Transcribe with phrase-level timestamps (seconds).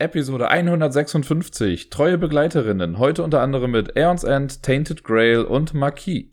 [0.00, 1.90] Episode 156.
[1.90, 2.98] Treue Begleiterinnen.
[2.98, 6.24] Heute unter anderem mit Aeons End, Tainted Grail und Marquis.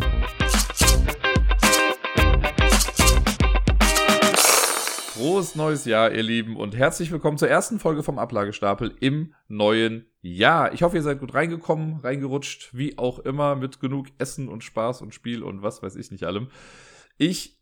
[5.14, 10.06] Frohes neues Jahr, ihr Lieben, und herzlich willkommen zur ersten Folge vom Ablagestapel im neuen
[10.22, 10.72] Jahr.
[10.72, 15.02] Ich hoffe, ihr seid gut reingekommen, reingerutscht, wie auch immer, mit genug Essen und Spaß
[15.02, 16.48] und Spiel und was weiß ich nicht allem.
[17.18, 17.57] Ich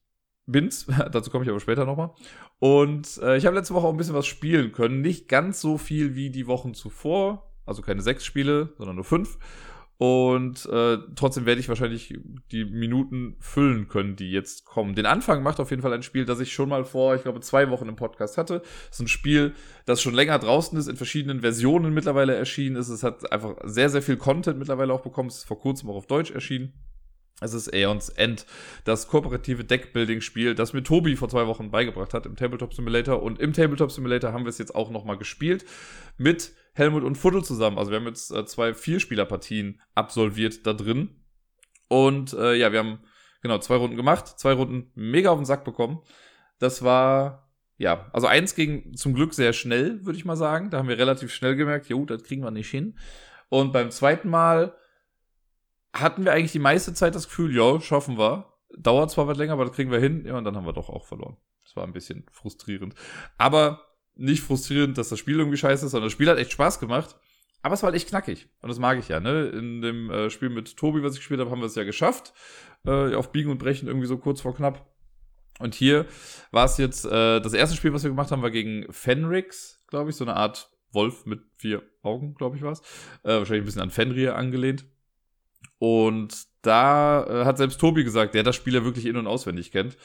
[0.45, 2.11] bin's, dazu komme ich aber später nochmal.
[2.59, 5.01] Und äh, ich habe letzte Woche auch ein bisschen was spielen können.
[5.01, 7.51] Nicht ganz so viel wie die Wochen zuvor.
[7.65, 9.37] Also keine sechs Spiele, sondern nur fünf.
[9.97, 12.19] Und äh, trotzdem werde ich wahrscheinlich
[12.51, 14.93] die Minuten füllen können, die jetzt kommen.
[14.93, 17.39] Den Anfang macht auf jeden Fall ein Spiel, das ich schon mal vor, ich glaube,
[17.39, 18.59] zwei Wochen im Podcast hatte.
[18.59, 19.53] Das ist ein Spiel,
[19.85, 22.89] das schon länger draußen ist, in verschiedenen Versionen mittlerweile erschienen ist.
[22.89, 25.29] Es hat einfach sehr, sehr viel Content mittlerweile auch bekommen.
[25.29, 26.73] Es ist vor kurzem auch auf Deutsch erschienen.
[27.41, 28.45] Es ist Aeons End,
[28.85, 33.21] das kooperative Deckbuilding-Spiel, das mir Tobi vor zwei Wochen beigebracht hat im Tabletop Simulator.
[33.21, 35.65] Und im Tabletop Simulator haben wir es jetzt auch nochmal gespielt
[36.17, 37.77] mit Helmut und Fuddle zusammen.
[37.77, 41.09] Also wir haben jetzt äh, zwei Vierspielerpartien absolviert da drin.
[41.89, 42.99] Und äh, ja, wir haben
[43.41, 46.01] genau zwei Runden gemacht, zwei Runden mega auf den Sack bekommen.
[46.59, 50.69] Das war, ja, also eins ging zum Glück sehr schnell, würde ich mal sagen.
[50.69, 52.97] Da haben wir relativ schnell gemerkt, jo, das kriegen wir nicht hin.
[53.49, 54.73] Und beim zweiten Mal
[55.95, 58.53] hatten wir eigentlich die meiste Zeit das Gefühl, ja, schaffen wir.
[58.77, 60.25] Dauert zwar was länger, aber das kriegen wir hin.
[60.25, 61.37] Ja, und dann haben wir doch auch verloren.
[61.63, 62.93] Das war ein bisschen frustrierend.
[63.37, 63.81] Aber
[64.15, 67.15] nicht frustrierend, dass das Spiel irgendwie scheiße ist, sondern das Spiel hat echt Spaß gemacht.
[67.61, 68.47] Aber es war halt echt knackig.
[68.61, 69.47] Und das mag ich ja, ne?
[69.47, 72.33] In dem äh, Spiel mit Tobi, was ich gespielt habe, haben wir es ja geschafft.
[72.85, 74.93] Äh, auf Biegen und Brechen irgendwie so kurz vor knapp.
[75.59, 76.05] Und hier
[76.51, 80.09] war es jetzt, äh, das erste Spiel, was wir gemacht haben, war gegen Fenrix, glaube
[80.09, 82.81] ich, so eine Art Wolf mit vier Augen, glaube ich, war es.
[83.23, 84.85] Äh, wahrscheinlich ein bisschen an Fenrir angelehnt.
[85.77, 89.71] Und da äh, hat selbst Tobi gesagt, der das Spiel ja wirklich in- und auswendig
[89.71, 89.97] kennt.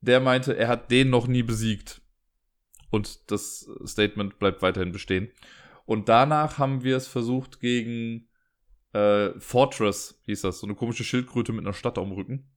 [0.00, 2.00] Der meinte, er hat den noch nie besiegt.
[2.90, 5.30] Und das Statement bleibt weiterhin bestehen.
[5.84, 8.28] Und danach haben wir es versucht gegen
[8.92, 12.50] äh, Fortress, hieß das, so eine komische Schildkröte mit einer Stadt am Rücken.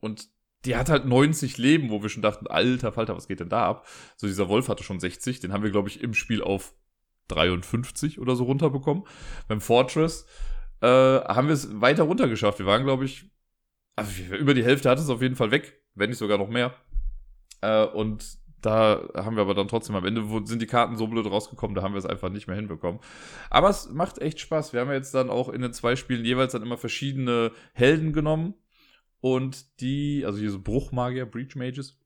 [0.00, 0.28] Und
[0.64, 3.66] die hat halt 90 Leben, wo wir schon dachten, alter Falter, was geht denn da
[3.66, 3.86] ab?
[4.16, 6.74] So dieser Wolf hatte schon 60, den haben wir, glaube ich, im Spiel auf
[7.28, 9.04] 53 oder so runterbekommen.
[9.48, 10.26] Beim Fortress
[10.82, 12.58] äh, haben wir es weiter runter geschafft.
[12.58, 13.30] Wir waren, glaube ich,
[13.96, 16.74] also über die Hälfte hat es auf jeden Fall weg, wenn nicht sogar noch mehr.
[17.60, 21.06] Äh, und da haben wir aber dann trotzdem am Ende, wo sind die Karten so
[21.06, 23.00] blöd rausgekommen, da haben wir es einfach nicht mehr hinbekommen.
[23.50, 24.72] Aber es macht echt Spaß.
[24.72, 28.54] Wir haben jetzt dann auch in den zwei Spielen jeweils dann immer verschiedene Helden genommen.
[29.20, 31.96] Und die, also hier so Bruchmagier, Breach Mages.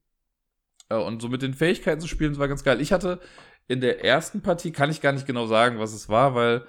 [0.90, 2.80] Äh, und so mit den Fähigkeiten zu spielen, das war ganz geil.
[2.82, 3.20] Ich hatte
[3.68, 6.66] in der ersten Partie, kann ich gar nicht genau sagen, was es war, weil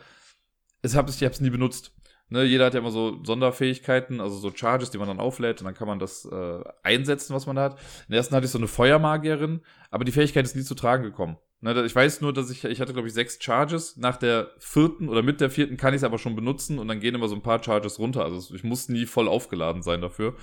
[0.82, 1.94] es hab, ich habe es nie benutzt.
[2.30, 5.66] Ne, jeder hat ja immer so Sonderfähigkeiten, also so Charges, die man dann auflädt und
[5.66, 7.80] dann kann man das äh, einsetzen, was man da hat.
[8.08, 9.62] In der ersten hatte ich so eine Feuermagierin,
[9.92, 11.38] aber die Fähigkeit ist nie zu tragen gekommen.
[11.62, 13.96] Ne, ich weiß nur, dass ich, ich hatte glaube ich sechs Charges.
[13.96, 17.00] Nach der vierten oder mit der vierten kann ich es aber schon benutzen und dann
[17.00, 18.26] gehen immer so ein paar Charges runter.
[18.26, 20.36] Also ich muss nie voll aufgeladen sein dafür.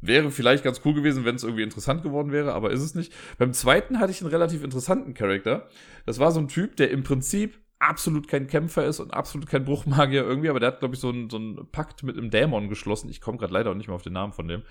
[0.00, 3.12] Wäre vielleicht ganz cool gewesen, wenn es irgendwie interessant geworden wäre, aber ist es nicht.
[3.38, 5.68] Beim zweiten hatte ich einen relativ interessanten Charakter.
[6.04, 9.64] Das war so ein Typ, der im Prinzip absolut kein Kämpfer ist und absolut kein
[9.64, 12.68] Bruchmagier irgendwie, aber der hat, glaube ich, so einen, so einen Pakt mit einem Dämon
[12.68, 13.08] geschlossen.
[13.10, 14.62] Ich komme gerade leider auch nicht mehr auf den Namen von dem.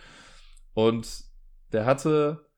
[0.73, 1.23] Und
[1.71, 2.49] der hatte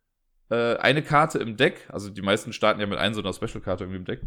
[0.50, 3.84] äh, eine Karte im Deck, also die meisten starten ja mit einer so einer Special-Karte
[3.84, 4.22] irgendwie im Deck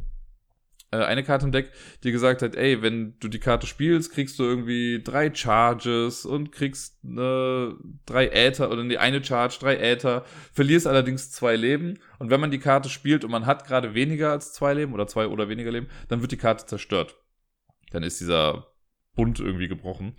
[0.91, 1.71] äh, eine Karte im Deck,
[2.03, 6.53] die gesagt hat, ey, wenn du die Karte spielst, kriegst du irgendwie drei Charges und
[6.53, 7.69] kriegst äh,
[8.07, 12.51] drei Äther oder die eine Charge, drei Äther, verlierst allerdings zwei Leben und wenn man
[12.51, 15.71] die Karte spielt und man hat gerade weniger als zwei Leben oder zwei oder weniger
[15.71, 17.17] Leben, dann wird die Karte zerstört.
[17.91, 18.67] Dann ist dieser
[19.15, 20.15] Bund irgendwie gebrochen.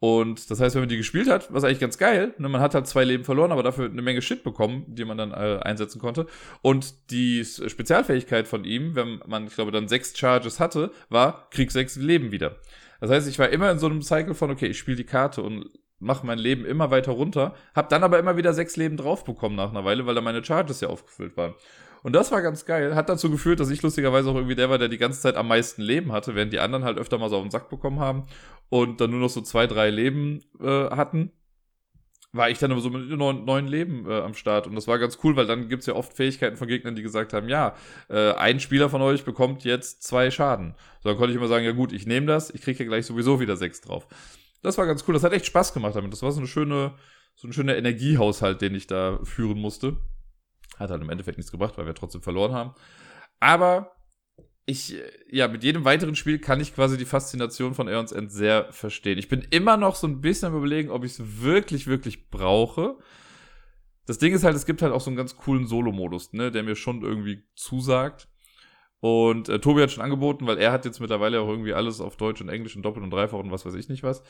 [0.00, 2.74] Und das heißt, wenn man die gespielt hat, was eigentlich ganz geil, ne, man hat
[2.74, 6.00] halt zwei Leben verloren, aber dafür eine Menge Shit bekommen, die man dann äh, einsetzen
[6.00, 6.26] konnte.
[6.62, 11.70] Und die Spezialfähigkeit von ihm, wenn man, ich glaube, dann sechs Charges hatte, war, krieg
[11.70, 12.56] sechs Leben wieder.
[13.00, 15.42] Das heißt, ich war immer in so einem Cycle von, okay, ich spiele die Karte
[15.42, 15.66] und
[15.98, 19.56] mache mein Leben immer weiter runter, hab dann aber immer wieder sechs Leben drauf bekommen
[19.56, 21.54] nach einer Weile, weil da meine Charges ja aufgefüllt waren.
[22.02, 22.94] Und das war ganz geil.
[22.94, 25.48] Hat dazu geführt, dass ich lustigerweise auch irgendwie der war, der die ganze Zeit am
[25.48, 28.26] meisten Leben hatte, während die anderen halt öfter mal so auf den Sack bekommen haben
[28.68, 31.32] und dann nur noch so zwei, drei Leben äh, hatten.
[32.32, 34.68] War ich dann aber so mit neun, neun Leben äh, am Start.
[34.68, 37.32] Und das war ganz cool, weil dann gibt's ja oft Fähigkeiten von Gegnern, die gesagt
[37.32, 37.74] haben, ja,
[38.08, 40.74] äh, ein Spieler von euch bekommt jetzt zwei Schaden.
[41.02, 43.04] So, dann konnte ich immer sagen, ja gut, ich nehme das, ich kriege ja gleich
[43.04, 44.06] sowieso wieder sechs drauf.
[44.62, 45.14] Das war ganz cool.
[45.14, 46.12] Das hat echt Spaß gemacht damit.
[46.12, 46.94] Das war so eine schöne,
[47.34, 49.96] so ein schöner Energiehaushalt, den ich da führen musste.
[50.80, 52.74] Hat halt im Endeffekt nichts gebracht, weil wir trotzdem verloren haben.
[53.38, 53.92] Aber
[54.66, 54.96] ich,
[55.30, 59.18] ja, mit jedem weiteren Spiel kann ich quasi die Faszination von Aeons End sehr verstehen.
[59.18, 62.96] Ich bin immer noch so ein bisschen am überlegen, ob ich es wirklich, wirklich brauche.
[64.06, 66.62] Das Ding ist halt, es gibt halt auch so einen ganz coolen Solo-Modus, ne, der
[66.62, 68.28] mir schon irgendwie zusagt.
[69.00, 72.16] Und äh, Tobi hat schon angeboten, weil er hat jetzt mittlerweile auch irgendwie alles auf
[72.16, 74.22] Deutsch und Englisch und doppelt und dreifach und was weiß ich nicht was.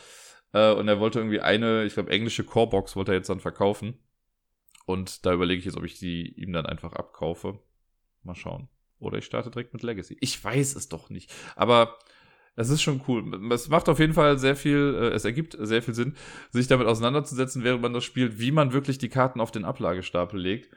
[0.53, 3.99] Äh, und er wollte irgendwie eine, ich glaube, englische Core-Box wollte er jetzt dann verkaufen.
[4.87, 7.59] Und da überlege ich jetzt, ob ich die ihm dann einfach abkaufe.
[8.23, 8.69] Mal schauen.
[8.99, 10.17] Oder ich starte direkt mit Legacy.
[10.21, 11.33] Ich weiß es doch nicht.
[11.57, 11.99] Aber
[12.57, 13.53] es ist schon cool.
[13.53, 16.17] Es macht auf jeden Fall sehr viel, äh, es ergibt sehr viel Sinn,
[16.51, 20.39] sich damit auseinanderzusetzen, während man das spielt, wie man wirklich die Karten auf den Ablagestapel
[20.39, 20.75] legt.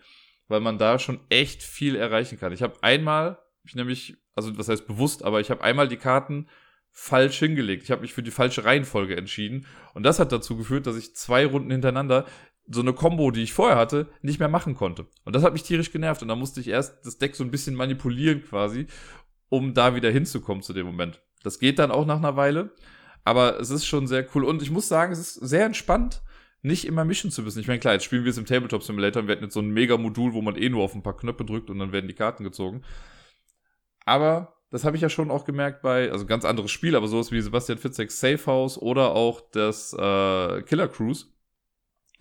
[0.47, 2.53] Weil man da schon echt viel erreichen kann.
[2.53, 6.47] Ich habe einmal ich nämlich, also was heißt bewusst, aber ich habe einmal die Karten
[6.91, 7.83] falsch hingelegt.
[7.83, 9.65] Ich habe mich für die falsche Reihenfolge entschieden.
[9.93, 12.25] Und das hat dazu geführt, dass ich zwei Runden hintereinander
[12.67, 15.07] so eine Combo, die ich vorher hatte, nicht mehr machen konnte.
[15.25, 16.21] Und das hat mich tierisch genervt.
[16.21, 18.87] Und da musste ich erst das Deck so ein bisschen manipulieren quasi,
[19.49, 21.21] um da wieder hinzukommen zu dem Moment.
[21.43, 22.73] Das geht dann auch nach einer Weile.
[23.25, 24.43] Aber es ist schon sehr cool.
[24.43, 26.21] Und ich muss sagen, es ist sehr entspannt,
[26.61, 27.59] nicht immer mischen zu müssen.
[27.59, 29.59] Ich meine, klar, jetzt spielen wir es im Tabletop Simulator und wir hatten jetzt so
[29.59, 32.15] ein Mega-Modul, wo man eh nur auf ein paar Knöpfe drückt und dann werden die
[32.15, 32.83] Karten gezogen.
[34.05, 37.31] Aber das habe ich ja schon auch gemerkt bei, also ganz anderes Spiel, aber sowas
[37.31, 41.27] wie Sebastian Fitzeks Safe House oder auch das äh, Killer Cruise,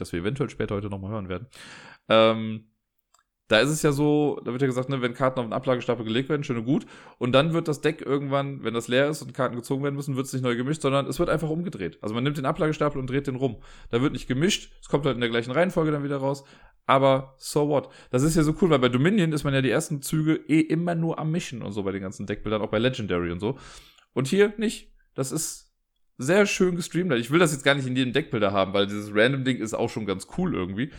[0.02, 1.46] das wir eventuell später heute nochmal hören werden.
[2.08, 2.72] Ähm,
[3.52, 6.06] da ist es ja so, da wird ja gesagt, ne, wenn Karten auf den Ablagestapel
[6.06, 6.86] gelegt werden, schön und gut.
[7.18, 10.16] Und dann wird das Deck irgendwann, wenn das leer ist und Karten gezogen werden müssen,
[10.16, 11.98] wird es nicht neu gemischt, sondern es wird einfach umgedreht.
[12.00, 13.58] Also man nimmt den Ablagestapel und dreht den rum.
[13.90, 16.44] Da wird nicht gemischt, es kommt halt in der gleichen Reihenfolge dann wieder raus.
[16.86, 17.90] Aber so what?
[18.10, 20.60] Das ist ja so cool, weil bei Dominion ist man ja die ersten Züge eh
[20.60, 23.58] immer nur am Mischen und so bei den ganzen Deckbildern, auch bei Legendary und so.
[24.14, 24.92] Und hier nicht.
[25.14, 25.61] Das ist
[26.22, 27.12] sehr schön gestreamt.
[27.14, 29.90] Ich will das jetzt gar nicht in jedem Deckbilder haben, weil dieses Random-Ding ist auch
[29.90, 30.90] schon ganz cool irgendwie.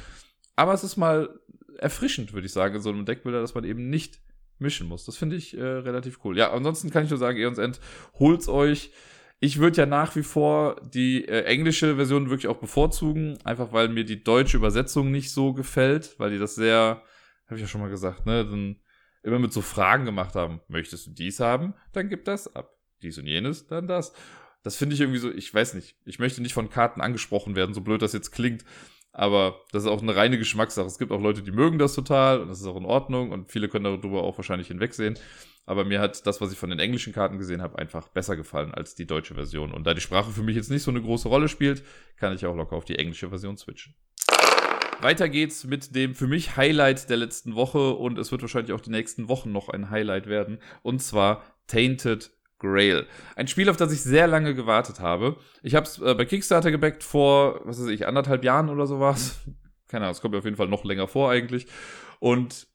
[0.56, 1.40] Aber es ist mal
[1.80, 4.20] erfrischend, würde ich sagen, in so einem Deckbilder, dass man eben nicht
[4.60, 5.06] mischen muss.
[5.06, 6.38] Das finde ich äh, relativ cool.
[6.38, 7.80] Ja, ansonsten kann ich nur sagen, Eons End,
[8.20, 8.92] holt's euch.
[9.40, 13.90] Ich würde ja nach wie vor die äh, englische Version wirklich auch bevorzugen, einfach weil
[13.90, 17.04] mir die deutsche Übersetzung nicht so gefällt, weil die das sehr,
[17.48, 18.78] habe ich ja schon mal gesagt, ne, dann
[19.24, 20.62] immer mit so Fragen gemacht haben.
[20.68, 21.74] Möchtest du dies haben?
[21.92, 22.70] Dann gib das ab.
[23.02, 24.14] Dies und jenes, dann das.
[24.64, 25.96] Das finde ich irgendwie so, ich weiß nicht.
[26.06, 28.64] Ich möchte nicht von Karten angesprochen werden, so blöd das jetzt klingt.
[29.12, 30.88] Aber das ist auch eine reine Geschmackssache.
[30.88, 33.52] Es gibt auch Leute, die mögen das total und das ist auch in Ordnung und
[33.52, 35.20] viele können darüber auch wahrscheinlich hinwegsehen.
[35.66, 38.74] Aber mir hat das, was ich von den englischen Karten gesehen habe, einfach besser gefallen
[38.74, 39.72] als die deutsche Version.
[39.72, 41.84] Und da die Sprache für mich jetzt nicht so eine große Rolle spielt,
[42.18, 43.96] kann ich auch locker auf die englische Version switchen.
[45.00, 48.82] Weiter geht's mit dem für mich Highlight der letzten Woche und es wird wahrscheinlich auch
[48.82, 50.60] die nächsten Wochen noch ein Highlight werden.
[50.82, 52.32] Und zwar Tainted
[52.64, 53.06] Grail.
[53.36, 55.36] Ein Spiel, auf das ich sehr lange gewartet habe.
[55.62, 59.42] Ich habe es äh, bei Kickstarter gebackt vor, was weiß ich, anderthalb Jahren oder sowas.
[59.90, 61.68] Keine Ahnung, es kommt mir auf jeden Fall noch länger vor eigentlich.
[62.20, 62.68] Und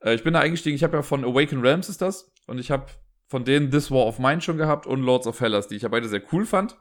[0.00, 2.32] äh, ich bin da eingestiegen, ich habe ja von Awaken Realms ist das.
[2.46, 2.86] Und ich habe
[3.28, 5.88] von denen This War of Mine schon gehabt und Lords of Hellas, die ich ja
[5.88, 6.76] beide sehr cool fand.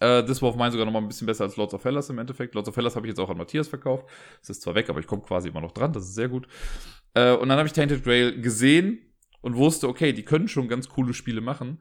[0.00, 2.10] Äh, This War of Mine sogar noch mal ein bisschen besser als Lords of Hellas
[2.10, 2.54] im Endeffekt.
[2.54, 4.06] Lords of Hellas habe ich jetzt auch an Matthias verkauft.
[4.42, 5.92] Es ist zwar weg, aber ich komme quasi immer noch dran.
[5.92, 6.46] Das ist sehr gut.
[7.14, 9.11] Äh, und dann habe ich Tainted Grail gesehen
[9.42, 11.80] und wusste, okay, die können schon ganz coole Spiele machen.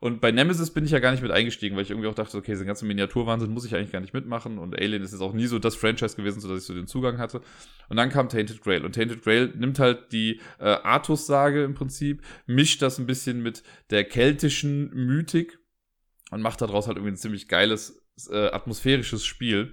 [0.00, 2.36] Und bei Nemesis bin ich ja gar nicht mit eingestiegen, weil ich irgendwie auch dachte,
[2.36, 4.58] okay, den ganzen Miniaturwahnsinn muss ich eigentlich gar nicht mitmachen.
[4.58, 7.18] Und Alien ist jetzt auch nie so das Franchise gewesen, sodass ich so den Zugang
[7.18, 7.40] hatte.
[7.88, 8.84] Und dann kam Tainted Grail.
[8.84, 13.64] Und Tainted Grail nimmt halt die äh, Artus-Sage im Prinzip, mischt das ein bisschen mit
[13.90, 15.58] der keltischen Mythik
[16.30, 18.00] und macht daraus halt irgendwie ein ziemlich geiles,
[18.30, 19.72] äh, atmosphärisches Spiel.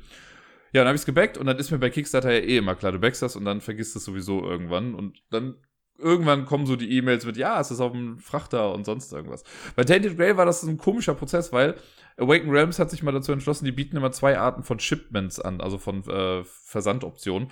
[0.73, 2.75] Ja, dann habe ich es gebackt und dann ist mir bei Kickstarter ja eh immer
[2.75, 4.95] klar, du backst das und dann vergisst es sowieso irgendwann.
[4.95, 5.55] Und dann
[5.97, 9.43] irgendwann kommen so die E-Mails mit, ja, es ist auf dem Frachter und sonst irgendwas.
[9.75, 11.75] Bei Tainted Grail war das ein komischer Prozess, weil
[12.17, 15.61] Awaken Realms hat sich mal dazu entschlossen, die bieten immer zwei Arten von Shipments an,
[15.61, 17.49] also von äh, Versandoptionen.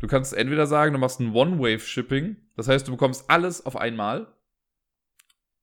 [0.00, 4.32] Du kannst entweder sagen, du machst ein One-Wave-Shipping, das heißt, du bekommst alles auf einmal,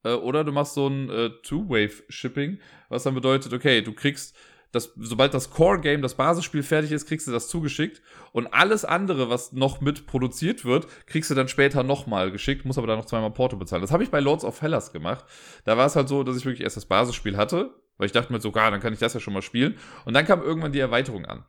[0.04, 2.60] äh, oder du machst so ein äh, Two-Wave-Shipping,
[2.90, 4.36] was dann bedeutet, okay, du kriegst
[4.78, 8.02] das, sobald das Core-Game, das Basisspiel fertig ist, kriegst du das zugeschickt.
[8.32, 12.78] Und alles andere, was noch mit produziert wird, kriegst du dann später nochmal geschickt, muss
[12.78, 13.82] aber dann noch zweimal Porto bezahlen.
[13.82, 15.26] Das habe ich bei Lords of Hellas gemacht.
[15.66, 18.32] Da war es halt so, dass ich wirklich erst das Basisspiel hatte, weil ich dachte
[18.32, 19.76] mir so, gar, dann kann ich das ja schon mal spielen.
[20.06, 21.46] Und dann kam irgendwann die Erweiterung an.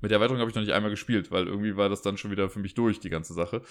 [0.00, 2.30] Mit der Erweiterung habe ich noch nicht einmal gespielt, weil irgendwie war das dann schon
[2.30, 3.62] wieder für mich durch, die ganze Sache.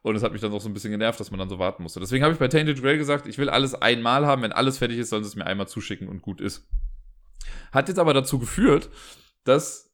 [0.00, 1.82] Und es hat mich dann auch so ein bisschen genervt, dass man dann so warten
[1.82, 2.00] musste.
[2.00, 4.42] Deswegen habe ich bei Tainted Grail gesagt, ich will alles einmal haben.
[4.42, 6.66] Wenn alles fertig ist, sollen sie es mir einmal zuschicken und gut ist.
[7.72, 8.90] Hat jetzt aber dazu geführt,
[9.44, 9.92] dass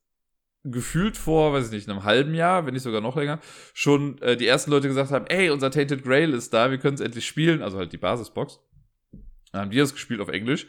[0.65, 3.41] gefühlt vor, weiß ich nicht, einem halben Jahr, wenn nicht sogar noch länger,
[3.73, 6.95] schon äh, die ersten Leute gesagt haben, ey, unser Tainted Grail ist da, wir können
[6.95, 8.61] es endlich spielen, also halt die Basisbox.
[9.53, 10.67] Dann haben die das gespielt auf Englisch.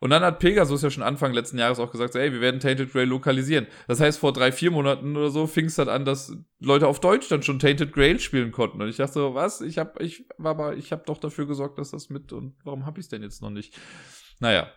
[0.00, 2.90] Und dann hat Pegasus ja schon Anfang letzten Jahres auch gesagt, ey, wir werden Tainted
[2.90, 3.66] Grail lokalisieren.
[3.86, 7.00] Das heißt, vor drei, vier Monaten oder so fing es dann an, dass Leute auf
[7.00, 8.80] Deutsch dann schon Tainted Grail spielen konnten.
[8.80, 9.60] Und ich dachte so, was?
[9.60, 12.96] Ich hab, ich aber, ich hab doch dafür gesorgt, dass das mit und warum hab
[12.96, 13.78] ich es denn jetzt noch nicht?
[14.38, 14.70] Naja,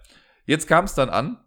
[0.45, 1.38] jetzt kam es dann an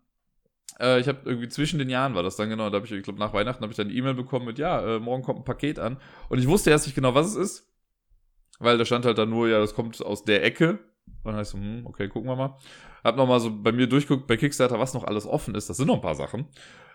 [0.78, 3.02] äh, ich habe irgendwie zwischen den Jahren war das dann genau, da habe ich, ich
[3.02, 5.44] glaube, nach Weihnachten habe ich dann eine E-Mail bekommen mit, ja, äh, morgen kommt ein
[5.44, 5.98] Paket an.
[6.28, 7.72] Und ich wusste erst nicht genau, was es ist.
[8.58, 10.78] weil da stand halt dann nur, ja, das kommt aus der Ecke.
[11.22, 12.56] Und dann heißt so, hm, okay, gucken wir mal.
[13.04, 15.68] Hab nochmal so bei mir durchguckt bei Kickstarter, was noch alles offen ist.
[15.68, 16.46] Das sind noch ein paar Sachen.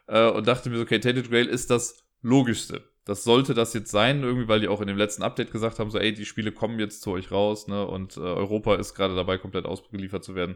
[0.07, 2.83] Äh, und dachte mir so, okay, Tainted Grail ist das Logischste.
[3.05, 5.89] Das sollte das jetzt sein, irgendwie, weil die auch in dem letzten Update gesagt haben,
[5.89, 9.15] so, ey, die Spiele kommen jetzt zu euch raus, ne, und äh, Europa ist gerade
[9.15, 10.55] dabei, komplett ausgeliefert zu werden.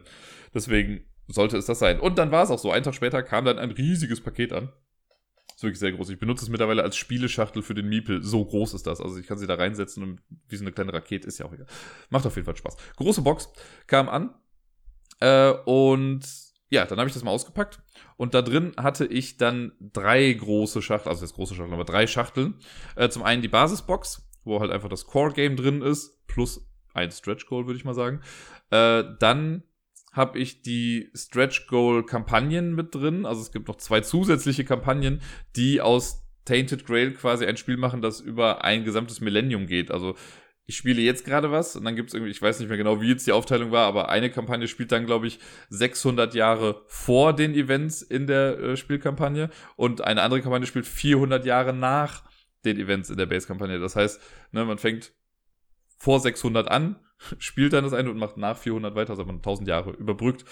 [0.54, 2.00] Deswegen sollte es das sein.
[2.00, 2.70] Und dann war es auch so.
[2.70, 4.72] Einen Tag später kam dann ein riesiges Paket an.
[5.54, 6.10] Ist wirklich sehr groß.
[6.10, 8.22] Ich benutze es mittlerweile als Spieleschachtel für den Miepel.
[8.22, 9.00] So groß ist das.
[9.00, 11.52] Also ich kann sie da reinsetzen und wie so eine kleine Rakete ist ja auch
[11.52, 11.66] egal.
[12.10, 12.76] Macht auf jeden Fall Spaß.
[12.96, 13.48] Große Box
[13.86, 14.34] kam an.
[15.20, 16.26] Äh, und
[16.68, 17.80] ja, dann habe ich das mal ausgepackt.
[18.18, 22.06] Und da drin hatte ich dann drei große Schachteln, also jetzt große Schachteln, aber drei
[22.06, 22.58] Schachteln.
[22.96, 27.46] Äh, zum einen die Basisbox, wo halt einfach das Core-Game drin ist, plus ein Stretch
[27.46, 28.20] Goal, würde ich mal sagen.
[28.70, 29.62] Äh, dann
[30.16, 33.26] habe ich die Stretch Goal Kampagnen mit drin.
[33.26, 35.20] Also es gibt noch zwei zusätzliche Kampagnen,
[35.54, 39.90] die aus Tainted Grail quasi ein Spiel machen, das über ein gesamtes Millennium geht.
[39.90, 40.14] Also
[40.64, 43.00] ich spiele jetzt gerade was und dann gibt es irgendwie, ich weiß nicht mehr genau,
[43.00, 47.34] wie jetzt die Aufteilung war, aber eine Kampagne spielt dann, glaube ich, 600 Jahre vor
[47.34, 52.24] den Events in der äh, Spielkampagne und eine andere Kampagne spielt 400 Jahre nach
[52.64, 53.78] den Events in der Base-Kampagne.
[53.78, 54.20] Das heißt,
[54.50, 55.12] ne, man fängt
[55.98, 56.96] vor 600 an,
[57.38, 60.44] spielt dann das eine und macht nach 400 weiter, also man 1000 Jahre überbrückt.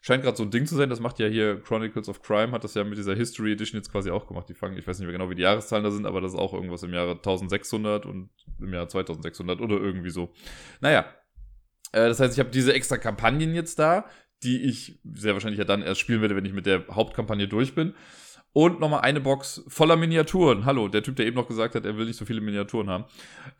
[0.00, 2.62] Scheint gerade so ein Ding zu sein, das macht ja hier Chronicles of Crime, hat
[2.62, 4.48] das ja mit dieser History Edition jetzt quasi auch gemacht.
[4.48, 6.38] Die fangen, ich weiß nicht mehr genau, wie die Jahreszahlen da sind, aber das ist
[6.38, 10.32] auch irgendwas im Jahre 1600 und im Jahr 2600 oder irgendwie so.
[10.80, 11.00] Naja,
[11.92, 14.06] äh, das heißt, ich habe diese extra Kampagnen jetzt da,
[14.42, 17.74] die ich sehr wahrscheinlich ja dann erst spielen werde, wenn ich mit der Hauptkampagne durch
[17.74, 17.94] bin.
[18.58, 20.64] Und nochmal eine Box voller Miniaturen.
[20.64, 23.04] Hallo, der Typ, der eben noch gesagt hat, er will nicht so viele Miniaturen haben.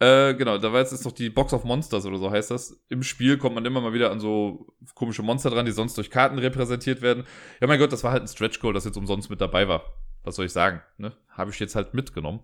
[0.00, 2.76] Äh, genau, da war jetzt ist noch die Box of Monsters oder so heißt das.
[2.88, 6.10] Im Spiel kommt man immer mal wieder an so komische Monster dran, die sonst durch
[6.10, 7.22] Karten repräsentiert werden.
[7.60, 9.84] Ja, mein Gott, das war halt ein Stretch Goal, das jetzt umsonst mit dabei war.
[10.28, 10.82] Was soll ich sagen?
[10.98, 11.12] Ne?
[11.30, 12.40] Habe ich jetzt halt mitgenommen.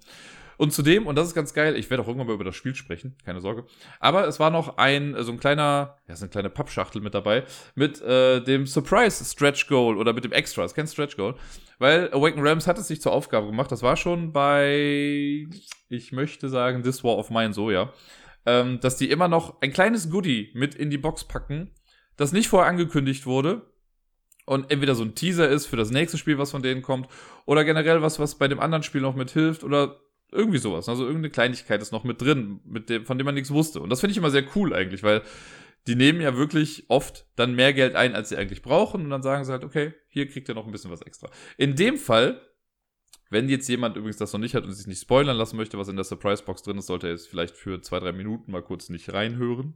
[0.57, 2.75] Und zudem, und das ist ganz geil, ich werde auch irgendwann mal über das Spiel
[2.75, 3.67] sprechen, keine Sorge.
[4.01, 7.45] Aber es war noch ein, so ein kleiner, ja, so eine kleine Pappschachtel mit dabei,
[7.75, 11.35] mit äh, dem Surprise Stretch Goal oder mit dem Extra, ist kein Stretch Goal.
[11.79, 15.47] Weil Awaken Realms hat es sich zur Aufgabe gemacht, das war schon bei,
[15.89, 17.93] ich möchte sagen, This War of Mine so, ja.
[18.47, 21.71] Ähm, dass die immer noch ein kleines Goodie mit in die Box packen,
[22.17, 23.74] das nicht vorher angekündigt wurde,
[24.47, 27.09] und entweder so ein Teaser ist für das nächste Spiel, was von denen kommt,
[27.47, 30.01] oder generell was, was bei dem anderen Spiel noch mithilft, oder
[30.33, 30.89] irgendwie sowas.
[30.89, 33.81] Also irgendeine Kleinigkeit ist noch mit drin, mit dem, von dem man nichts wusste.
[33.81, 35.23] Und das finde ich immer sehr cool eigentlich, weil
[35.87, 39.03] die nehmen ja wirklich oft dann mehr Geld ein, als sie eigentlich brauchen.
[39.03, 41.31] Und dann sagen sie halt, okay, hier kriegt ihr noch ein bisschen was extra.
[41.57, 42.41] In dem Fall,
[43.35, 45.89] wenn jetzt jemand übrigens das noch nicht hat und sich nicht spoilern lassen möchte, was
[45.89, 48.63] in der Surprise Box drin ist, sollte er jetzt vielleicht für zwei, drei Minuten mal
[48.63, 49.75] kurz nicht reinhören.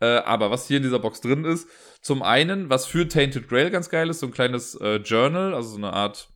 [0.00, 1.68] Äh, aber was hier in dieser Box drin ist,
[2.02, 5.70] zum einen, was für Tainted Grail ganz geil ist, so ein kleines äh, Journal, also
[5.70, 6.28] so eine Art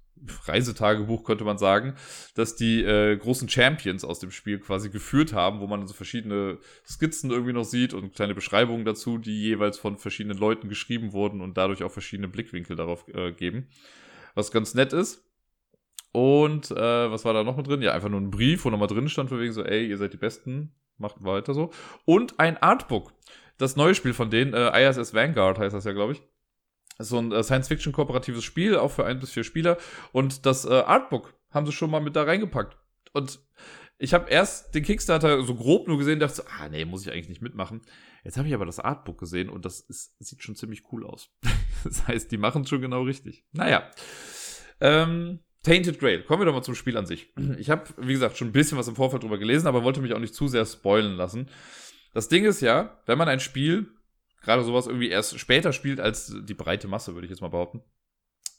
[0.44, 1.94] Reisetagebuch, könnte man sagen,
[2.36, 6.58] dass die äh, großen Champions aus dem Spiel quasi geführt haben, wo man so verschiedene
[6.86, 11.40] Skizzen irgendwie noch sieht und kleine Beschreibungen dazu, die jeweils von verschiedenen Leuten geschrieben wurden
[11.40, 13.66] und dadurch auch verschiedene Blickwinkel darauf äh, geben.
[14.34, 15.24] Was ganz nett ist.
[16.12, 17.82] Und äh, was war da noch mit drin?
[17.82, 20.12] Ja, einfach nur ein Brief, wo nochmal drin stand, von wegen so, ey, ihr seid
[20.12, 21.70] die Besten, macht weiter so.
[22.04, 23.12] Und ein Artbook.
[23.58, 26.22] Das neue Spiel von denen, äh, ISS Vanguard heißt das ja, glaube ich
[26.98, 29.78] so ein äh, Science-Fiction-kooperatives Spiel, auch für ein bis vier Spieler.
[30.12, 32.76] Und das äh, Artbook haben sie schon mal mit da reingepackt.
[33.12, 33.40] Und
[33.98, 37.12] ich habe erst den Kickstarter so grob nur gesehen, dachte so, ah nee, muss ich
[37.12, 37.82] eigentlich nicht mitmachen.
[38.24, 41.30] Jetzt habe ich aber das Artbook gesehen und das ist, sieht schon ziemlich cool aus.
[41.84, 43.44] das heißt, die machen es schon genau richtig.
[43.52, 43.90] Naja.
[44.80, 46.22] Ähm, Tainted Grail.
[46.22, 47.32] Kommen wir doch mal zum Spiel an sich.
[47.58, 50.12] Ich habe, wie gesagt, schon ein bisschen was im Vorfeld drüber gelesen, aber wollte mich
[50.12, 51.48] auch nicht zu sehr spoilen lassen.
[52.14, 53.86] Das Ding ist ja, wenn man ein Spiel
[54.42, 57.82] gerade sowas irgendwie erst später spielt als die breite Masse, würde ich jetzt mal behaupten,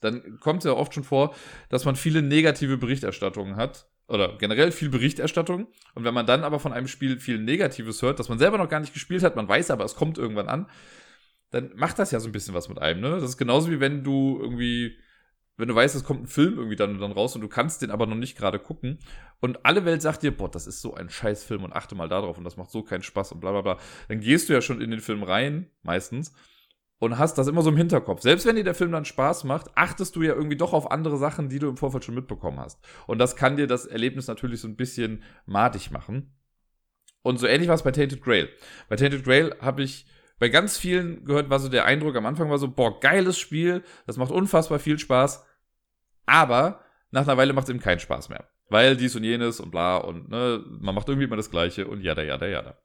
[0.02, 1.36] dann kommt es ja oft schon vor,
[1.70, 5.68] dass man viele negative Berichterstattungen hat oder generell viel Berichterstattung.
[5.96, 8.70] Und wenn man dann aber von einem Spiel viel Negatives hört, das man selber noch
[8.70, 10.70] gar nicht gespielt hat, man weiß aber, es kommt irgendwann an,
[11.52, 13.02] dann macht das ja so ein bisschen was mit einem.
[13.02, 13.12] Ne?
[13.12, 14.98] Das ist genauso wie wenn du irgendwie
[15.58, 17.82] wenn du weißt, es kommt ein Film irgendwie dann und dann raus und du kannst
[17.82, 19.00] den aber noch nicht gerade gucken
[19.40, 22.38] und alle Welt sagt dir, boah, das ist so ein Scheißfilm und achte mal darauf
[22.38, 24.82] und das macht so keinen Spaß und bla bla bla, dann gehst du ja schon
[24.82, 26.34] in den Film rein, meistens,
[27.04, 28.22] und hast das immer so im Hinterkopf.
[28.22, 31.18] Selbst wenn dir der Film dann Spaß macht, achtest du ja irgendwie doch auf andere
[31.18, 32.80] Sachen, die du im Vorfeld schon mitbekommen hast.
[33.08, 36.34] Und das kann dir das Erlebnis natürlich so ein bisschen madig machen.
[37.22, 38.50] Und so ähnlich war es bei Tainted Grail.
[38.88, 40.06] Bei Tainted Grail habe ich
[40.40, 43.84] bei ganz vielen gehört, war so der Eindruck am Anfang war so, boah, geiles Spiel,
[44.06, 45.46] das macht unfassbar viel Spaß,
[46.26, 48.48] aber nach einer Weile macht es eben keinen Spaß mehr.
[48.70, 52.02] Weil dies und jenes und bla und ne, man macht irgendwie immer das Gleiche und
[52.02, 52.78] jada, jada, jada.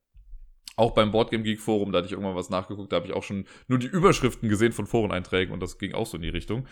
[0.76, 3.22] Auch beim Boardgame Geek Forum, da hatte ich irgendwann was nachgeguckt, da habe ich auch
[3.22, 6.66] schon nur die Überschriften gesehen von Foreneinträgen und das ging auch so in die Richtung.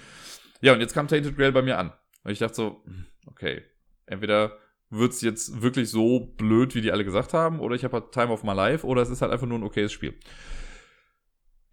[0.61, 1.93] Ja, und jetzt kam Tainted Grail bei mir an.
[2.23, 3.63] Und ich dachte so, hm, okay,
[4.07, 4.59] entweder
[4.91, 8.29] wird's jetzt wirklich so blöd, wie die alle gesagt haben, oder ich habe halt Time
[8.29, 10.15] of My Life, oder es ist halt einfach nur ein okayes Spiel.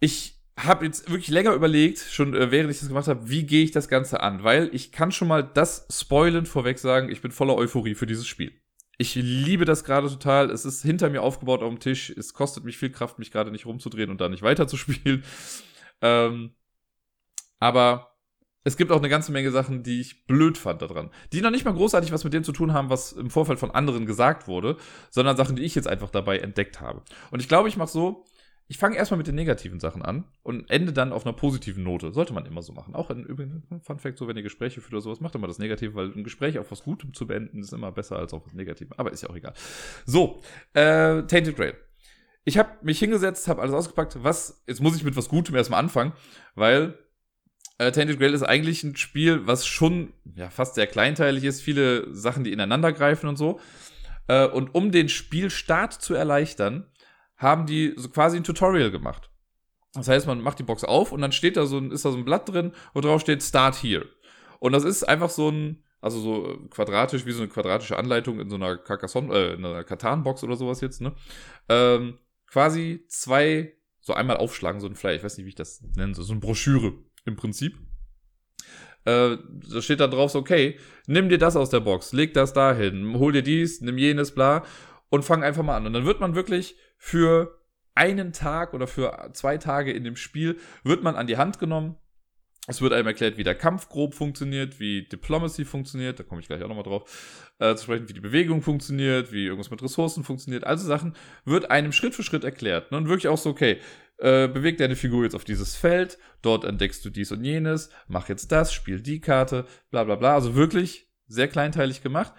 [0.04, 3.64] Ich habe jetzt wirklich länger überlegt, schon äh, während ich das gemacht habe, wie gehe
[3.64, 7.32] ich das Ganze an, weil ich kann schon mal das spoilen vorweg sagen, ich bin
[7.32, 8.52] voller Euphorie für dieses Spiel.
[8.98, 10.52] Ich liebe das gerade total.
[10.52, 12.10] Es ist hinter mir aufgebaut auf dem Tisch.
[12.10, 15.24] Es kostet mich viel Kraft, mich gerade nicht rumzudrehen und da nicht weiterzuspielen.
[16.06, 16.52] Ähm,
[17.62, 18.18] aber
[18.66, 21.12] es gibt auch eine ganze Menge Sachen, die ich blöd fand daran.
[21.32, 23.72] Die noch nicht mal großartig was mit dem zu tun haben, was im Vorfeld von
[23.72, 24.76] anderen gesagt wurde,
[25.12, 27.04] sondern Sachen, die ich jetzt einfach dabei entdeckt habe.
[27.32, 28.26] Und ich glaube, ich mache so,
[28.67, 32.13] ich fange erstmal mit den negativen Sachen an und ende dann auf einer positiven Note.
[32.13, 32.96] Sollte man immer so machen.
[32.96, 35.60] Auch in übrigens, Fun Fact, so wenn ihr Gespräche führt oder sowas, macht immer das
[35.60, 38.53] Negative, weil ein Gespräch auf was Gutem zu beenden ist immer besser als auf was
[38.53, 38.93] Negativem.
[38.98, 39.53] Aber ist ja auch egal.
[40.05, 40.41] So,
[40.74, 41.75] äh, Tainted Grail.
[42.46, 44.24] Ich habe mich hingesetzt, habe alles ausgepackt.
[44.24, 46.13] Was, jetzt muss ich mit was Gutem erstmal anfangen,
[46.55, 46.98] weil
[47.77, 51.62] äh, Tainted Grail ist eigentlich ein Spiel, was schon ja, fast sehr kleinteilig ist.
[51.62, 53.60] Viele Sachen, die ineinander greifen und so.
[54.27, 56.88] Äh, und um den Spielstart zu erleichtern,
[57.44, 59.30] haben die so quasi ein Tutorial gemacht.
[59.94, 62.12] Das heißt, man macht die Box auf und dann steht da so ein, ist da
[62.12, 64.08] so ein Blatt drin, wo drauf steht Start here.
[64.60, 68.50] Und das ist einfach so ein, also so quadratisch, wie so eine quadratische Anleitung in
[68.50, 71.14] so einer Carcassonne, äh, in einer Katan-Box oder sowas jetzt, ne?
[71.70, 75.84] Ähm, quasi zwei, so einmal aufschlagen, so ein Flyer, ich weiß nicht, wie ich das
[75.96, 76.94] nenne, so eine Broschüre
[77.26, 77.78] im Prinzip.
[79.06, 79.38] Äh,
[79.70, 83.18] da steht da drauf so, okay, nimm dir das aus der Box, leg das dahin,
[83.18, 84.64] hol dir dies, nimm jenes, bla,
[85.10, 85.86] und fang einfach mal an.
[85.86, 87.60] Und dann wird man wirklich für
[87.96, 91.98] einen Tag oder für zwei Tage in dem Spiel wird man an die Hand genommen.
[92.68, 96.48] Es wird einem erklärt, wie der Kampf grob funktioniert, wie Diplomacy funktioniert, da komme ich
[96.48, 100.24] gleich auch nochmal drauf, äh, zu sprechen, wie die Bewegung funktioniert, wie irgendwas mit Ressourcen
[100.24, 100.64] funktioniert.
[100.64, 102.90] Also Sachen wird einem Schritt für Schritt erklärt.
[102.94, 102.98] Ne?
[103.00, 103.82] Und wirklich auch so, okay,
[104.20, 108.30] äh, beweg deine Figur jetzt auf dieses Feld, dort entdeckst du dies und jenes, mach
[108.30, 110.36] jetzt das, spiel die Karte, bla bla bla.
[110.36, 112.34] Also wirklich sehr kleinteilig gemacht.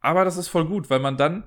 [0.00, 1.46] Aber das ist voll gut, weil man dann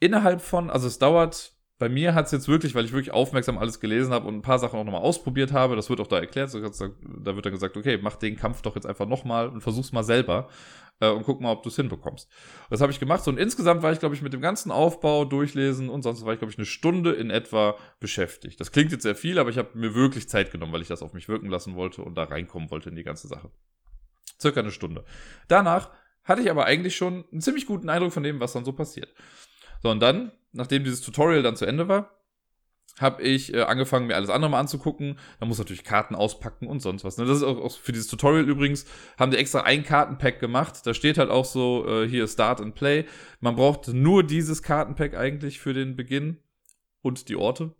[0.00, 3.58] innerhalb von, also es dauert bei mir hat es jetzt wirklich, weil ich wirklich aufmerksam
[3.58, 6.18] alles gelesen habe und ein paar Sachen auch nochmal ausprobiert habe, das wird auch da
[6.20, 9.90] erklärt, da wird dann gesagt, okay, mach den Kampf doch jetzt einfach nochmal und versuch's
[9.90, 10.48] mal selber
[11.00, 12.30] äh, und guck mal, ob du es hinbekommst.
[12.70, 13.24] Das habe ich gemacht.
[13.24, 16.32] So, und insgesamt war ich, glaube ich, mit dem ganzen Aufbau, Durchlesen und sonst war
[16.32, 18.60] ich, glaube ich, eine Stunde in etwa beschäftigt.
[18.60, 21.02] Das klingt jetzt sehr viel, aber ich habe mir wirklich Zeit genommen, weil ich das
[21.02, 23.50] auf mich wirken lassen wollte und da reinkommen wollte in die ganze Sache.
[24.40, 25.04] Circa eine Stunde.
[25.48, 25.90] Danach
[26.22, 29.12] hatte ich aber eigentlich schon einen ziemlich guten Eindruck von dem, was dann so passiert.
[29.82, 32.10] So, und dann, nachdem dieses Tutorial dann zu Ende war,
[33.00, 35.18] habe ich äh, angefangen, mir alles andere mal anzugucken.
[35.40, 37.18] Da muss natürlich Karten auspacken und sonst was.
[37.18, 37.24] Ne?
[37.24, 38.86] Das ist auch, auch, für dieses Tutorial übrigens,
[39.18, 40.86] haben die extra ein Kartenpack gemacht.
[40.86, 43.04] Da steht halt auch so, äh, hier Start and Play.
[43.40, 46.38] Man braucht nur dieses Kartenpack eigentlich für den Beginn
[47.02, 47.74] und die Orte.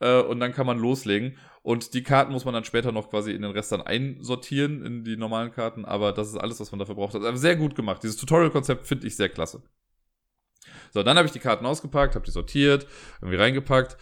[0.00, 1.36] Äh, und dann kann man loslegen.
[1.62, 5.04] Und die Karten muss man dann später noch quasi in den Rest dann einsortieren, in
[5.04, 5.84] die normalen Karten.
[5.84, 7.16] Aber das ist alles, was man dafür braucht.
[7.16, 8.02] Also sehr gut gemacht.
[8.04, 9.62] Dieses Tutorial-Konzept finde ich sehr klasse.
[10.92, 12.86] So, dann habe ich die Karten ausgepackt, habe die sortiert,
[13.20, 13.96] irgendwie reingepackt.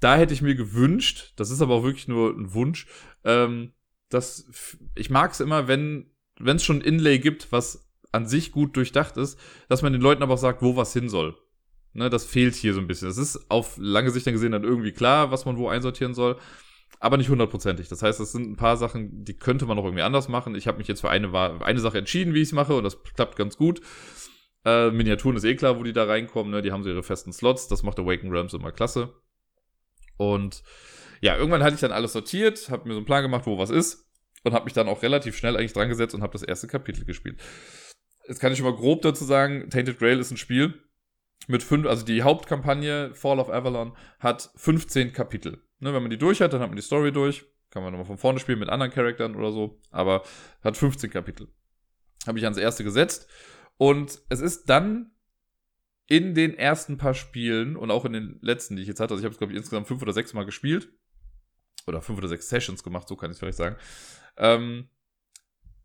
[0.00, 2.86] Da hätte ich mir gewünscht, das ist aber auch wirklich nur ein Wunsch,
[3.24, 3.72] ähm,
[4.08, 4.46] dass
[4.94, 9.16] ich mag es immer, wenn wenn es schon Inlay gibt, was an sich gut durchdacht
[9.16, 9.38] ist,
[9.68, 11.36] dass man den Leuten aber auch sagt, wo was hin soll.
[11.94, 13.08] Ne, das fehlt hier so ein bisschen.
[13.08, 16.38] Das ist auf lange Sicht dann gesehen dann irgendwie klar, was man wo einsortieren soll,
[17.00, 17.88] aber nicht hundertprozentig.
[17.88, 20.54] Das heißt, es sind ein paar Sachen, die könnte man noch irgendwie anders machen.
[20.54, 21.30] Ich habe mich jetzt für eine,
[21.62, 23.80] eine Sache entschieden, wie ich es mache, und das klappt ganz gut.
[24.64, 26.62] Äh, Miniaturen ist eh klar, wo die da reinkommen, ne?
[26.62, 27.68] Die haben so ihre festen Slots.
[27.68, 29.12] Das macht Awaken Realms immer klasse.
[30.16, 30.62] Und
[31.20, 33.70] ja, irgendwann hatte ich dann alles sortiert, habe mir so einen Plan gemacht, wo was
[33.70, 34.08] ist.
[34.44, 37.04] Und habe mich dann auch relativ schnell eigentlich dran gesetzt und habe das erste Kapitel
[37.04, 37.40] gespielt.
[38.26, 40.74] Jetzt kann ich schon grob dazu sagen, Tainted Grail ist ein Spiel
[41.48, 45.62] mit fünf, also die Hauptkampagne Fall of Avalon hat 15 Kapitel.
[45.78, 47.44] Ne, wenn man die durch hat, dann hat man die Story durch.
[47.70, 49.80] Kann man nochmal von vorne spielen mit anderen Charakteren oder so.
[49.90, 50.22] Aber
[50.62, 51.48] hat 15 Kapitel.
[52.26, 53.28] Habe ich ans erste gesetzt
[53.76, 55.12] und es ist dann
[56.06, 59.22] in den ersten paar Spielen und auch in den letzten, die ich jetzt hatte, also
[59.22, 60.88] ich habe es, glaube ich, insgesamt fünf oder sechs Mal gespielt.
[61.86, 63.76] Oder fünf oder sechs Sessions gemacht, so kann ich es vielleicht sagen.
[64.36, 64.88] Ähm,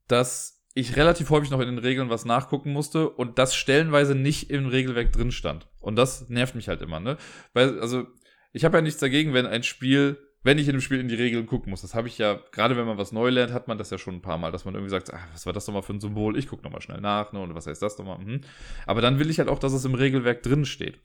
[0.07, 4.51] dass ich relativ häufig noch in den Regeln was nachgucken musste und das stellenweise nicht
[4.51, 5.67] im Regelwerk drin stand.
[5.79, 7.17] Und das nervt mich halt immer, ne?
[7.53, 8.05] Weil, also,
[8.53, 11.15] ich habe ja nichts dagegen, wenn ein Spiel wenn ich in dem Spiel in die
[11.15, 11.81] Regeln gucken muss.
[11.81, 14.15] Das habe ich ja, gerade wenn man was neu lernt, hat man das ja schon
[14.15, 16.37] ein paar Mal, dass man irgendwie sagt, ach, was war das nochmal für ein Symbol?
[16.37, 17.39] Ich gucke nochmal schnell nach, ne?
[17.41, 18.19] Und was heißt das nochmal?
[18.19, 18.41] Mhm.
[18.85, 20.99] Aber dann will ich halt auch, dass es im Regelwerk drin steht.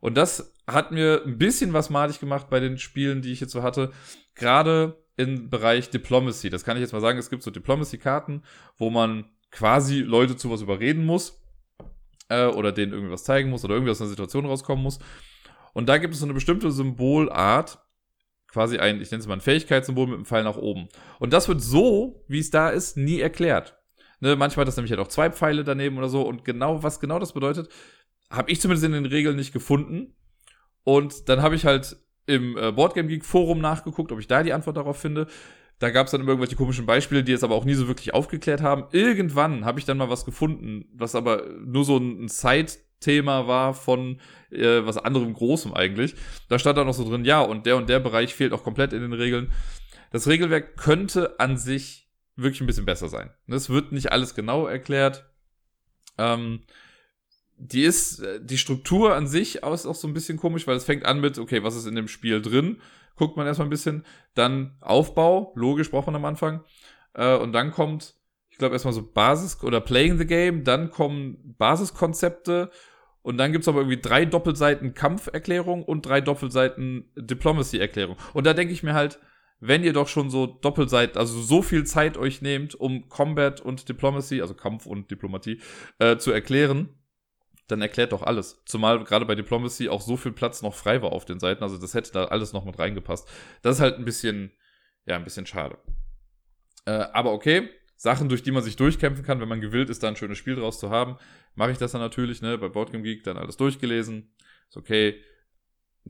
[0.00, 3.52] Und das hat mir ein bisschen was malig gemacht bei den Spielen, die ich jetzt
[3.52, 3.90] so hatte.
[4.34, 6.48] Gerade im Bereich Diplomacy.
[6.48, 7.18] Das kann ich jetzt mal sagen.
[7.18, 8.44] Es gibt so Diplomacy-Karten,
[8.76, 11.42] wo man quasi Leute zu was überreden muss.
[12.28, 14.98] Äh, oder denen irgendwas zeigen muss oder irgendwie aus einer Situation rauskommen muss.
[15.72, 17.78] Und da gibt es so eine bestimmte Symbolart,
[18.48, 20.88] quasi ein, ich nenne es mal ein Fähigkeitssymbol mit einem Pfeil nach oben.
[21.18, 23.76] Und das wird so, wie es da ist, nie erklärt.
[24.20, 26.22] Ne, manchmal hat das nämlich halt auch zwei Pfeile daneben oder so.
[26.22, 27.68] Und genau, was genau das bedeutet,
[28.30, 30.14] habe ich zumindest in den Regeln nicht gefunden.
[30.82, 34.52] Und dann habe ich halt im äh, Boardgame Geek Forum nachgeguckt, ob ich da die
[34.52, 35.26] Antwort darauf finde.
[35.78, 38.60] Da gab es dann irgendwelche komischen Beispiele, die es aber auch nie so wirklich aufgeklärt
[38.60, 38.84] haben.
[38.90, 42.28] Irgendwann habe ich dann mal was gefunden, was aber nur so ein
[42.98, 46.14] Side-Thema war von äh, was anderem Großem eigentlich.
[46.48, 48.92] Da stand da noch so drin, ja, und der und der Bereich fehlt auch komplett
[48.92, 49.52] in den Regeln.
[50.10, 53.30] Das Regelwerk könnte an sich wirklich ein bisschen besser sein.
[53.46, 55.28] Es wird nicht alles genau erklärt.
[56.16, 56.60] Ähm,
[57.56, 60.84] die ist, äh, die Struktur an sich ist auch so ein bisschen komisch, weil es
[60.84, 62.80] fängt an mit, okay, was ist in dem Spiel drin?
[63.16, 64.04] Guckt man erstmal ein bisschen.
[64.34, 66.62] Dann Aufbau, logisch braucht man am Anfang.
[67.14, 68.14] Äh, und dann kommt,
[68.50, 72.70] ich glaube, erstmal so Basis oder Playing the Game, dann kommen Basiskonzepte
[73.28, 78.16] und dann gibt's aber irgendwie drei Doppelseiten Kampferklärung und drei Doppelseiten Diplomacy-Erklärung.
[78.32, 79.20] Und da denke ich mir halt,
[79.60, 83.86] wenn ihr doch schon so Doppelseiten, also so viel Zeit euch nehmt, um Combat und
[83.86, 85.60] Diplomacy, also Kampf und Diplomatie,
[85.98, 86.88] äh, zu erklären,
[87.66, 88.62] dann erklärt doch alles.
[88.64, 91.62] Zumal gerade bei Diplomacy auch so viel Platz noch frei war auf den Seiten.
[91.62, 93.28] Also das hätte da alles noch mit reingepasst.
[93.60, 94.52] Das ist halt ein bisschen,
[95.04, 95.76] ja, ein bisschen schade.
[96.86, 100.08] Äh, aber okay, Sachen, durch die man sich durchkämpfen kann, wenn man gewillt ist, da
[100.08, 101.16] ein schönes Spiel draus zu haben,
[101.56, 104.32] mache ich das dann natürlich, ne, bei Boardgame Geek dann alles durchgelesen.
[104.68, 105.20] Ist okay.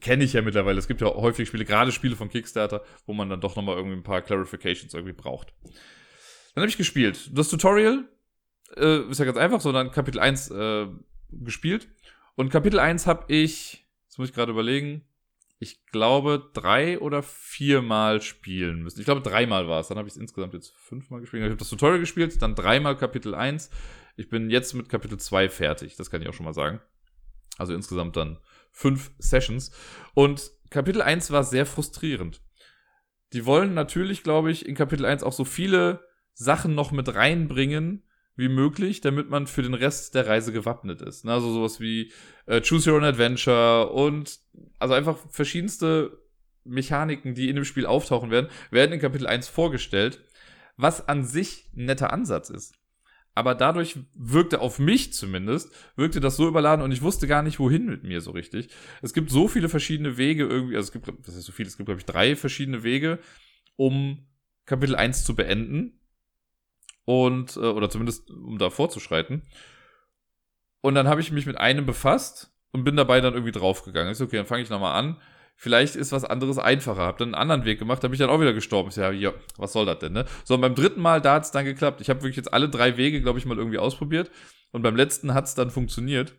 [0.01, 0.79] Kenne ich ja mittlerweile.
[0.79, 3.97] Es gibt ja häufig Spiele, gerade Spiele von Kickstarter, wo man dann doch nochmal irgendwie
[3.97, 5.55] ein paar Clarifications irgendwie braucht.
[6.55, 7.31] Dann habe ich gespielt.
[7.33, 8.07] Das Tutorial
[8.77, 10.87] äh, ist ja ganz einfach, sondern Kapitel 1 äh,
[11.31, 11.89] gespielt.
[12.37, 15.08] Und Kapitel 1 habe ich, jetzt muss ich gerade überlegen,
[15.59, 19.01] ich glaube, drei oder viermal spielen müssen.
[19.01, 19.89] Ich glaube, dreimal war es.
[19.89, 21.43] Dann habe ich es insgesamt jetzt fünfmal gespielt.
[21.43, 23.71] Ich habe das Tutorial gespielt, dann dreimal Kapitel 1.
[24.17, 25.97] Ich bin jetzt mit Kapitel 2 fertig.
[25.97, 26.81] Das kann ich auch schon mal sagen.
[27.57, 28.39] Also insgesamt dann
[28.71, 29.73] fünf Sessions.
[30.15, 32.41] Und Kapitel 1 war sehr frustrierend.
[33.33, 38.05] Die wollen natürlich, glaube ich, in Kapitel 1 auch so viele Sachen noch mit reinbringen,
[38.39, 41.25] wie möglich, damit man für den Rest der Reise gewappnet ist.
[41.25, 41.33] Ne?
[41.33, 42.13] Also sowas wie
[42.47, 44.39] äh, Choose Your Own Adventure und
[44.79, 46.23] also einfach verschiedenste
[46.65, 50.23] Mechaniken, die in dem Spiel auftauchen werden, werden in Kapitel 1 vorgestellt,
[50.77, 52.77] was an sich ein netter Ansatz ist.
[53.35, 57.59] Aber dadurch wirkte auf mich zumindest, wirkte das so überladen und ich wusste gar nicht,
[57.59, 58.69] wohin mit mir so richtig.
[59.03, 61.77] Es gibt so viele verschiedene Wege irgendwie, also es gibt, was ist so viel, es
[61.77, 63.19] gibt, glaube ich, drei verschiedene Wege,
[63.75, 64.29] um
[64.65, 65.98] Kapitel 1 zu beenden
[67.09, 69.43] und äh, oder zumindest um da vorzuschreiten.
[70.83, 74.13] Und dann habe ich mich mit einem befasst und bin dabei dann irgendwie draufgegangen.
[74.13, 75.17] Ich so, okay, dann fange ich nochmal an.
[75.57, 77.07] Vielleicht ist was anderes einfacher.
[77.07, 78.91] Hab dann einen anderen Weg gemacht, da bin ich dann auch wieder gestorben.
[78.91, 80.27] Ich so, ja, ja, was soll das denn, ne?
[80.45, 82.03] So, und beim dritten Mal, da hat's dann geklappt.
[82.03, 84.31] Ich habe wirklich jetzt alle drei Wege, glaube ich, mal irgendwie ausprobiert.
[84.73, 86.35] Und beim letzten hat's dann funktioniert.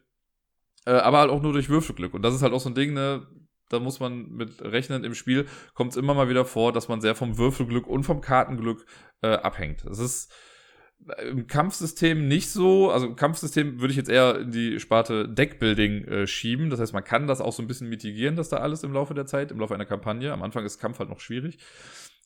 [0.86, 2.13] Äh, aber halt auch nur durch Würfelglück.
[2.13, 3.25] Und das ist halt auch so ein Ding, ne?
[3.69, 5.03] Da muss man mit rechnen.
[5.03, 8.21] Im Spiel kommt es immer mal wieder vor, dass man sehr vom Würfelglück und vom
[8.21, 8.86] Kartenglück
[9.23, 9.84] äh, abhängt.
[9.86, 10.32] Das ist
[11.30, 12.92] im Kampfsystem nicht so.
[12.92, 16.70] Also im Kampfsystem würde ich jetzt eher in die Sparte Deckbuilding äh, schieben.
[16.70, 19.14] Das heißt, man kann das auch so ein bisschen mitigieren, dass da alles im Laufe
[19.14, 20.32] der Zeit, im Laufe einer Kampagne.
[20.32, 21.58] Am Anfang ist Kampf halt noch schwierig.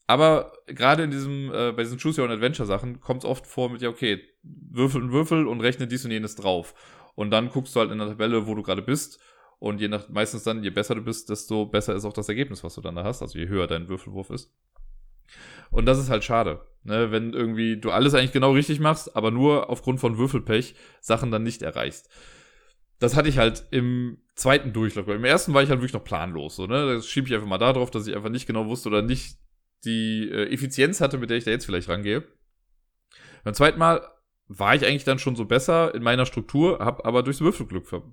[0.06, 3.48] Aber gerade in diesem, äh, bei diesen Choose Your Own Adventure Sachen kommt es oft
[3.48, 6.74] vor mit, ja, okay, Würfel und Würfel und rechne dies und jenes drauf.
[7.16, 9.20] Und dann guckst du halt in der Tabelle, wo du gerade bist.
[9.60, 12.66] Und je nach, meistens dann, je besser du bist, desto besser ist auch das Ergebnis,
[12.66, 13.22] was du dann da hast.
[13.22, 14.52] Also je höher dein Würfelwurf ist.
[15.72, 17.12] Und das ist halt schade, ne?
[17.12, 21.44] wenn irgendwie du alles eigentlich genau richtig machst, aber nur aufgrund von Würfelpech Sachen dann
[21.44, 22.10] nicht erreichst.
[23.00, 25.08] Das hatte ich halt im zweiten Durchlauf.
[25.08, 26.56] Im ersten war ich halt wirklich noch planlos.
[26.56, 26.94] So, ne?
[26.94, 29.38] Das schiebe ich einfach mal da drauf, dass ich einfach nicht genau wusste oder nicht
[29.84, 32.24] die äh, Effizienz hatte, mit der ich da jetzt vielleicht rangehe.
[33.44, 34.08] Beim zweiten Mal
[34.48, 38.04] war ich eigentlich dann schon so besser in meiner Struktur, habe aber durchs Würfelglück ver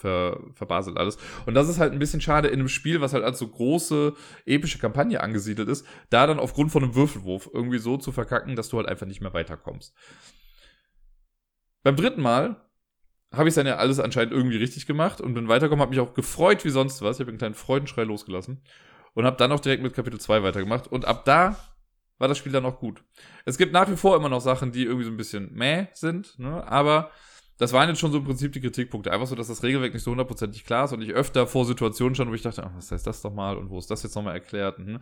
[0.00, 1.18] ver, verbaselt alles.
[1.46, 4.14] Und das ist halt ein bisschen schade in einem Spiel, was halt als so große,
[4.46, 8.68] epische Kampagne angesiedelt ist, da dann aufgrund von einem Würfelwurf irgendwie so zu verkacken, dass
[8.68, 9.94] du halt einfach nicht mehr weiterkommst.
[11.82, 12.64] Beim dritten Mal
[13.32, 16.14] habe ich dann ja alles anscheinend irgendwie richtig gemacht und bin weitergekommen, habe mich auch
[16.14, 17.16] gefreut wie sonst was.
[17.16, 18.62] Ich habe einen kleinen Freudenschrei losgelassen
[19.14, 20.88] und habe dann auch direkt mit Kapitel 2 weitergemacht.
[20.88, 21.56] Und ab da
[22.18, 23.04] war das Spiel dann auch gut.
[23.44, 26.38] Es gibt nach wie vor immer noch Sachen, die irgendwie so ein bisschen meh sind,
[26.38, 26.66] ne?
[26.66, 27.10] aber
[27.60, 29.12] das waren jetzt schon so im Prinzip die Kritikpunkte.
[29.12, 32.14] Einfach so, dass das Regelwerk nicht so hundertprozentig klar ist und ich öfter vor Situationen
[32.14, 34.14] schon, wo ich dachte, ach, was heißt das doch mal und wo ist das jetzt
[34.14, 34.78] nochmal erklärt?
[34.78, 35.00] Mhm.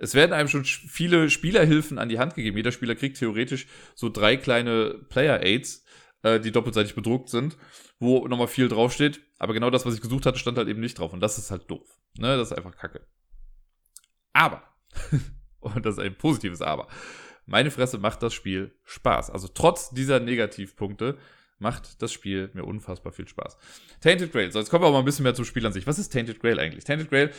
[0.00, 2.56] Es werden einem schon viele Spielerhilfen an die Hand gegeben.
[2.56, 5.84] Jeder Spieler kriegt theoretisch so drei kleine Player-Aids,
[6.24, 7.56] äh, die doppelseitig bedruckt sind,
[8.00, 9.20] wo nochmal viel draufsteht.
[9.38, 11.12] Aber genau das, was ich gesucht hatte, stand halt eben nicht drauf.
[11.12, 12.00] Und das ist halt doof.
[12.18, 12.36] Ne?
[12.36, 13.06] Das ist einfach kacke.
[14.32, 14.64] Aber,
[15.60, 16.88] und das ist ein positives Aber,
[17.46, 19.30] meine Fresse macht das Spiel Spaß.
[19.30, 21.18] Also trotz dieser Negativpunkte
[21.60, 23.56] macht das Spiel mir unfassbar viel Spaß.
[24.00, 24.50] Tainted Grail.
[24.50, 25.86] So, jetzt kommen wir auch mal ein bisschen mehr zum Spiel an sich.
[25.86, 26.84] Was ist Tainted Grail eigentlich?
[26.84, 27.30] Tainted Grail,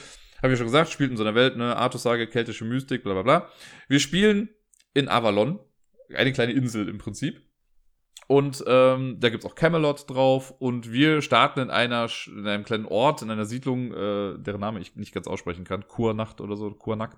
[0.42, 3.24] habe ich schon gesagt, spielt in so einer Welt, ne, Artus-Sage, keltische Mystik, bla bla
[3.24, 3.50] bla.
[3.88, 4.50] Wir spielen
[4.94, 5.60] in Avalon,
[6.14, 7.42] eine kleine Insel im Prinzip.
[8.28, 10.52] Und ähm, da gibt's auch Camelot drauf.
[10.60, 14.80] Und wir starten in einer in einem kleinen Ort, in einer Siedlung, äh, deren Name
[14.80, 15.88] ich nicht ganz aussprechen kann.
[15.88, 17.18] Kurnacht oder so, Kurnacht.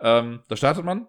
[0.00, 1.06] Ähm, da startet man.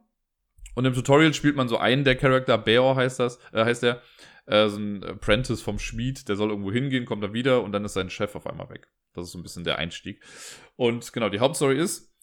[0.76, 4.02] Und im Tutorial spielt man so einen der Charakter, Beor heißt das, äh, heißt der,
[4.46, 7.86] äh, so ein Apprentice vom Schmied, der soll irgendwo hingehen, kommt dann wieder und dann
[7.86, 8.88] ist sein Chef auf einmal weg.
[9.14, 10.22] Das ist so ein bisschen der Einstieg.
[10.76, 12.14] Und genau, die Hauptstory ist,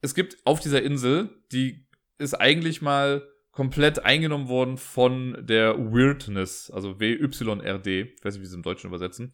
[0.00, 1.86] es gibt auf dieser Insel, die
[2.18, 8.00] ist eigentlich mal komplett eingenommen worden von der Weirdness, also W-Y-R-D.
[8.02, 9.32] Ich weiß nicht, wie sie im Deutschen übersetzen.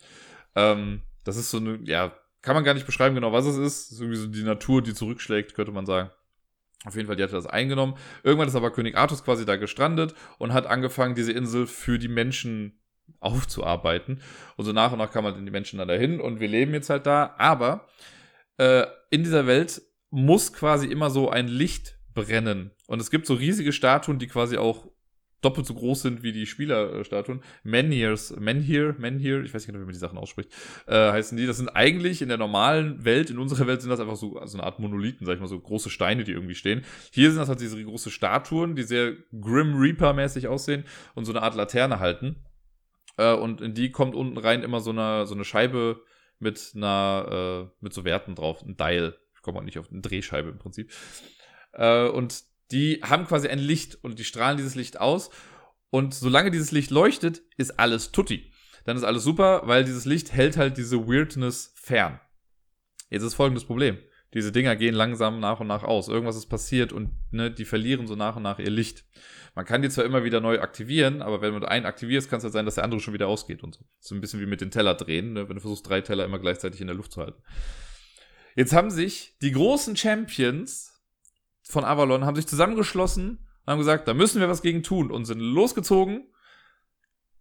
[0.54, 3.92] Ähm, das ist so eine, ja, kann man gar nicht beschreiben genau, was es ist.
[3.92, 6.10] Ist irgendwie so die Natur, die zurückschlägt, könnte man sagen.
[6.84, 7.94] Auf jeden Fall, die hatte das eingenommen.
[8.24, 12.08] Irgendwann ist aber König Artus quasi da gestrandet und hat angefangen, diese Insel für die
[12.08, 12.80] Menschen
[13.20, 14.20] aufzuarbeiten.
[14.56, 16.90] Und so nach und nach kam halt die Menschen dann dahin und wir leben jetzt
[16.90, 17.34] halt da.
[17.38, 17.86] Aber
[18.58, 22.72] äh, in dieser Welt muss quasi immer so ein Licht brennen.
[22.86, 24.88] Und es gibt so riesige Statuen, die quasi auch
[25.42, 27.42] doppelt so groß sind wie die Spielerstatuen.
[27.62, 30.50] Menhirs, Menhir, Menhir, ich weiß nicht genau, wie man die Sachen ausspricht,
[30.86, 31.46] äh, heißen die.
[31.46, 34.56] Das sind eigentlich in der normalen Welt, in unserer Welt sind das einfach so, so
[34.56, 36.84] eine Art Monolithen, sag ich mal, so große Steine, die irgendwie stehen.
[37.10, 41.42] Hier sind das halt diese große Statuen, die sehr Grim Reaper-mäßig aussehen und so eine
[41.42, 42.36] Art Laterne halten.
[43.16, 46.02] Äh, und in die kommt unten rein immer so eine, so eine Scheibe
[46.38, 49.18] mit einer, äh, mit so Werten drauf, ein Dial.
[49.34, 50.92] Ich komme auch nicht auf eine Drehscheibe im Prinzip.
[51.72, 55.30] Äh, und die haben quasi ein Licht und die strahlen dieses Licht aus.
[55.90, 58.50] Und solange dieses Licht leuchtet, ist alles tutti.
[58.84, 62.20] Dann ist alles super, weil dieses Licht hält halt diese Weirdness fern.
[63.10, 63.98] Jetzt ist folgendes Problem.
[64.34, 66.08] Diese Dinger gehen langsam nach und nach aus.
[66.08, 69.04] Irgendwas ist passiert und ne, die verlieren so nach und nach ihr Licht.
[69.54, 72.44] Man kann die zwar immer wieder neu aktivieren, aber wenn du einen aktivierst, kann es
[72.44, 73.84] halt sein, dass der andere schon wieder ausgeht und so.
[74.00, 76.38] So ein bisschen wie mit den Teller drehen, ne, wenn du versuchst, drei Teller immer
[76.38, 77.42] gleichzeitig in der Luft zu halten.
[78.56, 80.91] Jetzt haben sich die großen Champions
[81.62, 85.24] von Avalon haben sich zusammengeschlossen und haben gesagt, da müssen wir was gegen tun und
[85.24, 86.32] sind losgezogen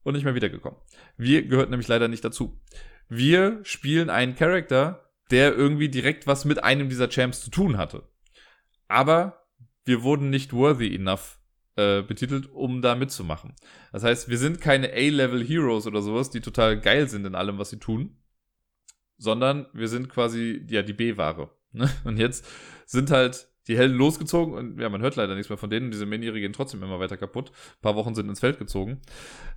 [0.03, 0.79] und nicht mehr wiedergekommen.
[1.17, 2.61] Wir gehörten nämlich leider nicht dazu.
[3.09, 8.07] Wir spielen einen Charakter, der irgendwie direkt was mit einem dieser Champs zu tun hatte.
[8.87, 9.45] Aber
[9.85, 11.39] wir wurden nicht worthy enough
[11.75, 13.55] äh, betitelt, um da mitzumachen.
[13.91, 17.57] Das heißt, wir sind keine A-Level Heroes oder sowas, die total geil sind in allem,
[17.57, 18.17] was sie tun,
[19.17, 21.49] sondern wir sind quasi ja die B-Ware.
[21.71, 21.89] Ne?
[22.03, 22.45] Und jetzt
[22.85, 25.91] sind halt die Helden losgezogen und ja, man hört leider nichts mehr von denen.
[25.91, 27.51] Diese Miniere gehen trotzdem immer weiter kaputt.
[27.51, 29.01] Ein paar Wochen sind ins Feld gezogen.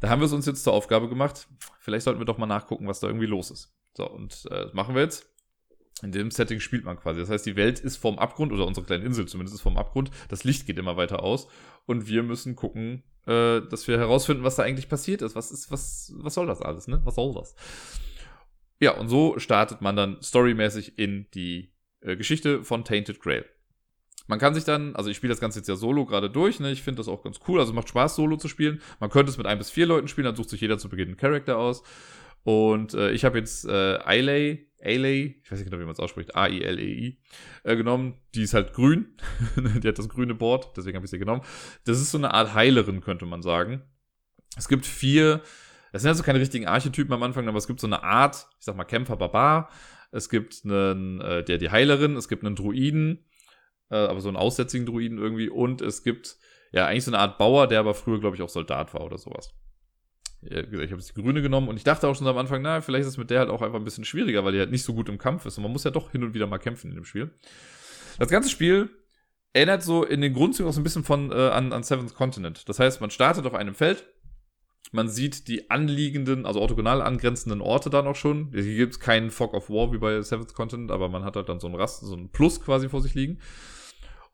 [0.01, 1.49] Da haben wir es uns jetzt zur Aufgabe gemacht.
[1.79, 3.75] Vielleicht sollten wir doch mal nachgucken, was da irgendwie los ist.
[3.97, 5.31] So, und äh, das machen wir jetzt.
[6.03, 7.21] In dem Setting spielt man quasi.
[7.21, 10.11] Das heißt, die Welt ist vorm Abgrund, oder unsere kleine Insel zumindest ist vorm Abgrund.
[10.29, 11.49] Das Licht geht immer weiter aus.
[11.87, 15.35] Und wir müssen gucken, äh, dass wir herausfinden, was da eigentlich passiert ist.
[15.35, 17.01] Was ist, was, was soll das alles, ne?
[17.05, 17.55] Was soll das?
[18.81, 23.47] Ja, und so startet man dann storymäßig in die äh, Geschichte von Tainted Grail.
[24.27, 26.71] Man kann sich dann, also ich spiele das Ganze jetzt ja solo gerade durch, ne?
[26.73, 27.61] Ich finde das auch ganz cool.
[27.61, 28.81] Also macht Spaß, solo zu spielen.
[29.01, 31.09] Man könnte es mit ein bis vier Leuten spielen, dann sucht sich jeder zu Beginn
[31.09, 31.83] einen Charakter aus.
[32.43, 36.01] Und äh, ich habe jetzt äh, Ailey, Ailey, ich weiß nicht genau, wie man es
[36.01, 37.19] ausspricht, A-I-L-E-I,
[37.65, 38.15] äh, genommen.
[38.35, 39.17] Die ist halt grün.
[39.83, 41.43] die hat das grüne Board, deswegen habe ich sie genommen.
[41.85, 43.83] Das ist so eine Art Heilerin, könnte man sagen.
[44.57, 45.43] Es gibt vier,
[45.93, 48.65] das sind also keine richtigen Archetypen am Anfang, aber es gibt so eine Art, ich
[48.67, 49.71] sag mal, Kämpfer-Barbar.
[50.13, 53.25] Es gibt einen, äh, der die Heilerin, es gibt einen Druiden,
[53.94, 55.48] äh, aber so einen aussätzigen Druiden irgendwie.
[55.48, 56.37] Und es gibt
[56.72, 59.18] ja eigentlich so eine Art Bauer, der aber früher, glaube ich, auch Soldat war oder
[59.18, 59.54] sowas.
[60.42, 62.80] Ja, ich habe jetzt die grüne genommen und ich dachte auch schon am Anfang, na,
[62.80, 64.83] vielleicht ist es mit der halt auch einfach ein bisschen schwieriger, weil die halt nicht
[64.83, 65.57] so gut im Kampf ist.
[65.57, 67.30] Und man muss ja doch hin und wieder mal kämpfen in dem Spiel.
[68.18, 68.90] Das ganze Spiel
[69.52, 72.68] erinnert so in den Grundzügen auch so ein bisschen von äh, an, an Seventh Continent.
[72.68, 74.04] Das heißt, man startet auf einem Feld,
[74.92, 78.50] man sieht die anliegenden, also orthogonal angrenzenden Orte dann auch schon.
[78.52, 81.48] Hier gibt es keinen Fog of War wie bei Seventh Continent, aber man hat halt
[81.48, 83.40] dann so ein Rast, so ein Plus quasi vor sich liegen.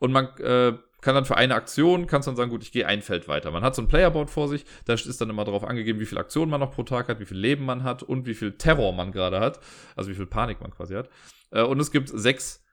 [0.00, 3.02] Und man äh, kann dann für eine Aktion, kannst dann sagen, gut, ich gehe ein
[3.02, 3.50] Feld weiter.
[3.50, 6.20] Man hat so ein Playerboard vor sich, da ist dann immer darauf angegeben, wie viele
[6.20, 8.92] Aktionen man noch pro Tag hat, wie viel Leben man hat und wie viel Terror
[8.92, 9.60] man gerade hat,
[9.96, 11.08] also wie viel Panik man quasi hat.
[11.50, 12.64] Äh, und es gibt sechs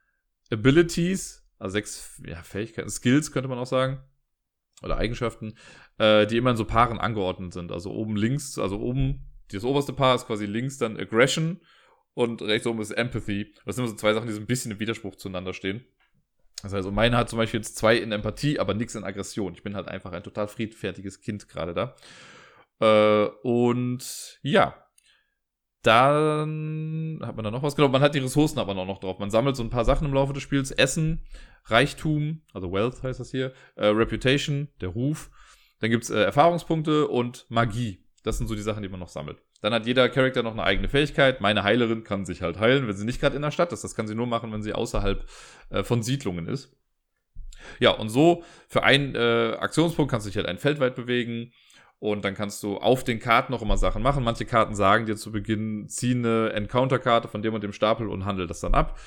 [0.52, 4.02] Abilities, also sechs ja, Fähigkeiten, Skills könnte man auch sagen,
[4.84, 5.56] oder Eigenschaften,
[5.98, 7.72] äh, die immer in so Paaren angeordnet sind.
[7.72, 11.62] Also oben links, also oben, das oberste Paar ist quasi links dann Aggression
[12.14, 13.54] und rechts oben ist Empathy.
[13.66, 15.86] Das sind immer so zwei Sachen, die so ein bisschen im Widerspruch zueinander stehen.
[16.64, 19.54] Das heißt, meine hat zum Beispiel jetzt zwei in Empathie, aber nichts in Aggression.
[19.54, 21.96] Ich bin halt einfach ein total friedfertiges Kind gerade da.
[22.80, 24.76] Äh, und ja,
[25.84, 27.88] dann hat man da noch was genau.
[27.88, 29.20] Man hat die Ressourcen aber noch drauf.
[29.20, 30.72] Man sammelt so ein paar Sachen im Laufe des Spiels.
[30.72, 31.22] Essen,
[31.66, 35.30] Reichtum, also Wealth heißt das hier, äh, Reputation, der Ruf.
[35.80, 38.04] Dann gibt's äh, Erfahrungspunkte und Magie.
[38.24, 39.42] Das sind so die Sachen, die man noch sammelt.
[39.62, 41.42] Dann hat jeder Charakter noch eine eigene Fähigkeit.
[41.42, 43.84] Meine Heilerin kann sich halt heilen, wenn sie nicht gerade in der Stadt ist.
[43.84, 45.26] Das kann sie nur machen, wenn sie außerhalb
[45.70, 46.76] äh, von Siedlungen ist.
[47.80, 51.52] Ja, und so für einen äh, Aktionspunkt kannst du dich halt ein Feld weit bewegen.
[52.00, 54.24] Und dann kannst du auf den Karten noch immer Sachen machen.
[54.24, 58.26] Manche Karten sagen dir zu Beginn, zieh eine Encounter-Karte von dem und dem Stapel und
[58.26, 59.00] handel das dann ab.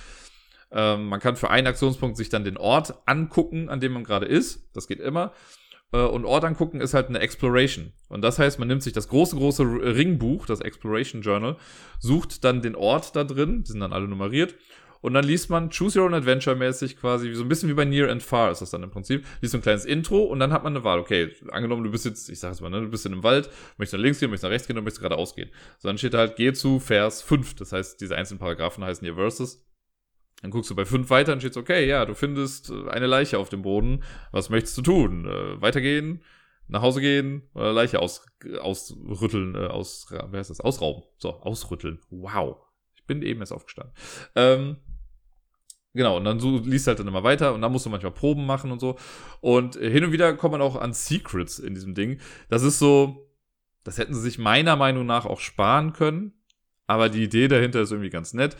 [0.72, 4.26] Ähm, man kann für einen Aktionspunkt sich dann den Ort angucken, an dem man gerade
[4.26, 4.68] ist.
[4.74, 5.32] Das geht immer.
[5.92, 7.92] Äh, und Ort angucken ist halt eine Exploration.
[8.09, 11.57] Und das heißt, man nimmt sich das große, große Ringbuch, das Exploration Journal,
[11.98, 14.55] sucht dann den Ort da drin, die sind dann alle nummeriert.
[15.03, 17.87] Und dann liest man Choose Your Own Adventure mäßig quasi, so ein bisschen wie bei
[17.87, 19.24] Near and Far ist das dann im Prinzip.
[19.40, 20.98] Liest so ein kleines Intro und dann hat man eine Wahl.
[20.98, 23.48] Okay, angenommen, du bist jetzt, ich sag jetzt mal, ne, du bist in einem Wald,
[23.79, 25.50] möchtest nach links gehen, möchtest nach rechts gehen und möchtest geradeaus gehen.
[25.79, 27.55] So, dann steht halt, geh zu Vers 5.
[27.55, 29.64] Das heißt, diese einzelnen Paragraphen heißen hier Verses.
[30.42, 33.38] Dann guckst du bei 5 weiter und steht okay, ja, du findest äh, eine Leiche
[33.38, 34.03] auf dem Boden.
[34.33, 35.26] Was möchtest du tun?
[35.26, 36.22] Äh, weitergehen?
[36.68, 37.42] Nach Hause gehen?
[37.55, 38.24] Oder Leiche aus,
[38.61, 39.55] ausrütteln?
[39.55, 40.61] Äh, aus, wer heißt das?
[40.61, 41.03] Ausrauben.
[41.18, 41.98] So, ausrütteln.
[42.11, 42.57] Wow.
[42.94, 43.94] Ich bin eben erst aufgestanden.
[44.35, 44.76] Ähm,
[45.92, 48.46] Genau, und dann so liest halt dann immer weiter und dann musst du manchmal Proben
[48.46, 48.96] machen und so.
[49.40, 52.20] Und hin und wieder kommt man auch an Secrets in diesem Ding.
[52.48, 53.29] Das ist so,
[53.83, 56.33] das hätten sie sich meiner Meinung nach auch sparen können.
[56.87, 58.57] Aber die Idee dahinter ist irgendwie ganz nett.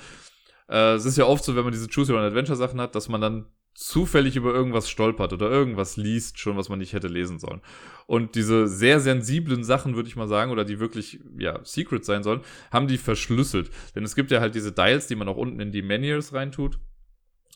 [0.71, 2.95] Äh, es ist ja oft so, wenn man diese Choose Your Own Adventure Sachen hat,
[2.95, 7.09] dass man dann zufällig über irgendwas stolpert oder irgendwas liest, schon was man nicht hätte
[7.09, 7.61] lesen sollen.
[8.07, 12.23] Und diese sehr sensiblen Sachen, würde ich mal sagen, oder die wirklich, ja, Secrets sein
[12.23, 13.71] sollen, haben die verschlüsselt.
[13.95, 16.79] Denn es gibt ja halt diese Dials, die man auch unten in die Menus reintut.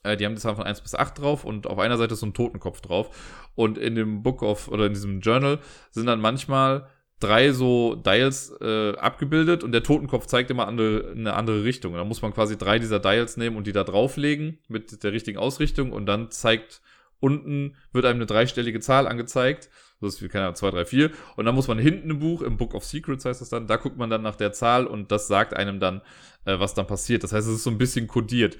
[0.03, 2.21] Äh, die haben die Zahlen von 1 bis 8 drauf und auf einer Seite ist
[2.21, 3.11] so ein Totenkopf drauf.
[3.55, 5.59] Und in dem Book of, oder in diesem Journal
[5.91, 6.89] sind dann manchmal
[7.25, 11.95] drei so Dials äh, abgebildet und der Totenkopf zeigt immer andere, eine andere Richtung.
[11.95, 15.39] Dann muss man quasi drei dieser Dials nehmen und die da drauflegen mit der richtigen
[15.39, 16.83] Ausrichtung und dann zeigt
[17.21, 19.71] unten, wird einem eine dreistellige Zahl angezeigt.
[20.01, 21.11] Das ist wie, keine Ahnung, 2, 3, 4.
[21.37, 23.77] Und dann muss man hinten im Buch, im Book of Secrets heißt das dann, da
[23.77, 26.03] guckt man dann nach der Zahl und das sagt einem dann,
[26.45, 27.25] äh, was dann passiert.
[27.25, 28.59] Das heißt, es ist so ein bisschen kodiert.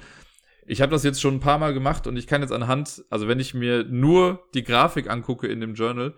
[0.67, 3.29] Ich habe das jetzt schon ein paar Mal gemacht und ich kann jetzt anhand, also
[3.29, 6.15] wenn ich mir nur die Grafik angucke in dem Journal,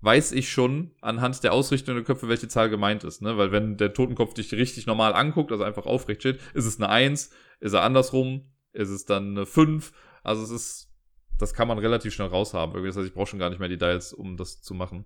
[0.00, 3.20] weiß ich schon anhand der Ausrichtung der Köpfe, welche Zahl gemeint ist.
[3.22, 3.36] Ne?
[3.36, 6.88] Weil wenn der Totenkopf dich richtig normal anguckt, also einfach aufrecht steht, ist es eine
[6.88, 7.30] 1,
[7.60, 9.92] ist er andersrum, ist es dann eine 5.
[10.22, 10.92] Also es ist,
[11.38, 12.82] das kann man relativ schnell raushaben.
[12.84, 15.04] Das heißt, ich brauche schon gar nicht mehr die Dials, um das zu machen.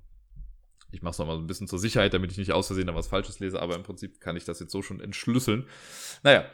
[0.90, 2.94] Ich mache es nochmal so ein bisschen zur Sicherheit, damit ich nicht aus Versehen da
[2.94, 5.66] was Falsches lese, aber im Prinzip kann ich das jetzt so schon entschlüsseln.
[6.22, 6.44] Naja,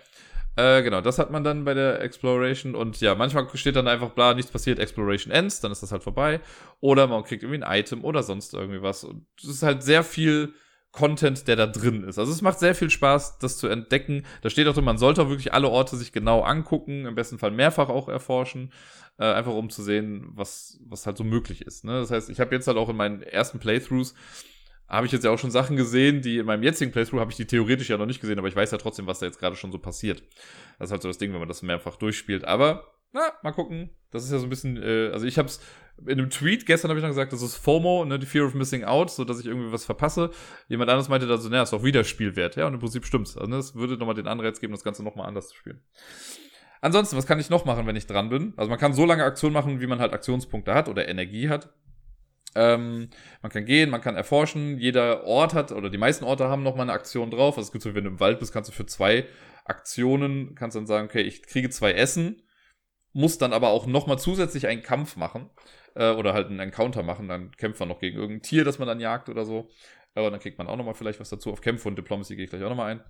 [0.58, 4.10] äh, genau, das hat man dann bei der Exploration und ja, manchmal steht dann einfach
[4.10, 6.40] bla, nichts passiert, Exploration ends, dann ist das halt vorbei.
[6.80, 9.04] Oder man kriegt irgendwie ein Item oder sonst irgendwie was.
[9.04, 10.52] Und es ist halt sehr viel
[10.90, 12.18] Content, der da drin ist.
[12.18, 14.24] Also es macht sehr viel Spaß, das zu entdecken.
[14.42, 17.38] Da steht auch drin, man sollte auch wirklich alle Orte sich genau angucken, im besten
[17.38, 18.72] Fall mehrfach auch erforschen,
[19.16, 21.84] äh, einfach um zu sehen, was, was halt so möglich ist.
[21.84, 22.00] Ne?
[22.00, 24.14] Das heißt, ich habe jetzt halt auch in meinen ersten Playthroughs
[24.88, 27.36] habe ich jetzt ja auch schon Sachen gesehen, die in meinem jetzigen Playthrough habe ich
[27.36, 29.56] die theoretisch ja noch nicht gesehen, aber ich weiß ja trotzdem, was da jetzt gerade
[29.56, 30.22] schon so passiert.
[30.78, 32.44] Das ist halt so das Ding, wenn man das mehrfach durchspielt.
[32.44, 33.90] Aber, na, mal gucken.
[34.10, 35.60] Das ist ja so ein bisschen, äh, also ich habe es
[36.06, 38.54] in einem Tweet gestern habe ich noch gesagt, das ist FOMO, ne, die Fear of
[38.54, 40.30] Missing Out, so dass ich irgendwie was verpasse.
[40.68, 42.56] Jemand anderes meinte da so, naja, ist auch wieder Spielwert.
[42.56, 43.36] Ja, und im Prinzip stimmt's.
[43.36, 45.82] Also, ne, das würde nochmal den Anreiz geben, das Ganze nochmal anders zu spielen.
[46.80, 48.54] Ansonsten, was kann ich noch machen, wenn ich dran bin?
[48.56, 51.70] Also man kann so lange Aktionen machen, wie man halt Aktionspunkte hat oder Energie hat.
[52.54, 53.10] Ähm,
[53.42, 54.78] man kann gehen, man kann erforschen.
[54.78, 57.56] Jeder Ort hat, oder die meisten Orte haben nochmal eine Aktion drauf.
[57.56, 59.26] Also es gibt so, wenn du im Wald bist, kannst du für zwei
[59.64, 62.42] Aktionen, kannst dann sagen, okay, ich kriege zwei Essen,
[63.12, 65.50] muss dann aber auch nochmal zusätzlich einen Kampf machen.
[65.94, 67.28] Äh, oder halt einen Encounter machen.
[67.28, 69.68] Dann kämpft man noch gegen irgendein Tier, das man dann jagt oder so.
[70.14, 71.52] Aber dann kriegt man auch nochmal vielleicht was dazu.
[71.52, 73.04] Auf Kämpfe und Diplomacy gehe ich gleich auch nochmal ein.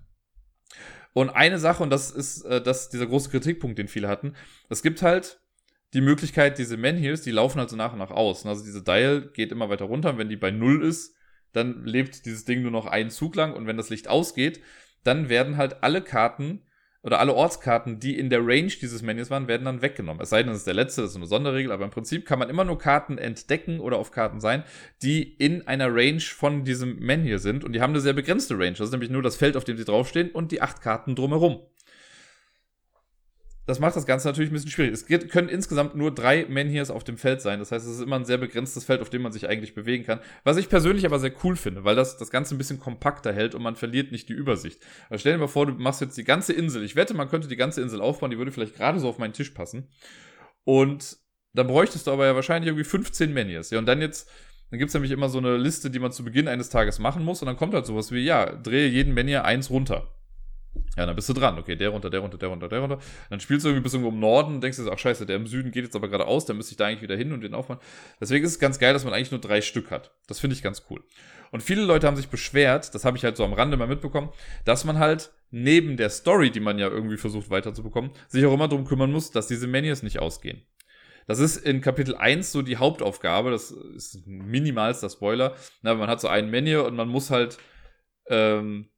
[1.13, 4.35] Und eine Sache, und das ist äh, das, dieser große Kritikpunkt, den viele hatten,
[4.69, 5.41] es gibt halt
[5.93, 8.45] die Möglichkeit, diese Menhirs, die laufen halt so nach und nach aus.
[8.45, 10.11] Also diese Dial geht immer weiter runter.
[10.11, 11.15] Und wenn die bei Null ist,
[11.53, 13.53] dann lebt dieses Ding nur noch einen Zug lang.
[13.53, 14.61] Und wenn das Licht ausgeht,
[15.03, 16.61] dann werden halt alle Karten
[17.01, 20.21] oder alle Ortskarten, die in der Range dieses Menüs waren, werden dann weggenommen.
[20.21, 22.39] Es sei denn, das ist der letzte, das ist eine Sonderregel, aber im Prinzip kann
[22.39, 24.63] man immer nur Karten entdecken oder auf Karten sein,
[25.01, 28.73] die in einer Range von diesem Menü sind und die haben eine sehr begrenzte Range.
[28.73, 31.61] Das ist nämlich nur das Feld, auf dem sie draufstehen und die acht Karten drumherum.
[33.69, 34.93] Das macht das Ganze natürlich ein bisschen schwierig.
[34.93, 37.59] Es geht, können insgesamt nur drei Menhirs auf dem Feld sein.
[37.59, 40.03] Das heißt, es ist immer ein sehr begrenztes Feld, auf dem man sich eigentlich bewegen
[40.03, 40.19] kann.
[40.43, 43.53] Was ich persönlich aber sehr cool finde, weil das das Ganze ein bisschen kompakter hält
[43.53, 44.81] und man verliert nicht die Übersicht.
[45.11, 46.83] Also stell dir mal vor, du machst jetzt die ganze Insel.
[46.83, 49.33] Ich wette, man könnte die ganze Insel aufbauen, die würde vielleicht gerade so auf meinen
[49.33, 49.87] Tisch passen.
[50.63, 51.19] Und
[51.53, 53.69] dann bräuchtest du aber ja wahrscheinlich irgendwie 15 Menhirs.
[53.69, 54.31] Ja, und dann jetzt
[54.71, 57.23] dann gibt es nämlich immer so eine Liste, die man zu Beginn eines Tages machen
[57.23, 57.41] muss.
[57.41, 60.18] Und dann kommt halt sowas wie, ja, drehe jeden Menhir eins runter.
[60.97, 61.57] Ja, dann bist du dran.
[61.57, 62.99] Okay, der runter, der runter, der runter, der runter.
[63.29, 65.47] Dann spielst du irgendwie bis irgendwo im Norden und denkst dir, ach scheiße, der im
[65.47, 67.53] Süden geht jetzt aber gerade aus, dann müsste ich da eigentlich wieder hin und den
[67.53, 67.81] aufmachen.
[68.19, 70.11] Deswegen ist es ganz geil, dass man eigentlich nur drei Stück hat.
[70.27, 71.03] Das finde ich ganz cool.
[71.51, 74.29] Und viele Leute haben sich beschwert, das habe ich halt so am Rande mal mitbekommen,
[74.65, 78.67] dass man halt neben der Story, die man ja irgendwie versucht weiterzubekommen, sich auch immer
[78.67, 80.61] darum kümmern muss, dass diese Menus nicht ausgehen.
[81.29, 83.51] Das ist in Kapitel 1 so die Hauptaufgabe.
[83.51, 85.55] Das ist minimalster Spoiler.
[85.83, 87.59] Na, man hat so ein Menü und man muss halt,
[88.27, 88.89] ähm,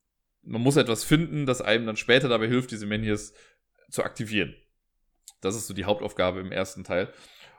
[0.44, 3.34] man muss etwas finden, das einem dann später dabei hilft, diese Menüs
[3.90, 4.56] zu aktivieren.
[5.42, 7.14] Das ist so die Hauptaufgabe im ersten Teil.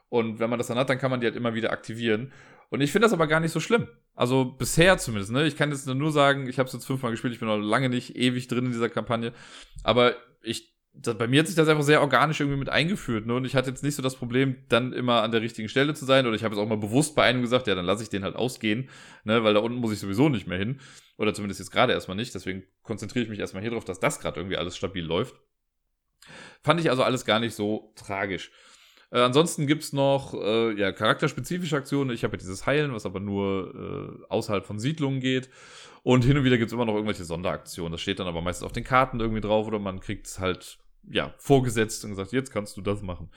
[0.09, 2.33] Und wenn man das dann hat, dann kann man die halt immer wieder aktivieren.
[2.71, 3.89] Und ich finde das aber gar nicht so schlimm.
[4.15, 5.47] Also bisher zumindest, ne?
[5.47, 7.89] Ich kann jetzt nur sagen, ich habe es jetzt fünfmal gespielt, ich bin noch lange
[7.89, 9.33] nicht ewig drin in dieser Kampagne.
[9.83, 13.35] Aber ich, das, bei mir hat sich das einfach sehr organisch irgendwie mit eingeführt, ne?
[13.35, 16.05] Und ich hatte jetzt nicht so das Problem, dann immer an der richtigen Stelle zu
[16.05, 16.27] sein.
[16.27, 18.25] Oder ich habe jetzt auch mal bewusst bei einem gesagt, ja, dann lasse ich den
[18.25, 18.89] halt ausgehen,
[19.25, 19.43] ne?
[19.43, 20.81] Weil da unten muss ich sowieso nicht mehr hin.
[21.17, 22.35] Oder zumindest jetzt gerade erstmal nicht.
[22.35, 25.35] Deswegen konzentriere ich mich erstmal hier drauf, dass das gerade irgendwie alles stabil läuft.
[26.63, 28.53] Fand ich also alles gar nicht so tragisch.
[29.11, 32.11] Äh, ansonsten gibt's noch äh, ja, charakterspezifische Aktionen.
[32.11, 35.49] Ich habe ja dieses Heilen, was aber nur äh, außerhalb von Siedlungen geht.
[36.03, 37.93] Und hin und wieder gibt's immer noch irgendwelche Sonderaktionen.
[37.93, 40.79] Das steht dann aber meistens auf den Karten irgendwie drauf oder man kriegt's halt
[41.09, 43.31] ja, vorgesetzt und gesagt, jetzt kannst du das machen.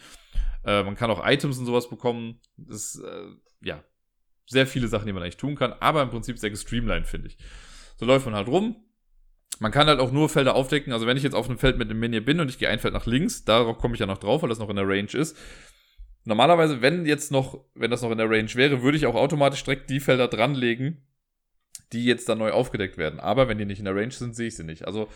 [0.63, 2.39] Äh, man kann auch Items und sowas bekommen.
[2.57, 3.27] Das ist, äh,
[3.61, 3.83] ja,
[4.47, 7.37] sehr viele Sachen, die man eigentlich tun kann, aber im Prinzip sehr gestreamlined, finde ich.
[7.97, 8.75] So läuft man halt rum,
[9.59, 10.93] man kann halt auch nur Felder aufdecken.
[10.93, 12.79] Also wenn ich jetzt auf einem Feld mit dem Minion bin und ich gehe ein
[12.79, 15.11] Feld nach links, darauf komme ich ja noch drauf, weil das noch in der Range
[15.13, 15.37] ist.
[16.25, 19.63] Normalerweise, wenn jetzt noch, wenn das noch in der Range wäre, würde ich auch automatisch
[19.63, 21.05] direkt die Felder dranlegen,
[21.93, 23.19] die jetzt dann neu aufgedeckt werden.
[23.19, 24.85] Aber wenn die nicht in der Range sind, sehe ich sie nicht.
[24.87, 25.07] Also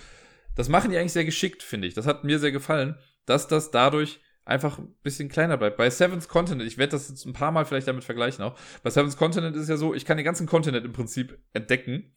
[0.60, 1.94] das machen die eigentlich sehr geschickt, finde ich.
[1.94, 5.78] Das hat mir sehr gefallen, dass das dadurch einfach ein bisschen kleiner bleibt.
[5.78, 8.60] Bei Seven's Continent, ich werde das jetzt ein paar Mal vielleicht damit vergleichen auch.
[8.84, 12.14] Bei Seven's Continent ist es ja so, ich kann den ganzen Kontinent im Prinzip entdecken.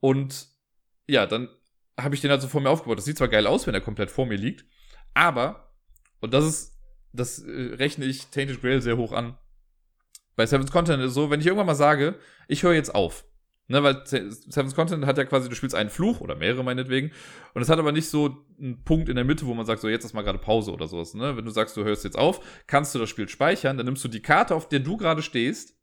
[0.00, 0.48] Und
[1.06, 1.48] ja, dann
[1.96, 2.98] habe ich den halt so vor mir aufgebaut.
[2.98, 4.64] Das sieht zwar geil aus, wenn er komplett vor mir liegt,
[5.14, 5.72] aber,
[6.18, 6.80] und das ist,
[7.12, 9.38] das äh, rechne ich Tainted Grail sehr hoch an.
[10.34, 12.18] Bei Seven's Content ist es so, wenn ich irgendwann mal sage,
[12.48, 13.24] ich höre jetzt auf.
[13.72, 17.10] Ne, weil Seven's Content hat ja quasi, du spielst einen Fluch oder mehrere meinetwegen.
[17.54, 19.88] Und es hat aber nicht so einen Punkt in der Mitte, wo man sagt, so
[19.88, 21.14] jetzt ist mal gerade Pause oder sowas.
[21.14, 21.38] Ne?
[21.38, 24.08] Wenn du sagst, du hörst jetzt auf, kannst du das Spiel speichern, dann nimmst du
[24.08, 25.74] die Karte, auf der du gerade stehst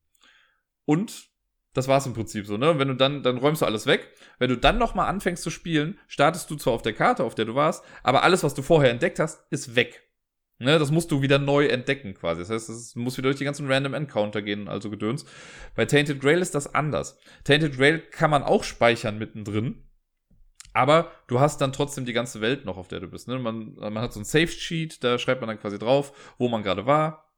[0.86, 1.30] und
[1.74, 2.78] das war's im Prinzip so, ne?
[2.78, 4.14] Wenn du dann, dann räumst du alles weg.
[4.38, 7.46] Wenn du dann nochmal anfängst zu spielen, startest du zwar auf der Karte, auf der
[7.46, 10.09] du warst, aber alles, was du vorher entdeckt hast, ist weg.
[10.62, 12.42] Ne, das musst du wieder neu entdecken quasi.
[12.42, 15.26] Das heißt, es muss wieder durch die ganzen Random Encounter gehen, also Gedöns.
[15.74, 17.18] Bei Tainted Grail ist das anders.
[17.46, 19.86] Tainted Grail kann man auch speichern mittendrin.
[20.74, 23.28] Aber du hast dann trotzdem die ganze Welt noch, auf der du bist.
[23.30, 23.40] Ne?
[23.40, 26.86] Man, man hat so ein Safe-Sheet, da schreibt man dann quasi drauf, wo man gerade
[26.86, 27.29] war,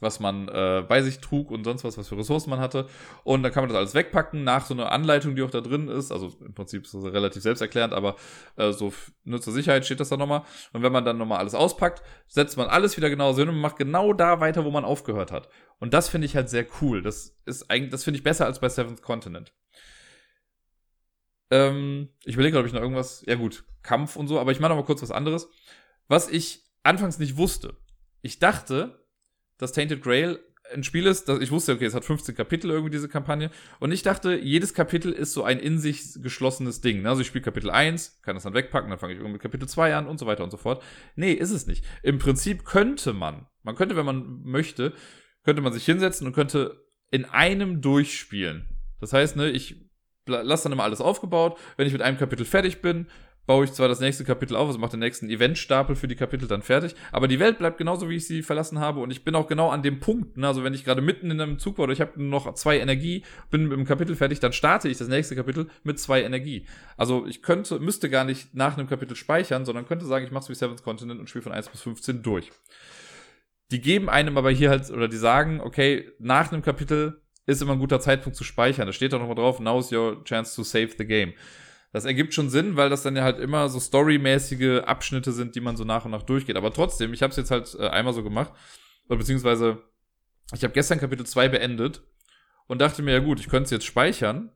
[0.00, 2.86] was man äh, bei sich trug und sonst was, was für Ressourcen man hatte.
[3.24, 5.88] Und dann kann man das alles wegpacken nach so einer Anleitung, die auch da drin
[5.88, 6.12] ist.
[6.12, 8.16] Also im Prinzip ist das relativ selbsterklärend, aber
[8.56, 8.92] äh, so
[9.24, 10.42] nur zur Sicherheit steht das da nochmal.
[10.72, 13.76] Und wenn man dann nochmal alles auspackt, setzt man alles wieder genauso hin und macht
[13.76, 15.48] genau da weiter, wo man aufgehört hat.
[15.78, 17.02] Und das finde ich halt sehr cool.
[17.02, 19.52] Das ist eigentlich, das finde ich besser als bei Seventh Continent.
[21.50, 24.70] Ähm, ich überlege, ob ich noch irgendwas, ja gut, Kampf und so, aber ich mache
[24.70, 25.48] noch mal kurz was anderes.
[26.08, 27.76] Was ich anfangs nicht wusste.
[28.22, 28.97] Ich dachte,
[29.58, 30.38] dass Tainted Grail
[30.72, 33.50] ein Spiel ist, dass ich wusste, okay, es hat 15 Kapitel irgendwie diese Kampagne
[33.80, 37.02] und ich dachte, jedes Kapitel ist so ein in sich geschlossenes Ding.
[37.02, 37.08] Ne?
[37.08, 39.68] Also ich spiele Kapitel 1, kann das dann wegpacken, dann fange ich irgendwie mit Kapitel
[39.68, 40.82] 2 an und so weiter und so fort.
[41.16, 41.84] Nee, ist es nicht.
[42.02, 44.92] Im Prinzip könnte man, man könnte, wenn man möchte,
[45.44, 48.68] könnte man sich hinsetzen und könnte in einem durchspielen.
[49.00, 49.88] Das heißt, ne, ich
[50.26, 51.58] lasse dann immer alles aufgebaut.
[51.76, 53.06] Wenn ich mit einem Kapitel fertig bin,
[53.48, 56.46] baue ich zwar das nächste Kapitel auf, also mache den nächsten Eventstapel für die Kapitel
[56.46, 59.34] dann fertig, aber die Welt bleibt genauso, wie ich sie verlassen habe und ich bin
[59.34, 60.46] auch genau an dem Punkt, ne?
[60.46, 63.24] also wenn ich gerade mitten in einem Zug war oder ich habe noch zwei Energie,
[63.50, 66.66] bin mit dem Kapitel fertig, dann starte ich das nächste Kapitel mit zwei Energie.
[66.98, 70.42] Also ich könnte, müsste gar nicht nach einem Kapitel speichern, sondern könnte sagen, ich mache
[70.42, 72.50] es wie Seventh Continent und spiele von 1 bis 15 durch.
[73.70, 77.72] Die geben einem aber hier halt, oder die sagen, okay, nach einem Kapitel ist immer
[77.72, 78.86] ein guter Zeitpunkt zu speichern.
[78.86, 81.32] Da steht doch nochmal drauf, now's your chance to save the game.
[81.92, 85.60] Das ergibt schon Sinn, weil das dann ja halt immer so storymäßige Abschnitte sind, die
[85.60, 86.56] man so nach und nach durchgeht.
[86.56, 88.52] Aber trotzdem, ich habe es jetzt halt äh, einmal so gemacht,
[89.08, 89.82] oder beziehungsweise
[90.54, 92.02] ich habe gestern Kapitel 2 beendet
[92.66, 94.52] und dachte mir, ja gut, ich könnte es jetzt speichern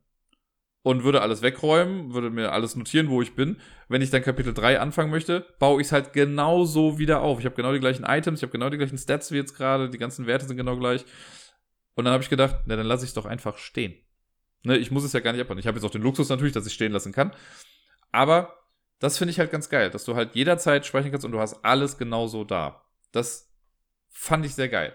[0.83, 3.57] und würde alles wegräumen, würde mir alles notieren, wo ich bin.
[3.89, 7.39] Wenn ich dann Kapitel 3 anfangen möchte, baue ich es halt genauso wieder auf.
[7.39, 9.91] Ich habe genau die gleichen Items, ich habe genau die gleichen Stats wie jetzt gerade,
[9.91, 11.05] die ganzen Werte sind genau gleich.
[11.95, 13.95] Und dann habe ich gedacht, na dann lasse ich es doch einfach stehen.
[14.65, 15.59] Ne, ich muss es ja gar nicht abbauen.
[15.59, 17.33] Ich habe jetzt auch den Luxus natürlich, dass ich stehen lassen kann.
[18.13, 18.55] Aber
[19.01, 21.65] das finde ich halt ganz geil, dass du halt jederzeit speichern kannst und du hast
[21.65, 22.85] alles genauso da.
[23.11, 23.53] Das
[24.11, 24.95] fand ich sehr geil.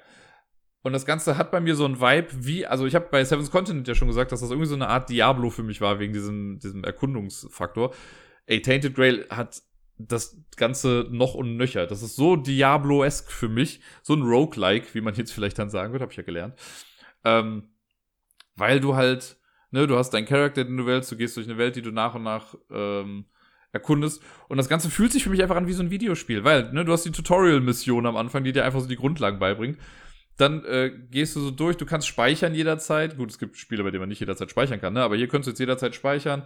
[0.83, 3.51] Und das Ganze hat bei mir so ein Vibe wie, also ich habe bei Seven's
[3.51, 6.13] Continent ja schon gesagt, dass das irgendwie so eine Art Diablo für mich war, wegen
[6.13, 7.93] diesem, diesem Erkundungsfaktor.
[8.45, 9.61] Ey, Tainted Grail hat
[9.97, 11.87] das Ganze noch und nöcher.
[11.87, 13.81] Das ist so Diablo-esque für mich.
[14.03, 16.57] So ein Roguelike, wie man jetzt vielleicht dann sagen wird, habe ich ja gelernt.
[17.25, 17.69] Ähm,
[18.55, 19.37] weil du halt
[19.71, 21.91] ne, du hast deinen Charakter, den du wählst, du gehst durch eine Welt, die du
[21.91, 23.25] nach und nach ähm,
[23.71, 24.21] erkundest.
[24.47, 26.85] Und das Ganze fühlt sich für mich einfach an wie so ein Videospiel, weil ne,
[26.85, 29.77] du hast die Tutorial-Mission am Anfang, die dir einfach so die Grundlagen beibringt.
[30.37, 33.17] Dann äh, gehst du so durch, du kannst speichern jederzeit.
[33.17, 35.01] Gut, es gibt Spiele, bei denen man nicht jederzeit speichern kann, ne?
[35.01, 36.43] aber hier könntest du jetzt jederzeit speichern.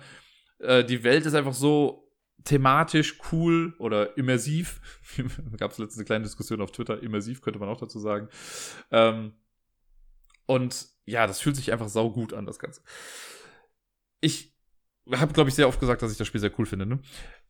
[0.60, 2.08] Äh, die Welt ist einfach so
[2.44, 4.82] thematisch cool oder immersiv.
[5.58, 7.04] Gab es letztens eine kleine Diskussion auf Twitter.
[7.04, 8.30] Immersiv könnte man auch dazu sagen.
[8.92, 9.34] Ähm,
[10.46, 12.82] und ja, das fühlt sich einfach sau gut an, das Ganze.
[14.20, 14.54] Ich
[15.12, 16.86] habe, glaube ich, sehr oft gesagt, dass ich das Spiel sehr cool finde.
[16.86, 17.00] Ne?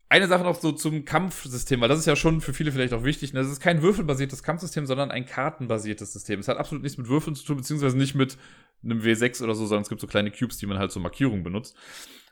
[0.09, 3.03] Eine Sache noch so zum Kampfsystem, weil das ist ja schon für viele vielleicht auch
[3.03, 3.33] wichtig.
[3.33, 3.41] Ne?
[3.41, 6.39] Das ist kein würfelbasiertes Kampfsystem, sondern ein kartenbasiertes System.
[6.39, 8.37] Es hat absolut nichts mit Würfeln zu tun, beziehungsweise nicht mit
[8.83, 11.43] einem W6 oder so, sondern es gibt so kleine Cubes, die man halt zur Markierung
[11.43, 11.77] benutzt.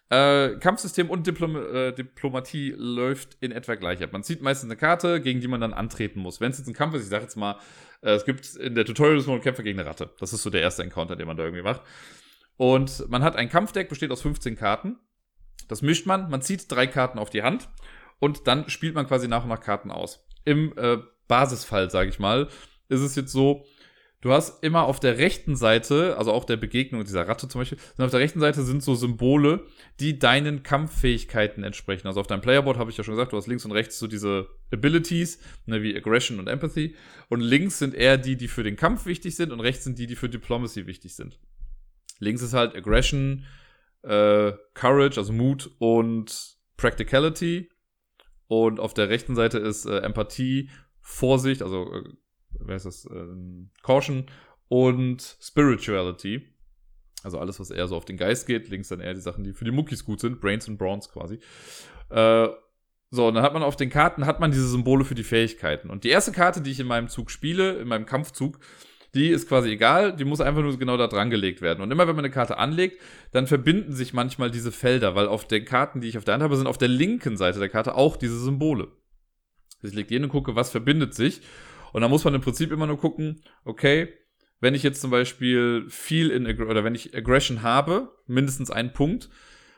[0.10, 4.12] Äh, Kampfsystem und Diplom äh, Diplomatie läuft in etwa gleich ab.
[4.12, 6.42] Man zieht meistens eine Karte, gegen die man dann antreten muss.
[6.42, 7.60] Wenn es jetzt ein Kampf ist, ich sage jetzt mal,
[8.02, 10.10] es gibt in der Tutorial Kämpfe gegen eine Ratte.
[10.20, 11.82] Das ist so der erste Encounter, den man da irgendwie macht.
[12.58, 14.98] Und man hat ein Kampfdeck, besteht aus 15 Karten.
[15.68, 17.70] Das mischt man, man zieht drei Karten auf die Hand
[18.20, 20.26] und dann spielt man quasi nach und nach Karten aus.
[20.46, 20.98] Im äh,
[21.28, 22.48] Basisfall, sage ich mal,
[22.88, 23.66] ist es jetzt so,
[24.22, 27.78] du hast immer auf der rechten Seite, also auch der Begegnung dieser Ratte zum Beispiel,
[27.98, 29.66] auf der rechten Seite sind so Symbole,
[30.00, 32.08] die deinen Kampffähigkeiten entsprechen.
[32.08, 34.08] Also auf deinem Playerboard habe ich ja schon gesagt, du hast links und rechts so
[34.08, 36.96] diese Abilities, ne, wie Aggression und Empathy.
[37.30, 40.08] Und links sind eher die, die für den Kampf wichtig sind und rechts sind die,
[40.08, 41.40] die für Diplomacy wichtig sind.
[42.20, 43.46] Links ist halt Aggression,
[44.04, 47.70] äh, Courage, also Mut und Practicality.
[48.48, 50.70] Und auf der rechten Seite ist äh, Empathie,
[51.02, 52.04] Vorsicht, also äh,
[52.52, 54.26] wer ist das, ähm, Caution
[54.68, 56.48] und Spirituality.
[57.24, 58.70] Also alles, was eher so auf den Geist geht.
[58.70, 60.40] Links dann eher die Sachen, die für die Muckis gut sind.
[60.40, 61.40] Brains und Brawns quasi.
[62.10, 62.48] Äh,
[63.12, 65.90] so, und dann hat man auf den Karten, hat man diese Symbole für die Fähigkeiten.
[65.90, 68.60] Und die erste Karte, die ich in meinem Zug spiele, in meinem Kampfzug,
[69.16, 71.82] die ist quasi egal, die muss einfach nur genau da dran gelegt werden.
[71.82, 75.48] Und immer wenn man eine Karte anlegt, dann verbinden sich manchmal diese Felder, weil auf
[75.48, 77.96] den Karten, die ich auf der Hand habe, sind auf der linken Seite der Karte
[77.96, 78.90] auch diese Symbole.
[79.82, 81.42] Ich lege die hin und gucke, was verbindet sich.
[81.94, 84.14] Und da muss man im Prinzip immer nur gucken, okay,
[84.60, 89.30] wenn ich jetzt zum Beispiel viel in, oder wenn ich Aggression habe, mindestens einen Punkt,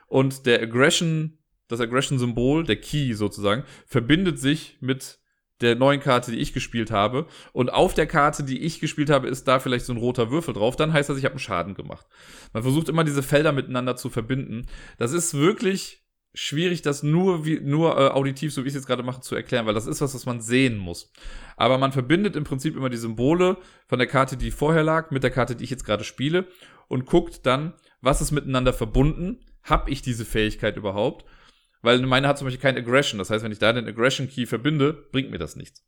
[0.07, 1.37] und der Aggression,
[1.67, 5.19] das Aggression-Symbol, der Key sozusagen, verbindet sich mit
[5.61, 7.27] der neuen Karte, die ich gespielt habe.
[7.53, 10.53] Und auf der Karte, die ich gespielt habe, ist da vielleicht so ein roter Würfel
[10.53, 10.75] drauf.
[10.75, 12.07] Dann heißt das, ich habe einen Schaden gemacht.
[12.51, 14.67] Man versucht immer diese Felder miteinander zu verbinden.
[14.97, 16.00] Das ist wirklich
[16.33, 19.35] schwierig, das nur, wie, nur äh, auditiv, so wie ich es jetzt gerade mache, zu
[19.35, 21.11] erklären, weil das ist was, was man sehen muss.
[21.57, 23.57] Aber man verbindet im Prinzip immer die Symbole
[23.87, 26.47] von der Karte, die vorher lag, mit der Karte, die ich jetzt gerade spiele
[26.87, 29.45] und guckt dann, was ist miteinander verbunden.
[29.63, 31.25] Hab ich diese Fähigkeit überhaupt?
[31.81, 33.19] Weil meine hat zum Beispiel kein Aggression.
[33.19, 35.85] Das heißt, wenn ich da den Aggression Key verbinde, bringt mir das nichts.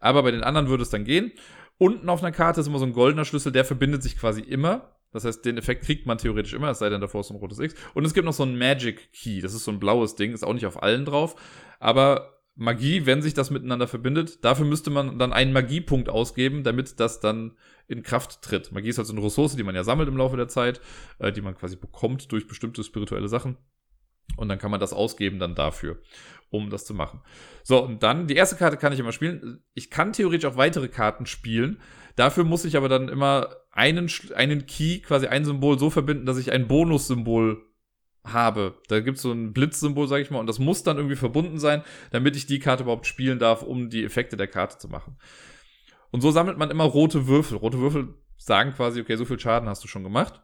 [0.00, 1.32] Aber bei den anderen würde es dann gehen.
[1.78, 4.95] Unten auf einer Karte ist immer so ein goldener Schlüssel, der verbindet sich quasi immer
[5.16, 7.58] das heißt, den Effekt kriegt man theoretisch immer, es sei denn, davor ist ein rotes
[7.58, 7.74] X.
[7.94, 9.40] Und es gibt noch so ein Magic Key.
[9.40, 11.36] Das ist so ein blaues Ding, ist auch nicht auf allen drauf.
[11.80, 17.00] Aber Magie, wenn sich das miteinander verbindet, dafür müsste man dann einen Magiepunkt ausgeben, damit
[17.00, 17.56] das dann
[17.88, 18.72] in Kraft tritt.
[18.72, 20.80] Magie ist halt so eine Ressource, die man ja sammelt im Laufe der Zeit,
[21.18, 23.56] äh, die man quasi bekommt durch bestimmte spirituelle Sachen.
[24.36, 25.98] Und dann kann man das ausgeben dann dafür,
[26.50, 27.22] um das zu machen.
[27.62, 29.62] So, und dann, die erste Karte kann ich immer spielen.
[29.72, 31.80] Ich kann theoretisch auch weitere Karten spielen.
[32.16, 36.38] Dafür muss ich aber dann immer einen, einen Key, quasi ein Symbol so verbinden, dass
[36.38, 37.62] ich ein Bonussymbol
[38.24, 38.80] habe.
[38.88, 41.58] Da gibt es so ein Blitzsymbol, sag ich mal, und das muss dann irgendwie verbunden
[41.58, 45.16] sein, damit ich die Karte überhaupt spielen darf, um die Effekte der Karte zu machen.
[46.10, 47.58] Und so sammelt man immer rote Würfel.
[47.58, 50.42] Rote Würfel sagen quasi, okay, so viel Schaden hast du schon gemacht.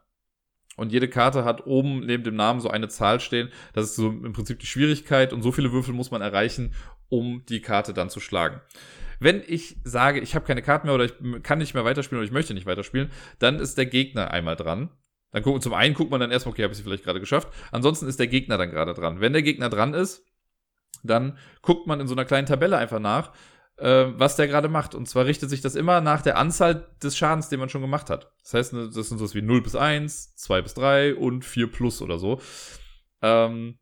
[0.77, 3.51] Und jede Karte hat oben neben dem Namen so eine Zahl stehen.
[3.73, 5.33] Das ist so im Prinzip die Schwierigkeit.
[5.33, 6.75] Und so viele Würfel muss man erreichen,
[7.09, 8.61] um die Karte dann zu schlagen.
[9.23, 12.27] Wenn ich sage, ich habe keine Karten mehr oder ich kann nicht mehr weiterspielen oder
[12.27, 14.91] ich möchte nicht weiterspielen, dann ist der Gegner einmal dran.
[15.31, 17.49] Dann gucken, zum einen guckt man dann erstmal, okay, habe ich sie vielleicht gerade geschafft.
[17.71, 19.21] Ansonsten ist der Gegner dann gerade dran.
[19.21, 20.25] Wenn der Gegner dran ist,
[21.03, 23.33] dann guckt man in so einer kleinen Tabelle einfach nach,
[23.77, 24.95] äh, was der gerade macht.
[24.95, 28.11] Und zwar richtet sich das immer nach der Anzahl des Schadens, den man schon gemacht
[28.11, 28.33] hat.
[28.43, 32.03] Das heißt, das sind sowas wie 0 bis 1, 2 bis 3 und 4 plus
[32.03, 32.41] oder so.
[33.23, 33.79] Ähm,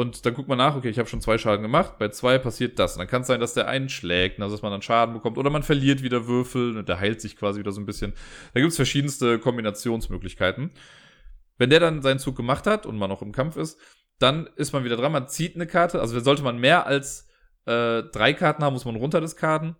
[0.00, 2.78] und dann guckt man nach, okay, ich habe schon zwei Schaden gemacht, bei zwei passiert
[2.78, 2.94] das.
[2.94, 5.36] Und dann kann es sein, dass der einschlägt, also dass man dann Schaden bekommt.
[5.36, 8.14] Oder man verliert wieder Würfel und der heilt sich quasi wieder so ein bisschen.
[8.54, 10.70] Da gibt es verschiedenste Kombinationsmöglichkeiten.
[11.58, 13.78] Wenn der dann seinen Zug gemacht hat und man noch im Kampf ist,
[14.18, 16.00] dann ist man wieder dran, man zieht eine Karte.
[16.00, 17.28] Also sollte man mehr als
[17.66, 19.76] äh, drei Karten haben, muss man runter des Karten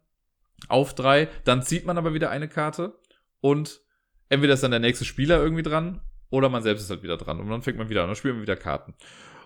[0.69, 1.29] auf drei.
[1.45, 2.99] Dann zieht man aber wieder eine Karte
[3.41, 3.81] und
[4.29, 7.41] entweder ist dann der nächste Spieler irgendwie dran oder man selbst ist halt wieder dran.
[7.41, 8.95] Und dann fängt man wieder an, dann spielt man wieder Karten.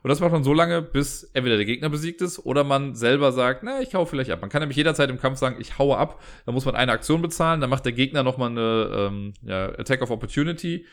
[0.05, 3.33] Und das macht man so lange, bis entweder der Gegner besiegt ist oder man selber
[3.33, 4.43] sagt, na, ich hau vielleicht ab.
[4.43, 6.23] Man kann nämlich jederzeit im Kampf sagen, ich haue ab.
[6.45, 10.03] Da muss man eine Aktion bezahlen, dann macht der Gegner nochmal eine ähm, ja, Attack
[10.03, 10.87] of Opportunity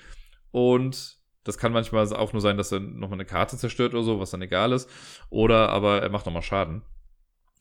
[0.52, 4.20] und Das kann manchmal auch nur sein, dass er nochmal eine Karte zerstört oder so,
[4.20, 4.90] was dann egal ist.
[5.30, 6.84] Oder aber er macht nochmal Schaden.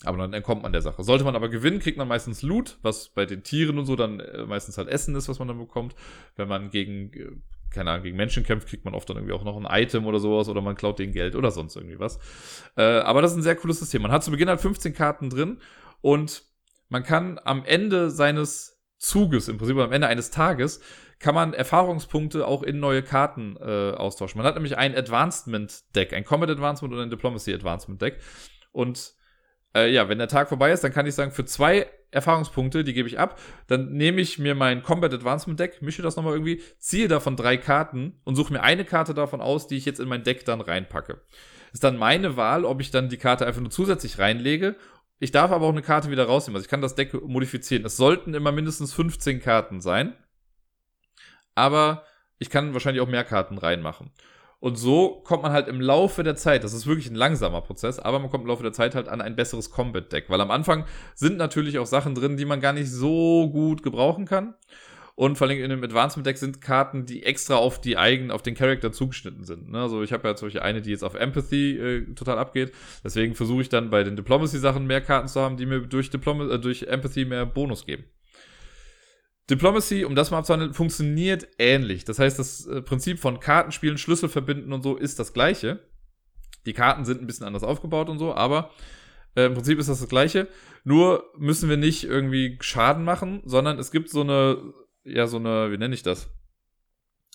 [0.04, 1.02] Aber dann entkommt man der Sache.
[1.02, 4.20] Sollte man aber gewinnen, kriegt man meistens Loot, was bei den Tieren und so dann
[4.20, 5.94] äh, meistens halt Essen ist, was man dann bekommt.
[6.36, 7.30] Wenn man gegen, äh,
[7.70, 10.18] keine Ahnung, gegen Menschen kämpft, kriegt man oft dann irgendwie auch noch ein Item oder
[10.18, 12.18] sowas oder man klaut denen Geld oder sonst irgendwie was.
[12.76, 14.02] Äh, aber das ist ein sehr cooles System.
[14.02, 15.58] Man hat zu Beginn halt 15 Karten drin
[16.00, 16.44] und
[16.88, 20.80] man kann am Ende seines Zuges, im Prinzip am Ende eines Tages,
[21.20, 24.38] kann man Erfahrungspunkte auch in neue Karten äh, austauschen.
[24.38, 28.18] Man hat nämlich ein Advancement-Deck, ein Combat Advancement und ein Diplomacy Advancement-Deck.
[28.72, 29.14] Und
[29.74, 32.92] äh, ja, wenn der Tag vorbei ist, dann kann ich sagen, für zwei Erfahrungspunkte, die
[32.92, 36.62] gebe ich ab, dann nehme ich mir mein Combat Advancement Deck, mische das nochmal irgendwie,
[36.78, 40.08] ziehe davon drei Karten und suche mir eine Karte davon aus, die ich jetzt in
[40.08, 41.20] mein Deck dann reinpacke.
[41.72, 44.76] Ist dann meine Wahl, ob ich dann die Karte einfach nur zusätzlich reinlege.
[45.20, 46.56] Ich darf aber auch eine Karte wieder rausnehmen.
[46.56, 47.84] Also ich kann das Deck modifizieren.
[47.84, 50.14] Es sollten immer mindestens 15 Karten sein.
[51.54, 52.04] Aber
[52.38, 54.10] ich kann wahrscheinlich auch mehr Karten reinmachen.
[54.60, 57.98] Und so kommt man halt im Laufe der Zeit, das ist wirklich ein langsamer Prozess,
[57.98, 60.28] aber man kommt im Laufe der Zeit halt an ein besseres Combat-Deck.
[60.28, 60.84] Weil am Anfang
[61.14, 64.54] sind natürlich auch Sachen drin, die man gar nicht so gut gebrauchen kann.
[65.20, 68.40] Und vor allem in dem Advancement Deck sind Karten, die extra auf die eigenen, auf
[68.42, 69.70] den Charakter zugeschnitten sind.
[69.70, 69.80] Ne?
[69.80, 72.72] Also ich habe ja zum Beispiel eine, die jetzt auf Empathy äh, total abgeht.
[73.04, 76.54] Deswegen versuche ich dann bei den Diplomacy-Sachen mehr Karten zu haben, die mir durch, Diploma
[76.54, 78.04] äh, durch Empathy mehr Bonus geben.
[79.50, 82.04] Diplomacy, um das mal abzuhandeln, funktioniert ähnlich.
[82.04, 85.80] Das heißt, das äh, Prinzip von Kartenspielen, Schlüssel verbinden und so ist das gleiche.
[86.66, 88.70] Die Karten sind ein bisschen anders aufgebaut und so, aber
[89.34, 90.48] äh, im Prinzip ist das das gleiche.
[90.84, 94.58] Nur müssen wir nicht irgendwie Schaden machen, sondern es gibt so eine,
[95.04, 96.28] ja, so eine, wie nenne ich das?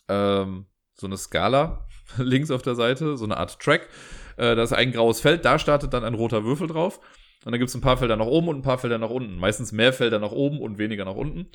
[0.08, 1.88] Ähm, so eine Skala
[2.18, 3.90] links auf der Seite, so eine Art Track.
[4.38, 7.00] Äh, da ist ein graues Feld, da startet dann ein roter Würfel drauf.
[7.44, 9.38] Und dann gibt es ein paar Felder nach oben und ein paar Felder nach unten.
[9.38, 11.48] Meistens mehr Felder nach oben und weniger nach unten.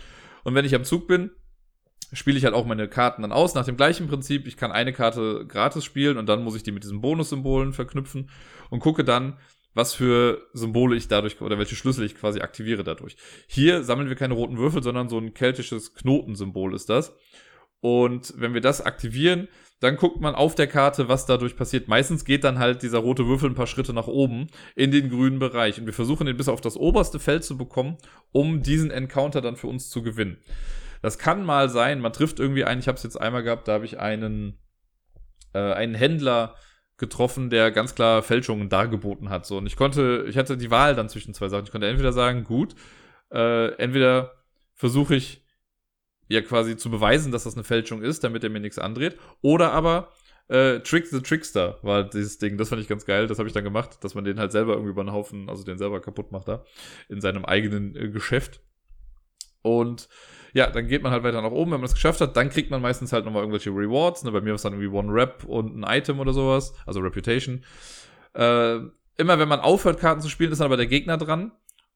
[0.45, 1.31] Und wenn ich am Zug bin,
[2.13, 4.47] spiele ich halt auch meine Karten dann aus nach dem gleichen Prinzip.
[4.47, 8.31] Ich kann eine Karte gratis spielen und dann muss ich die mit diesen Bonussymbolen verknüpfen
[8.71, 9.39] und gucke dann,
[9.75, 13.17] was für Symbole ich dadurch oder welche Schlüssel ich quasi aktiviere dadurch.
[13.47, 17.15] Hier sammeln wir keine roten Würfel, sondern so ein keltisches Knotensymbol ist das.
[17.81, 19.49] Und wenn wir das aktivieren,
[19.81, 21.89] dann guckt man auf der Karte, was dadurch passiert.
[21.89, 25.39] Meistens geht dann halt dieser rote Würfel ein paar Schritte nach oben in den grünen
[25.39, 25.79] Bereich.
[25.81, 27.97] Und wir versuchen den bis auf das oberste Feld zu bekommen,
[28.31, 30.37] um diesen Encounter dann für uns zu gewinnen.
[31.01, 33.73] Das kann mal sein, man trifft irgendwie einen, ich habe es jetzt einmal gehabt, da
[33.73, 34.59] habe ich einen,
[35.55, 36.57] äh, einen Händler
[36.99, 39.47] getroffen, der ganz klar Fälschungen dargeboten hat.
[39.47, 41.65] So, und ich konnte, ich hatte die Wahl dann zwischen zwei Sachen.
[41.65, 42.75] Ich konnte entweder sagen, gut,
[43.33, 44.35] äh, entweder
[44.75, 45.40] versuche ich
[46.31, 49.19] ja quasi zu beweisen, dass das eine Fälschung ist, damit er mir nichts andreht.
[49.43, 50.13] Oder aber
[50.49, 52.57] äh, Trick the Trickster war dieses Ding.
[52.57, 53.27] Das fand ich ganz geil.
[53.27, 55.65] Das habe ich dann gemacht, dass man den halt selber irgendwie über den Haufen, also
[55.65, 56.65] den selber kaputt macht da,
[57.09, 58.61] in seinem eigenen äh, Geschäft.
[59.63, 60.09] Und
[60.53, 62.71] ja, dann geht man halt weiter nach oben, wenn man es geschafft hat, dann kriegt
[62.71, 64.23] man meistens halt nochmal irgendwelche Rewards.
[64.23, 64.31] Ne?
[64.31, 67.65] Bei mir war es dann irgendwie One Rep und ein Item oder sowas, also Reputation.
[68.35, 68.77] Äh,
[69.17, 71.53] immer wenn man aufhört, Karten zu spielen, ist dann aber der Gegner dran.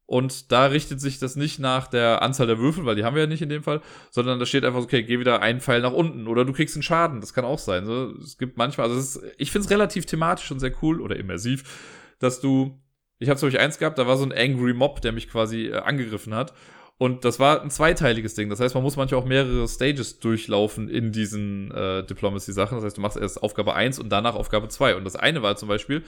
[0.07, 3.23] Und da richtet sich das nicht nach der Anzahl der Würfel, weil die haben wir
[3.23, 3.81] ja nicht in dem Fall,
[4.11, 6.77] sondern da steht einfach so, okay, geh wieder einen Pfeil nach unten oder du kriegst
[6.77, 7.21] einen Schaden.
[7.23, 7.87] Das kann auch sein.
[7.87, 11.17] So, es gibt manchmal, also ist, ich finde es relativ thematisch und sehr cool oder
[11.17, 12.83] immersiv, dass du,
[13.19, 15.69] ich habe zum Beispiel eins gehabt, da war so ein Angry Mob, der mich quasi
[15.69, 16.53] äh, angegriffen hat.
[16.97, 18.51] Und das war ein zweiteiliges Ding.
[18.51, 22.77] Das heißt, man muss manchmal auch mehrere Stages durchlaufen in diesen äh, Diplomacy-Sachen.
[22.77, 24.97] Das heißt, du machst erst Aufgabe 1 und danach Aufgabe 2.
[24.97, 26.05] Und das eine war zum Beispiel,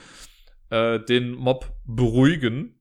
[0.69, 2.76] äh, den Mob beruhigen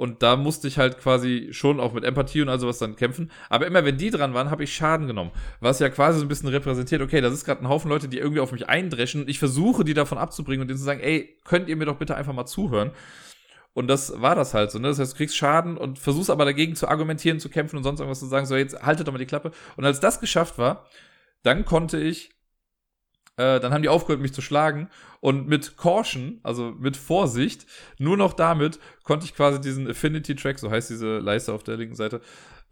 [0.00, 3.30] und da musste ich halt quasi schon auch mit Empathie und all sowas dann kämpfen.
[3.50, 5.30] Aber immer wenn die dran waren, habe ich Schaden genommen.
[5.60, 8.16] Was ja quasi so ein bisschen repräsentiert, okay, das ist gerade ein Haufen Leute, die
[8.16, 9.28] irgendwie auf mich eindreschen.
[9.28, 12.16] Ich versuche, die davon abzubringen und denen zu sagen, ey, könnt ihr mir doch bitte
[12.16, 12.92] einfach mal zuhören.
[13.74, 14.88] Und das war das halt so, ne?
[14.88, 18.00] Das heißt, du kriegst Schaden und versuchst aber dagegen zu argumentieren, zu kämpfen und sonst
[18.00, 19.50] irgendwas zu sagen, so jetzt haltet doch mal die Klappe.
[19.76, 20.86] Und als das geschafft war,
[21.42, 22.30] dann konnte ich
[23.40, 24.90] äh, dann haben die aufgehört, mich zu schlagen.
[25.20, 27.66] Und mit Caution, also mit Vorsicht,
[27.98, 31.94] nur noch damit konnte ich quasi diesen Affinity-Track, so heißt diese Leiste auf der linken
[31.94, 32.20] Seite,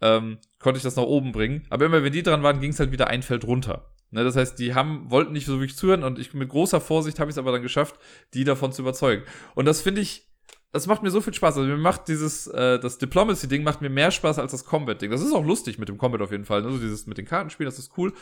[0.01, 1.65] ähm, konnte ich das nach oben bringen.
[1.69, 3.91] Aber immer wenn die dran waren, ging es halt wieder ein Feld runter.
[4.11, 7.19] Ne, das heißt, die haben, wollten nicht so wirklich zuhören und ich mit großer Vorsicht
[7.19, 7.95] habe ich es aber dann geschafft,
[8.33, 9.23] die davon zu überzeugen.
[9.53, 10.27] Und das finde ich,
[10.71, 11.57] das macht mir so viel Spaß.
[11.57, 15.11] Also mir macht dieses, äh, das Diplomacy-Ding macht mir mehr Spaß als das Combat-Ding.
[15.11, 16.63] Das ist auch lustig mit dem Combat auf jeden Fall.
[16.63, 16.71] Ne?
[16.71, 18.13] So dieses mit den Kartenspielen, das ist cool.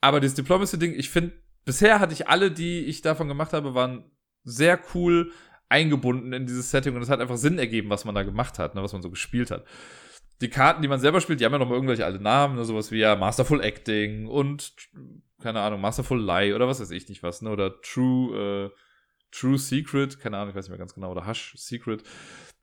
[0.00, 1.32] Aber dieses Diplomacy-Ding, ich finde,
[1.64, 4.10] bisher hatte ich alle, die ich davon gemacht habe, waren
[4.44, 5.32] sehr cool
[5.68, 8.74] eingebunden in dieses Setting und es hat einfach Sinn ergeben, was man da gemacht hat,
[8.74, 9.64] ne, was man so gespielt hat.
[10.40, 12.64] Die Karten, die man selber spielt, die haben ja noch mal irgendwelche alte Namen, ne,
[12.64, 14.74] sowas wie ja Masterful Acting und
[15.40, 18.70] keine Ahnung, Masterful Lie oder was weiß ich nicht was, ne, oder True, äh,
[19.30, 22.02] True Secret, keine Ahnung, ich weiß nicht mehr ganz genau, oder Hush Secret.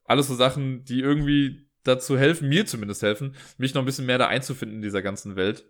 [0.06, 4.18] Alles so Sachen, die irgendwie dazu helfen, mir zumindest helfen, mich noch ein bisschen mehr
[4.18, 5.66] da einzufinden in dieser ganzen Welt.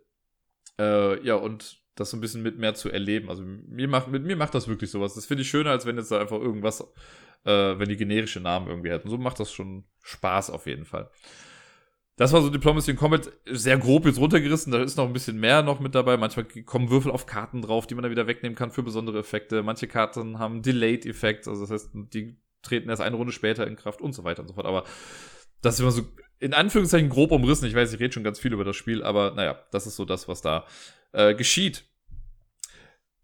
[0.78, 3.30] Äh, ja, und das so ein bisschen mit mehr zu erleben.
[3.30, 5.14] Also mir macht, mit mir macht das wirklich sowas.
[5.16, 6.82] Das finde ich schöner, als wenn jetzt da einfach irgendwas,
[7.46, 9.10] äh, wenn die generische Namen irgendwie hätten.
[9.10, 11.10] So macht das schon Spaß auf jeden Fall.
[12.20, 14.74] Das war so Diplomacy in Combat sehr grob jetzt runtergerissen.
[14.74, 16.18] Da ist noch ein bisschen mehr noch mit dabei.
[16.18, 19.64] Manchmal kommen Würfel auf Karten drauf, die man dann wieder wegnehmen kann für besondere Effekte.
[19.64, 24.02] Manche Karten haben Delayed-Effekt, also das heißt, die treten erst eine Runde später in Kraft
[24.02, 24.66] und so weiter und so fort.
[24.66, 24.84] Aber
[25.62, 26.02] das ist immer so
[26.40, 27.68] in Anführungszeichen grob umrissen.
[27.68, 30.06] Ich weiß, ich rede schon ganz viel über das Spiel, aber naja, das ist so
[30.06, 30.66] das, was da
[31.12, 31.86] äh, geschieht.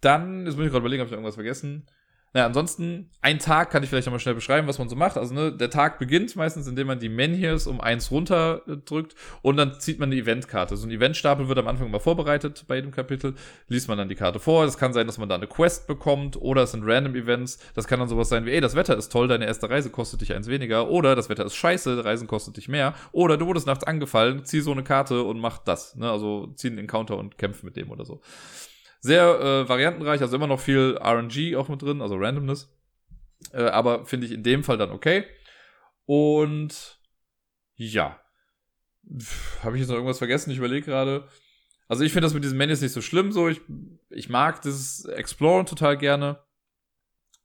[0.05, 1.87] Dann, jetzt muss ich gerade überlegen, habe ich irgendwas vergessen.
[2.35, 5.15] Naja, ansonsten, ein Tag kann ich vielleicht nochmal schnell beschreiben, was man so macht.
[5.15, 9.03] Also, ne, der Tag beginnt meistens, indem man die Menhirs um eins runter äh,
[9.41, 10.75] und dann zieht man eine Eventkarte.
[10.75, 13.35] So ein Eventstapel wird am Anfang mal vorbereitet bei jedem Kapitel,
[13.69, 14.65] liest man dann die Karte vor.
[14.65, 17.57] Es kann sein, dass man da eine Quest bekommt oder es sind Random Events.
[17.73, 20.19] Das kann dann sowas sein wie, ey, das Wetter ist toll, deine erste Reise kostet
[20.19, 23.65] dich eins weniger oder das Wetter ist scheiße, Reisen kostet dich mehr oder du wurdest
[23.65, 25.95] nachts angefallen, zieh so eine Karte und mach das.
[25.95, 26.11] Ne?
[26.11, 28.19] Also zieh einen Encounter und kämpf mit dem oder so.
[29.05, 32.75] Sehr äh, variantenreich, also immer noch viel RNG auch mit drin, also Randomness.
[33.53, 35.25] Äh, aber finde ich in dem Fall dann okay.
[36.07, 36.99] Und
[37.75, 38.19] ja.
[39.61, 40.49] Habe ich jetzt noch irgendwas vergessen?
[40.49, 41.27] Ich überlege gerade.
[41.87, 43.47] Also ich finde das mit diesen Menüs nicht so schlimm so.
[43.47, 43.61] Ich,
[44.09, 46.39] ich mag dieses Exploren total gerne.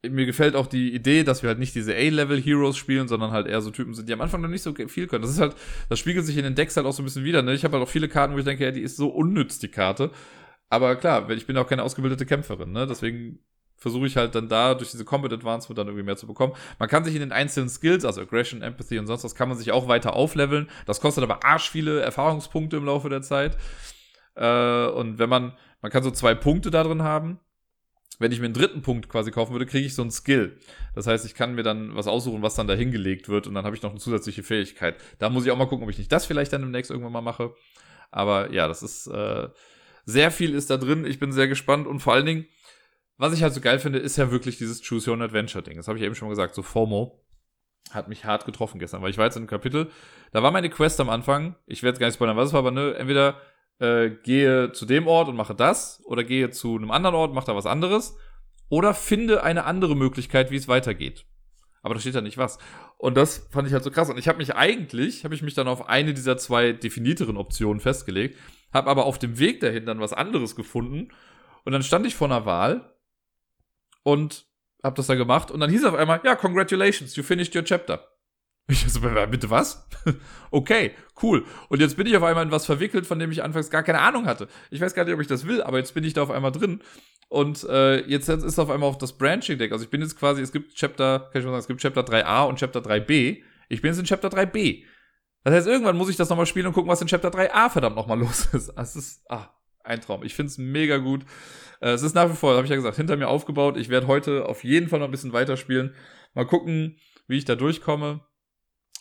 [0.03, 3.61] Mir gefällt auch die Idee, dass wir halt nicht diese A-Level-Heroes spielen, sondern halt eher
[3.61, 5.21] so Typen sind, die am Anfang noch nicht so viel können.
[5.21, 5.55] Das ist halt,
[5.91, 7.43] das spiegelt sich in den Decks halt auch so ein bisschen wieder.
[7.43, 7.53] Ne?
[7.53, 9.69] Ich habe halt auch viele Karten, wo ich denke, ja, die ist so unnütz, die
[9.69, 10.11] Karte.
[10.71, 12.87] Aber klar, ich bin auch keine ausgebildete Kämpferin, ne?
[12.87, 13.41] Deswegen
[13.77, 16.55] versuche ich halt dann da durch diese Combat Advancement dann irgendwie mehr zu bekommen.
[16.79, 19.59] Man kann sich in den einzelnen Skills, also Aggression, Empathy und sonst was, kann man
[19.59, 20.69] sich auch weiter aufleveln.
[20.87, 23.57] Das kostet aber arsch viele Erfahrungspunkte im Laufe der Zeit.
[24.37, 27.41] Äh, und wenn man, man kann so zwei Punkte da drin haben.
[28.19, 30.59] Wenn ich mir einen dritten Punkt quasi kaufen würde, kriege ich so einen Skill.
[30.95, 33.65] Das heißt, ich kann mir dann was aussuchen, was dann da hingelegt wird und dann
[33.65, 34.97] habe ich noch eine zusätzliche Fähigkeit.
[35.19, 37.23] Da muss ich auch mal gucken, ob ich nicht das vielleicht dann demnächst irgendwann mal
[37.23, 37.55] mache.
[38.11, 39.49] Aber ja, das ist äh,
[40.11, 41.05] sehr viel ist da drin.
[41.05, 42.47] Ich bin sehr gespannt und vor allen Dingen,
[43.17, 45.77] was ich halt so geil finde, ist ja wirklich dieses Choose Your Own Adventure Ding.
[45.77, 46.55] Das habe ich eben schon mal gesagt.
[46.55, 47.25] So FOMO
[47.91, 49.91] hat mich hart getroffen gestern, weil ich war jetzt in einem Kapitel.
[50.33, 51.57] Da war meine Quest am Anfang.
[51.67, 53.41] Ich werde jetzt gar nicht spoilern, was es war, aber ne, entweder
[53.79, 57.47] äh, gehe zu dem Ort und mache das oder gehe zu einem anderen Ort, mache
[57.47, 58.17] da was anderes
[58.69, 61.27] oder finde eine andere Möglichkeit, wie es weitergeht.
[61.83, 62.59] Aber da steht ja nicht was.
[62.99, 64.11] Und das fand ich halt so krass.
[64.11, 67.81] Und ich habe mich eigentlich, habe ich mich dann auf eine dieser zwei definiteren Optionen
[67.81, 68.39] festgelegt.
[68.73, 71.09] Habe aber auf dem Weg dahin dann was anderes gefunden.
[71.65, 72.95] Und dann stand ich vor einer Wahl
[74.03, 74.47] und
[74.83, 75.51] habe das da gemacht.
[75.51, 78.07] Und dann hieß auf einmal, ja, congratulations, you finished your chapter.
[78.71, 79.85] Ich so, bitte was?
[80.53, 80.93] okay,
[81.23, 81.45] cool.
[81.69, 84.01] Und jetzt bin ich auf einmal in was verwickelt, von dem ich anfangs gar keine
[84.01, 84.47] Ahnung hatte.
[84.71, 86.53] Ich weiß gar nicht, ob ich das will, aber jetzt bin ich da auf einmal
[86.53, 86.81] drin.
[87.29, 89.73] Und äh, jetzt ist auf einmal auch das Branching-Deck.
[89.73, 92.03] Also ich bin jetzt quasi, es gibt Chapter, kann ich mal sagen, es gibt Chapter
[92.03, 93.43] 3a und Chapter 3b.
[93.69, 94.85] Ich bin jetzt in Chapter 3b.
[95.45, 97.97] Das heißt, irgendwann muss ich das nochmal spielen und gucken, was in Chapter 3a verdammt
[97.97, 98.73] nochmal los ist.
[98.77, 99.49] Das ist, ah,
[99.85, 100.23] ein Traum.
[100.23, 101.25] Ich finde es mega gut.
[101.81, 103.77] Äh, es ist nach wie vor, habe ich ja gesagt, hinter mir aufgebaut.
[103.77, 105.95] Ich werde heute auf jeden Fall noch ein bisschen weiterspielen.
[106.35, 108.21] Mal gucken, wie ich da durchkomme.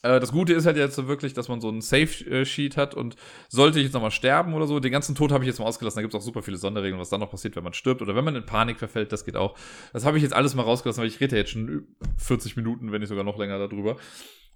[0.02, 3.16] Äh, das Gute ist halt jetzt so wirklich, dass man so ein Safe-Sheet hat und
[3.50, 5.98] sollte ich jetzt nochmal sterben oder so, den ganzen Tod habe ich jetzt mal ausgelassen.
[5.98, 8.16] Da gibt es auch super viele Sonderregeln, was dann noch passiert, wenn man stirbt oder
[8.16, 9.58] wenn man in Panik verfällt, das geht auch.
[9.94, 11.88] Das habe ich jetzt alles mal rausgelassen, weil ich rede ja jetzt schon
[12.18, 13.98] 40 Minuten, wenn nicht sogar noch länger darüber.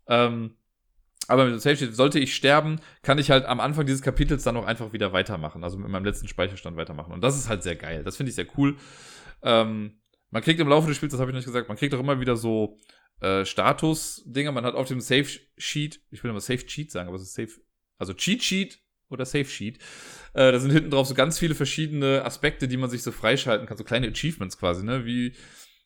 [0.07, 0.55] Ähm,
[1.27, 4.43] aber mit dem Safe Sheet, sollte ich sterben, kann ich halt am Anfang dieses Kapitels
[4.43, 7.13] dann auch einfach wieder weitermachen, also mit meinem letzten Speicherstand weitermachen.
[7.13, 8.03] Und das ist halt sehr geil.
[8.03, 8.75] Das finde ich sehr cool.
[9.41, 9.99] Ähm,
[10.31, 12.19] man kriegt im Laufe des Spiels, das habe ich nicht gesagt, man kriegt auch immer
[12.19, 12.77] wieder so
[13.21, 14.51] äh, Status-Dinger.
[14.51, 17.51] Man hat auf dem Safe-Sheet, ich will immer Safe-Cheat sagen, aber es ist Safe,
[17.97, 19.77] also Cheat-Sheet oder Safe-Sheet.
[20.33, 23.67] Äh, da sind hinten drauf so ganz viele verschiedene Aspekte, die man sich so freischalten
[23.67, 25.35] kann, so kleine Achievements quasi, ne, wie,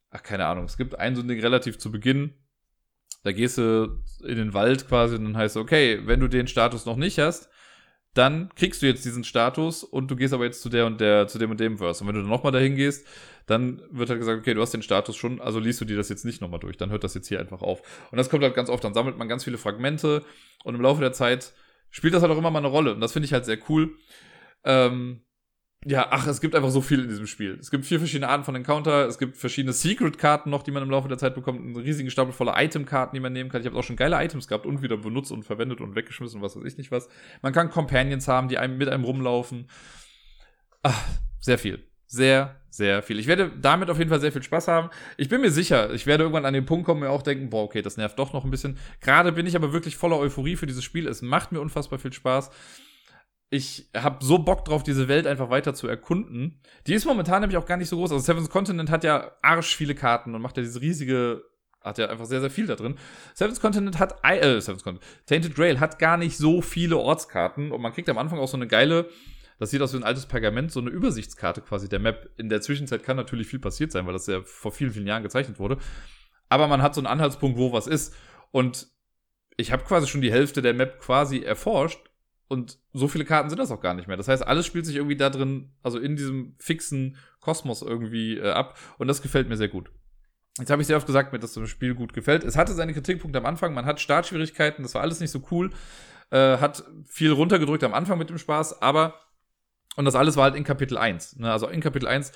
[0.10, 2.34] ach, keine Ahnung, es gibt ein so ein Ding relativ zu Beginn,
[3.28, 6.47] da gehst du in den Wald quasi und dann heißt es, okay, wenn du den
[6.47, 7.49] Status noch nicht hast,
[8.13, 11.28] dann kriegst du jetzt diesen Status und du gehst aber jetzt zu der und der,
[11.28, 12.01] zu dem und dem Verse.
[12.01, 13.05] Und wenn du dann nochmal dahin gehst,
[13.45, 16.07] dann wird halt gesagt, okay, du hast den Status schon, also liest du dir das
[16.07, 17.82] jetzt nicht nochmal durch, dann hört das jetzt hier einfach auf.
[18.11, 20.23] Und das kommt halt ganz oft, dann sammelt man ganz viele Fragmente
[20.63, 21.51] und im Laufe der Zeit
[21.91, 22.93] spielt das halt auch immer mal eine Rolle.
[22.93, 23.97] Und das finde ich halt sehr cool.
[24.63, 25.19] Ähm,
[25.88, 27.58] ja, ach, es gibt einfach so viel in diesem Spiel.
[27.62, 30.90] Es gibt vier verschiedene Arten von Encounter, es gibt verschiedene Secret-Karten noch, die man im
[30.90, 33.62] Laufe der Zeit bekommt, einen riesigen Stapel voller Item-Karten, die man nehmen kann.
[33.62, 36.46] Ich habe auch schon geile Items gehabt und wieder benutzt und verwendet und weggeschmissen und
[36.46, 37.08] was weiß ich nicht was.
[37.42, 39.70] Man kann Companions haben, die einem mit einem rumlaufen.
[40.84, 41.06] Ach,
[41.40, 41.82] sehr viel.
[42.06, 43.18] Sehr, sehr viel.
[43.18, 44.90] Ich werde damit auf jeden Fall sehr viel Spaß haben.
[45.16, 47.64] Ich bin mir sicher, ich werde irgendwann an den Punkt kommen, mir auch denken, boah,
[47.64, 48.78] okay, das nervt doch noch ein bisschen.
[49.00, 51.08] Gerade bin ich aber wirklich voller Euphorie für dieses Spiel.
[51.08, 52.50] Es macht mir unfassbar viel Spaß
[53.50, 56.60] ich habe so Bock drauf, diese Welt einfach weiter zu erkunden.
[56.86, 58.12] Die ist momentan nämlich auch gar nicht so groß.
[58.12, 61.43] Also Seven's Continent hat ja arsch viele Karten und macht ja diese riesige,
[61.82, 62.95] hat ja einfach sehr, sehr viel da drin.
[63.34, 67.82] Seven's Continent hat, äh, Seven's Continent, Tainted Grail hat gar nicht so viele Ortskarten und
[67.82, 69.10] man kriegt am Anfang auch so eine geile
[69.60, 72.30] Das sieht aus wie ein altes Pergament, so eine Übersichtskarte quasi der Map.
[72.38, 75.24] In der Zwischenzeit kann natürlich viel passiert sein, weil das ja vor vielen, vielen Jahren
[75.24, 75.78] gezeichnet wurde.
[76.50, 78.14] Aber man hat so einen Anhaltspunkt, wo was ist.
[78.52, 78.88] Und
[79.58, 82.07] ich habe quasi schon die Hälfte der Map quasi erforscht.
[82.48, 84.18] Und so viele Karten sind das auch gar nicht mehr.
[84.18, 88.52] Das heißt, alles spielt sich irgendwie da drin, also in diesem fixen Kosmos irgendwie äh,
[88.52, 88.78] ab.
[88.98, 89.91] Und das gefällt mir sehr gut.
[90.58, 92.43] Jetzt habe ich sehr oft gesagt, mir das Spiel gut gefällt.
[92.43, 93.74] Es hatte seine Kritikpunkte am Anfang.
[93.74, 95.72] Man hat Startschwierigkeiten, das war alles nicht so cool.
[96.30, 99.16] Äh, hat viel runtergedrückt am Anfang mit dem Spaß, aber
[99.98, 101.38] und das alles war halt in Kapitel 1.
[101.38, 101.52] Ne?
[101.52, 102.32] Also in Kapitel 1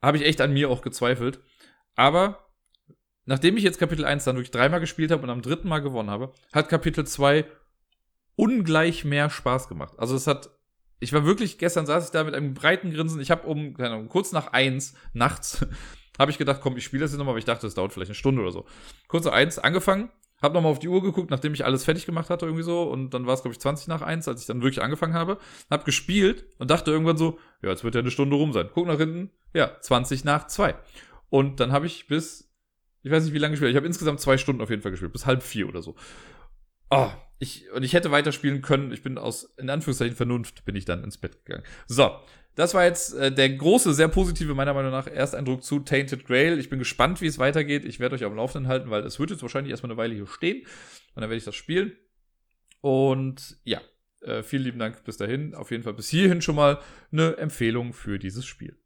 [0.00, 1.40] habe ich echt an mir auch gezweifelt.
[1.96, 2.38] Aber
[3.24, 6.10] nachdem ich jetzt Kapitel 1 dann wirklich dreimal gespielt habe und am dritten Mal gewonnen
[6.10, 7.44] habe, hat Kapitel 2
[8.36, 9.94] ungleich mehr Spaß gemacht.
[9.98, 10.50] Also es hat,
[11.00, 13.20] ich war wirklich, gestern saß ich da mit einem breiten Grinsen.
[13.20, 15.66] Ich habe um, keine Ahnung, kurz nach 1 nachts,
[16.18, 18.10] habe ich gedacht, komm, ich spiele das jetzt nochmal, aber ich dachte, es dauert vielleicht
[18.10, 18.66] eine Stunde oder so.
[19.08, 20.10] Kurz nach 1 angefangen,
[20.42, 22.82] hab nochmal auf die Uhr geguckt, nachdem ich alles fertig gemacht hatte, irgendwie so.
[22.82, 25.38] Und dann war es, glaube ich, 20 nach 1, als ich dann wirklich angefangen habe.
[25.70, 28.68] Hab gespielt und dachte irgendwann so, ja, jetzt wird ja eine Stunde rum sein.
[28.74, 30.74] Guck nach hinten, ja, 20 nach 2.
[31.30, 32.52] Und dann habe ich bis,
[33.02, 33.70] ich weiß nicht, wie lange gespielt.
[33.70, 35.94] Ich habe insgesamt zwei Stunden auf jeden Fall gespielt, bis halb vier oder so.
[36.90, 37.10] Oh,
[37.42, 38.92] ich, und ich hätte weiterspielen können.
[38.92, 41.64] Ich bin aus, in Anführungszeichen, Vernunft, bin ich dann ins Bett gegangen.
[41.88, 42.12] So,
[42.54, 46.60] das war jetzt äh, der große, sehr positive, meiner Meinung nach, Ersteindruck zu Tainted Grail.
[46.60, 47.84] Ich bin gespannt, wie es weitergeht.
[47.84, 50.28] Ich werde euch am Laufenden halten, weil es wird jetzt wahrscheinlich erstmal eine Weile hier
[50.28, 50.60] stehen.
[50.60, 51.92] Und dann werde ich das spielen.
[52.80, 53.80] Und ja,
[54.20, 55.56] äh, vielen lieben Dank bis dahin.
[55.56, 56.78] Auf jeden Fall bis hierhin schon mal
[57.10, 58.76] eine Empfehlung für dieses Spiel.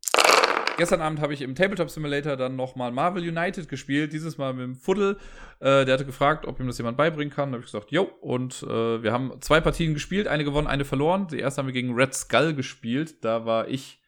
[0.77, 4.63] Gestern Abend habe ich im Tabletop Simulator dann nochmal Marvel United gespielt, dieses Mal mit
[4.63, 5.17] dem Fuddel.
[5.59, 7.51] Äh, der hatte gefragt, ob ihm das jemand beibringen kann.
[7.51, 8.03] Da habe ich gesagt, jo.
[8.21, 11.29] Und äh, wir haben zwei Partien gespielt, eine gewonnen, eine verloren.
[11.29, 13.25] Die erste haben wir gegen Red Skull gespielt.
[13.25, 14.03] Da war ich,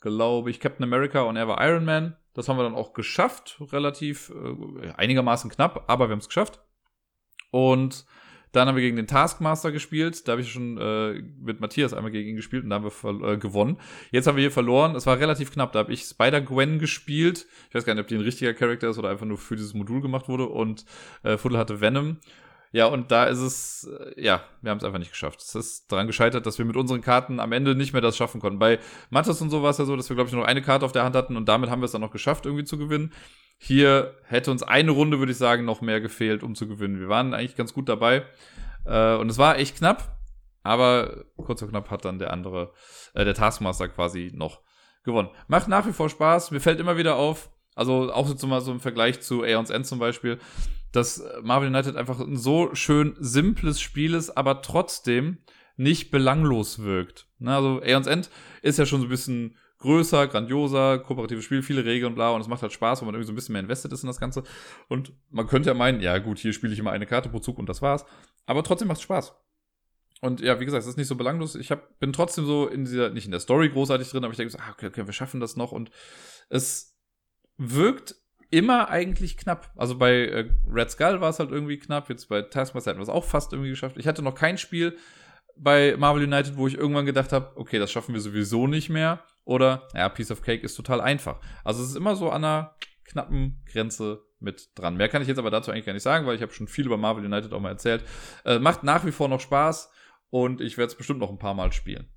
[0.00, 2.16] glaube ich, Captain America und er war Iron Man.
[2.34, 6.60] Das haben wir dann auch geschafft, relativ äh, einigermaßen knapp, aber wir haben es geschafft.
[7.50, 8.06] Und
[8.56, 10.26] dann haben wir gegen den Taskmaster gespielt.
[10.26, 13.32] Da habe ich schon äh, mit Matthias einmal gegen ihn gespielt und da haben wir
[13.32, 13.76] äh, gewonnen.
[14.10, 14.96] Jetzt haben wir hier verloren.
[14.96, 15.72] Es war relativ knapp.
[15.72, 17.46] Da habe ich Spider-Gwen gespielt.
[17.68, 19.74] Ich weiß gar nicht, ob die ein richtiger Charakter ist oder einfach nur für dieses
[19.74, 20.46] Modul gemacht wurde.
[20.46, 20.86] Und
[21.22, 22.16] äh, Fuddle hatte Venom.
[22.76, 25.40] Ja, und da ist es, äh, ja, wir haben es einfach nicht geschafft.
[25.40, 28.38] Es ist daran gescheitert, dass wir mit unseren Karten am Ende nicht mehr das schaffen
[28.38, 28.58] konnten.
[28.58, 30.84] Bei Mattes und so war es ja so, dass wir, glaube ich, noch eine Karte
[30.84, 33.14] auf der Hand hatten und damit haben wir es dann noch geschafft, irgendwie zu gewinnen.
[33.56, 37.00] Hier hätte uns eine Runde, würde ich sagen, noch mehr gefehlt, um zu gewinnen.
[37.00, 38.26] Wir waren eigentlich ganz gut dabei.
[38.84, 40.14] Äh, und es war echt knapp.
[40.62, 42.74] Aber kurz und knapp hat dann der andere,
[43.14, 44.60] äh, der Taskmaster quasi noch
[45.02, 45.30] gewonnen.
[45.48, 46.50] Macht nach wie vor Spaß.
[46.50, 49.86] Mir fällt immer wieder auf, also auch so, mal so im Vergleich zu Aeons End
[49.86, 50.38] zum Beispiel,
[50.92, 55.38] dass Marvel United einfach ein so schön simples Spiel ist, aber trotzdem
[55.76, 57.28] nicht belanglos wirkt.
[57.38, 58.30] Ne, also Aeons End
[58.62, 62.48] ist ja schon so ein bisschen größer, grandioser, kooperatives Spiel, viele Regeln, bla, und es
[62.48, 64.42] macht halt Spaß, wenn man irgendwie so ein bisschen mehr invested ist in das Ganze.
[64.88, 67.58] Und man könnte ja meinen, ja gut, hier spiele ich immer eine Karte pro Zug
[67.58, 68.06] und das war's.
[68.46, 69.34] Aber trotzdem macht es Spaß.
[70.22, 71.56] Und ja, wie gesagt, es ist nicht so belanglos.
[71.56, 74.38] Ich hab, bin trotzdem so in dieser, nicht in der Story großartig drin, aber ich
[74.38, 75.72] denke so, ah, okay, okay, wir schaffen das noch.
[75.72, 75.90] Und
[76.48, 76.95] es
[77.58, 78.14] wirkt
[78.50, 79.72] immer eigentlich knapp.
[79.76, 82.08] Also bei äh, Red Skull war es halt irgendwie knapp.
[82.08, 83.96] Jetzt bei Taskmaster hatten wir es auch fast irgendwie geschafft.
[83.98, 84.96] Ich hatte noch kein Spiel
[85.56, 89.24] bei Marvel United, wo ich irgendwann gedacht habe, okay, das schaffen wir sowieso nicht mehr.
[89.44, 91.40] Oder, ja, Piece of Cake ist total einfach.
[91.64, 94.96] Also es ist immer so an einer knappen Grenze mit dran.
[94.96, 96.86] Mehr kann ich jetzt aber dazu eigentlich gar nicht sagen, weil ich habe schon viel
[96.86, 98.04] über Marvel United auch mal erzählt.
[98.44, 99.90] Äh, macht nach wie vor noch Spaß
[100.30, 102.08] und ich werde es bestimmt noch ein paar Mal spielen.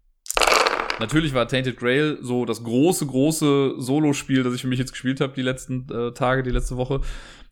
[1.00, 5.22] Natürlich war Tainted Grail so das große, große Solo-Spiel, das ich für mich jetzt gespielt
[5.22, 7.02] habe die letzten äh, Tage, die letzte Woche.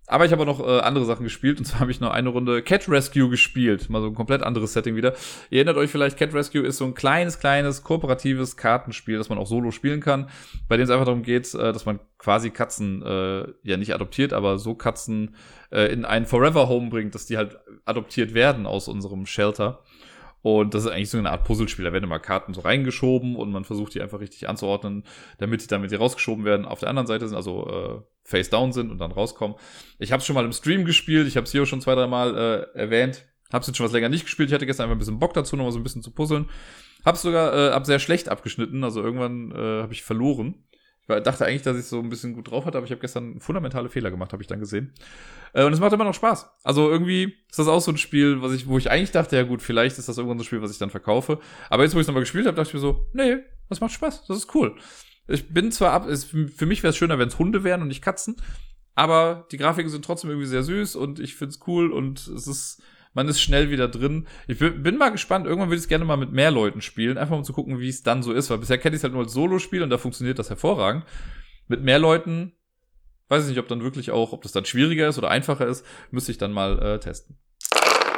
[0.10, 1.60] Aber ich habe noch äh, andere Sachen gespielt.
[1.60, 3.90] Und zwar habe ich noch eine Runde Cat Rescue gespielt.
[3.90, 5.14] Mal so ein komplett anderes Setting wieder.
[5.50, 9.38] Ihr erinnert euch vielleicht, Cat Rescue ist so ein kleines, kleines, kooperatives Kartenspiel, das man
[9.38, 10.30] auch solo spielen kann.
[10.70, 14.32] Bei dem es einfach darum geht, äh, dass man quasi Katzen äh, ja nicht adoptiert,
[14.32, 15.36] aber so Katzen
[15.72, 19.84] äh, in ein Forever Home bringt, dass die halt adoptiert werden aus unserem Shelter.
[20.48, 21.84] Und das ist eigentlich so eine Art Puzzlespiel.
[21.84, 25.04] Da werden immer Karten so reingeschoben und man versucht die einfach richtig anzuordnen,
[25.40, 26.66] damit die damit die rausgeschoben werden.
[26.66, 29.58] Auf der anderen Seite sind also äh, face down sind und dann rauskommen.
[30.00, 31.28] Ich habe es schon mal im Stream gespielt.
[31.28, 33.26] Ich habe es hier schon zwei, drei Mal äh, erwähnt.
[33.52, 34.48] Habe es jetzt schon was länger nicht gespielt.
[34.48, 36.50] Ich hatte gestern einfach ein bisschen Bock dazu, noch mal so ein bisschen zu puzzeln.
[37.04, 38.86] Hab's sogar äh, ab sehr schlecht abgeschnitten.
[38.86, 40.64] Also irgendwann äh, habe ich verloren.
[41.10, 43.40] Ich dachte eigentlich, dass ich so ein bisschen gut drauf hatte, aber ich habe gestern
[43.40, 44.94] fundamentale Fehler gemacht, habe ich dann gesehen.
[45.54, 46.50] Äh, und es macht immer noch Spaß.
[46.64, 49.44] Also irgendwie ist das auch so ein Spiel, was ich, wo ich eigentlich dachte, ja
[49.44, 51.40] gut, vielleicht ist das irgendwann so ein Spiel, was ich dann verkaufe.
[51.70, 53.38] Aber jetzt, wo ich es nochmal gespielt habe, dachte ich mir so, nee,
[53.70, 54.76] das macht Spaß, das ist cool.
[55.30, 57.90] Ich bin zwar ab, es, für mich wäre es schöner, wenn es Hunde wären und
[57.90, 58.38] nicht Katzen,
[58.96, 62.82] aber die Grafiken sind trotzdem irgendwie sehr süß und ich find's cool und es ist,
[63.18, 64.28] man ist schnell wieder drin.
[64.48, 67.36] Ich bin, mal gespannt, irgendwann würde ich es gerne mal mit mehr Leuten spielen, einfach
[67.36, 69.24] um zu gucken, wie es dann so ist, weil bisher kenne ich es halt nur
[69.24, 71.04] als Solo-Spiel und da funktioniert das hervorragend.
[71.68, 72.54] Mit mehr Leuten,
[73.30, 75.84] weiß ich nicht, ob dann wirklich auch, ob das dann schwieriger ist oder einfacher ist,
[76.12, 77.40] müsste ich dann mal äh, testen.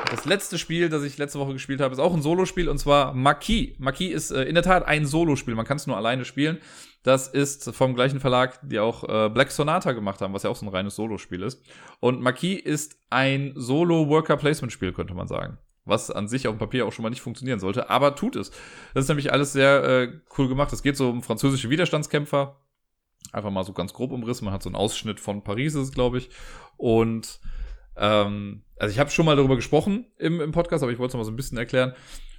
[0.10, 3.14] Das letzte Spiel, das ich letzte Woche gespielt habe, ist auch ein Solospiel und zwar
[3.14, 3.76] Marquis.
[3.78, 5.56] Marquis ist äh, in der Tat ein Solospiel.
[5.56, 6.58] Man kann es nur alleine spielen.
[7.04, 10.56] Das ist vom gleichen Verlag, die auch äh, Black Sonata gemacht haben, was ja auch
[10.56, 11.64] so ein reines Solospiel ist.
[12.00, 15.58] Und Marquis ist ein Solo-Worker-Placement-Spiel, könnte man sagen.
[15.86, 18.52] Was an sich auf dem Papier auch schon mal nicht funktionieren sollte, aber tut es.
[18.94, 20.74] Das ist nämlich alles sehr äh, cool gemacht.
[20.74, 22.58] Es geht so um französische Widerstandskämpfer.
[23.32, 24.46] Einfach mal so ganz grob umrissen.
[24.46, 26.30] Man hat so einen Ausschnitt von Paris, glaube ich.
[26.78, 27.40] Und
[28.00, 31.14] ähm, also ich habe schon mal darüber gesprochen im, im Podcast, aber ich wollte es
[31.14, 31.94] noch mal so ein bisschen erklären.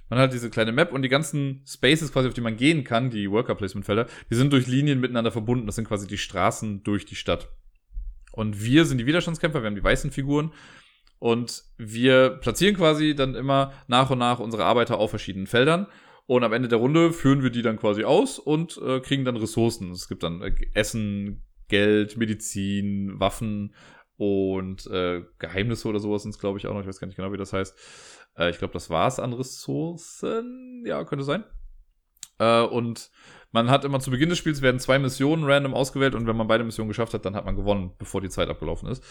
[0.09, 3.09] Man hat diese kleine Map und die ganzen Spaces quasi, auf die man gehen kann,
[3.09, 5.67] die Worker Placement Felder, die sind durch Linien miteinander verbunden.
[5.67, 7.47] Das sind quasi die Straßen durch die Stadt.
[8.33, 10.51] Und wir sind die Widerstandskämpfer, wir haben die weißen Figuren
[11.19, 15.87] und wir platzieren quasi dann immer nach und nach unsere Arbeiter auf verschiedenen Feldern.
[16.25, 19.37] Und am Ende der Runde führen wir die dann quasi aus und äh, kriegen dann
[19.37, 19.91] Ressourcen.
[19.91, 23.73] Es gibt dann äh, Essen, Geld, Medizin, Waffen
[24.21, 26.81] und äh, Geheimnisse oder sowas sind es, glaube ich, auch noch.
[26.81, 27.75] Ich weiß gar nicht genau, wie das heißt.
[28.37, 30.83] Äh, ich glaube, das war es an Ressourcen.
[30.85, 31.43] Ja, könnte sein.
[32.37, 33.09] Äh, und
[33.51, 36.47] man hat immer zu Beginn des Spiels werden zwei Missionen random ausgewählt und wenn man
[36.47, 39.03] beide Missionen geschafft hat, dann hat man gewonnen, bevor die Zeit abgelaufen ist.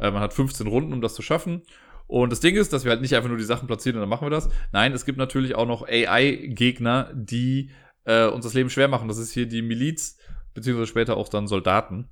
[0.00, 1.62] Äh, man hat 15 Runden, um das zu schaffen.
[2.08, 4.08] Und das Ding ist, dass wir halt nicht einfach nur die Sachen platzieren und dann
[4.08, 4.48] machen wir das.
[4.72, 7.70] Nein, es gibt natürlich auch noch AI-Gegner, die
[8.02, 9.06] äh, uns das Leben schwer machen.
[9.06, 10.18] Das ist hier die Miliz,
[10.54, 12.08] beziehungsweise später auch dann Soldaten.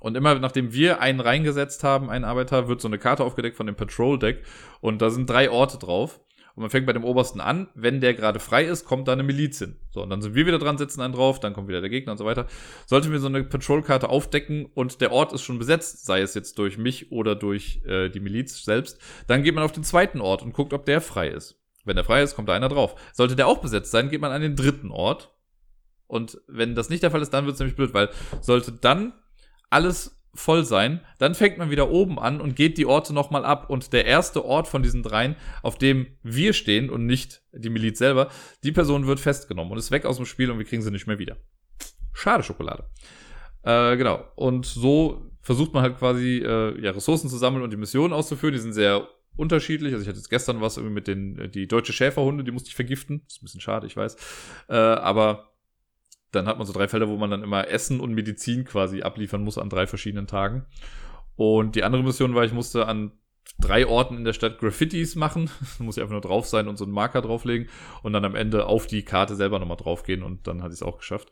[0.00, 3.66] Und immer nachdem wir einen reingesetzt haben, einen Arbeiter, wird so eine Karte aufgedeckt von
[3.66, 4.44] dem Patrol Deck
[4.80, 6.20] und da sind drei Orte drauf.
[6.54, 7.68] Und man fängt bei dem obersten an.
[7.76, 9.76] Wenn der gerade frei ist, kommt da eine Miliz hin.
[9.90, 12.10] So, und dann sind wir wieder dran, setzen einen drauf, dann kommt wieder der Gegner
[12.10, 12.48] und so weiter.
[12.86, 16.58] Sollten wir so eine Patrol-Karte aufdecken und der Ort ist schon besetzt, sei es jetzt
[16.58, 20.42] durch mich oder durch äh, die Miliz selbst, dann geht man auf den zweiten Ort
[20.42, 21.62] und guckt, ob der frei ist.
[21.84, 22.96] Wenn der frei ist, kommt da einer drauf.
[23.12, 25.32] Sollte der auch besetzt sein, geht man an den dritten Ort.
[26.08, 29.12] Und wenn das nicht der Fall ist, dann wird es nämlich blöd, weil sollte dann
[29.70, 31.00] alles voll sein.
[31.18, 33.68] Dann fängt man wieder oben an und geht die Orte nochmal ab.
[33.70, 37.98] Und der erste Ort von diesen dreien, auf dem wir stehen und nicht die Miliz
[37.98, 38.28] selber,
[38.62, 41.06] die Person wird festgenommen und ist weg aus dem Spiel und wir kriegen sie nicht
[41.06, 41.36] mehr wieder.
[42.12, 42.88] Schade Schokolade.
[43.62, 44.24] Äh, genau.
[44.36, 48.54] Und so versucht man halt quasi äh, ja, Ressourcen zu sammeln und die Missionen auszuführen.
[48.54, 49.92] Die sind sehr unterschiedlich.
[49.92, 52.74] Also ich hatte jetzt gestern was irgendwie mit den die deutsche Schäferhunde, die musste ich
[52.74, 53.22] vergiften.
[53.24, 54.16] Das ist ein bisschen schade, ich weiß.
[54.68, 55.52] Äh, aber
[56.32, 59.42] dann hat man so drei Felder, wo man dann immer Essen und Medizin quasi abliefern
[59.42, 60.66] muss an drei verschiedenen Tagen.
[61.36, 63.12] Und die andere Mission war, ich musste an
[63.58, 65.50] drei Orten in der Stadt Graffitis machen.
[65.78, 67.68] Da muss ich einfach nur drauf sein und so einen Marker drauflegen
[68.02, 70.82] und dann am Ende auf die Karte selber nochmal draufgehen und dann hatte ich es
[70.82, 71.30] auch geschafft.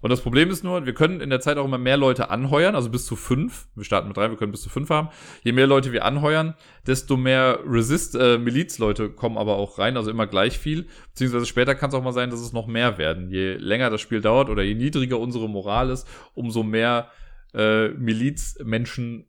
[0.00, 2.74] Und das Problem ist nur, wir können in der Zeit auch immer mehr Leute anheuern,
[2.74, 3.68] also bis zu fünf.
[3.74, 5.08] Wir starten mit drei, wir können bis zu fünf haben.
[5.42, 6.54] Je mehr Leute wir anheuern,
[6.86, 10.86] desto mehr Resist, äh, Miliz-Leute kommen aber auch rein, also immer gleich viel.
[11.10, 13.30] Beziehungsweise später kann es auch mal sein, dass es noch mehr werden.
[13.30, 17.10] Je länger das Spiel dauert oder je niedriger unsere Moral ist, umso mehr
[17.52, 19.26] äh, Miliz-Menschen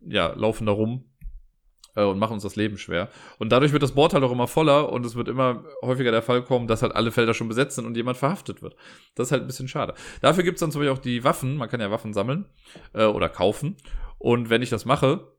[0.00, 1.04] ja, laufen da rum
[1.94, 3.08] äh, und machen uns das Leben schwer.
[3.38, 6.22] Und dadurch wird das Board halt auch immer voller und es wird immer häufiger der
[6.22, 8.76] Fall kommen, dass halt alle Felder schon besetzt sind und jemand verhaftet wird.
[9.14, 9.94] Das ist halt ein bisschen schade.
[10.20, 11.56] Dafür gibt's dann zum Beispiel auch die Waffen.
[11.56, 12.46] Man kann ja Waffen sammeln
[12.92, 13.76] äh, oder kaufen.
[14.18, 15.34] Und wenn ich das mache,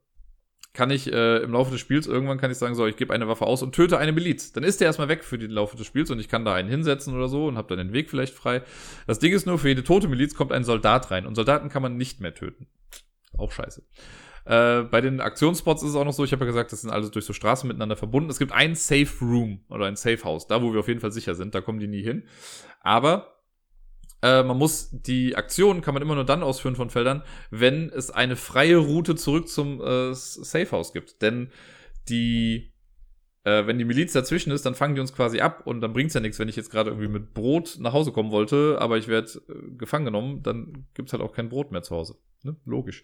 [0.76, 3.26] kann ich äh, im Laufe des Spiels irgendwann kann ich sagen, so, ich gebe eine
[3.26, 4.52] Waffe aus und töte eine Miliz.
[4.52, 6.68] Dann ist der erstmal weg für den Laufe des Spiels und ich kann da einen
[6.68, 8.62] hinsetzen oder so und habe dann den Weg vielleicht frei.
[9.06, 11.80] Das Ding ist nur, für jede tote Miliz kommt ein Soldat rein und Soldaten kann
[11.80, 12.66] man nicht mehr töten.
[13.38, 13.82] Auch scheiße.
[14.46, 16.90] Äh, bei den Aktionsspots ist es auch noch so, ich habe ja gesagt, das sind
[16.90, 18.30] alles durch so Straßen miteinander verbunden.
[18.30, 21.10] Es gibt ein Safe Room oder ein Safe House, da wo wir auf jeden Fall
[21.10, 22.22] sicher sind, da kommen die nie hin.
[22.80, 23.40] Aber
[24.22, 28.12] äh, man muss die Aktion kann man immer nur dann ausführen von Feldern, wenn es
[28.12, 31.22] eine freie Route zurück zum äh, Safe House gibt.
[31.22, 31.50] Denn
[32.08, 32.72] die
[33.42, 36.14] äh, wenn die Miliz dazwischen ist, dann fangen die uns quasi ab und dann bringt's
[36.14, 39.08] ja nichts, wenn ich jetzt gerade irgendwie mit Brot nach Hause kommen wollte, aber ich
[39.08, 42.14] werde äh, gefangen genommen, dann gibt's halt auch kein Brot mehr zu Hause.
[42.44, 42.54] Ne?
[42.64, 43.02] Logisch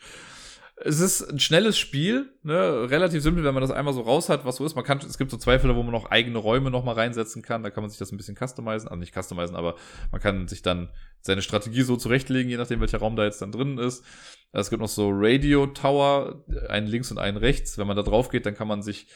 [0.84, 2.90] es ist ein schnelles Spiel, ne?
[2.90, 4.74] relativ simpel, wenn man das einmal so raus hat, was so ist.
[4.74, 7.42] Man kann, es gibt so zwei Fälle, wo man noch eigene Räume noch mal reinsetzen
[7.42, 7.62] kann.
[7.62, 9.76] Da kann man sich das ein bisschen customizen, also nicht customizen, aber
[10.10, 13.52] man kann sich dann seine Strategie so zurechtlegen, je nachdem, welcher Raum da jetzt dann
[13.52, 14.04] drin ist.
[14.52, 17.78] Es gibt noch so Radio Tower, einen links und einen rechts.
[17.78, 19.06] Wenn man da drauf geht, dann kann man sich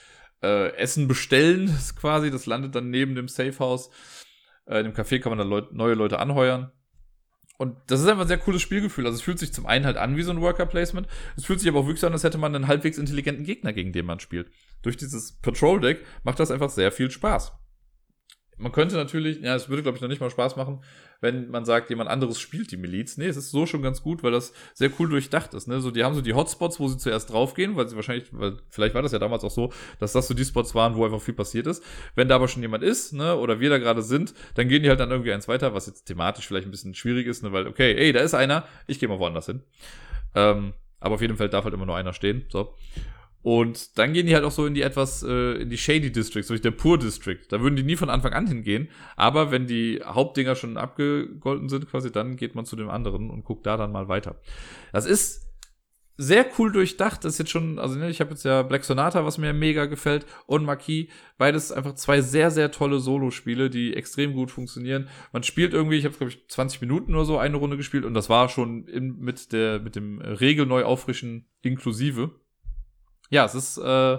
[0.42, 2.30] äh, Essen bestellen, quasi.
[2.30, 3.90] Das landet dann neben dem Safe House.
[4.66, 6.70] Äh, in dem Café kann man dann Leut neue Leute anheuern.
[7.59, 9.07] Und das ist einfach ein sehr cooles Spielgefühl.
[9.07, 11.07] Also es fühlt sich zum einen halt an wie so ein Worker Placement.
[11.36, 13.92] Es fühlt sich aber auch wirklich an, als hätte man einen halbwegs intelligenten Gegner, gegen
[13.92, 14.50] den man spielt.
[14.82, 17.52] Durch dieses Patrol Deck macht das einfach sehr viel Spaß.
[18.59, 20.82] Man könnte natürlich, ja, es würde glaube ich noch nicht mal Spaß machen,
[21.20, 23.16] wenn man sagt, jemand anderes spielt die Miliz.
[23.16, 25.66] Nee, es ist so schon ganz gut, weil das sehr cool durchdacht ist.
[25.66, 25.80] Ne?
[25.80, 28.94] So, die haben so die Hotspots, wo sie zuerst draufgehen, weil sie wahrscheinlich, weil vielleicht
[28.94, 31.34] war das ja damals auch so, dass das so die Spots waren, wo einfach viel
[31.34, 31.82] passiert ist.
[32.14, 34.88] Wenn da aber schon jemand ist, ne, oder wir da gerade sind, dann gehen die
[34.88, 37.66] halt dann irgendwie eins weiter, was jetzt thematisch vielleicht ein bisschen schwierig ist, ne, weil,
[37.66, 39.62] okay, ey, da ist einer, ich gehe mal woanders hin.
[40.34, 42.44] Ähm, aber auf jeden Fall darf halt immer nur einer stehen.
[42.48, 42.74] So.
[43.43, 46.49] Und dann gehen die halt auch so in die etwas, äh, in die Shady Districts,
[46.49, 47.39] so der Pur District.
[47.49, 48.89] Da würden die nie von Anfang an hingehen.
[49.14, 53.45] Aber wenn die Hauptdinger schon abgegolten sind, quasi, dann geht man zu dem anderen und
[53.45, 54.41] guckt da dann mal weiter.
[54.93, 55.47] Das ist
[56.16, 57.24] sehr cool durchdacht.
[57.24, 59.87] Das ist jetzt schon, also ne, ich habe jetzt ja Black Sonata, was mir mega
[59.87, 61.09] gefällt, und Marquis.
[61.39, 65.09] Beides einfach zwei sehr, sehr tolle Solo-Spiele, die extrem gut funktionieren.
[65.32, 68.14] Man spielt irgendwie, ich habe glaube ich 20 Minuten oder so eine Runde gespielt und
[68.14, 72.32] das war schon in, mit der mit dem Regel neu auffrischen inklusive.
[73.31, 74.18] Ja, es ist äh,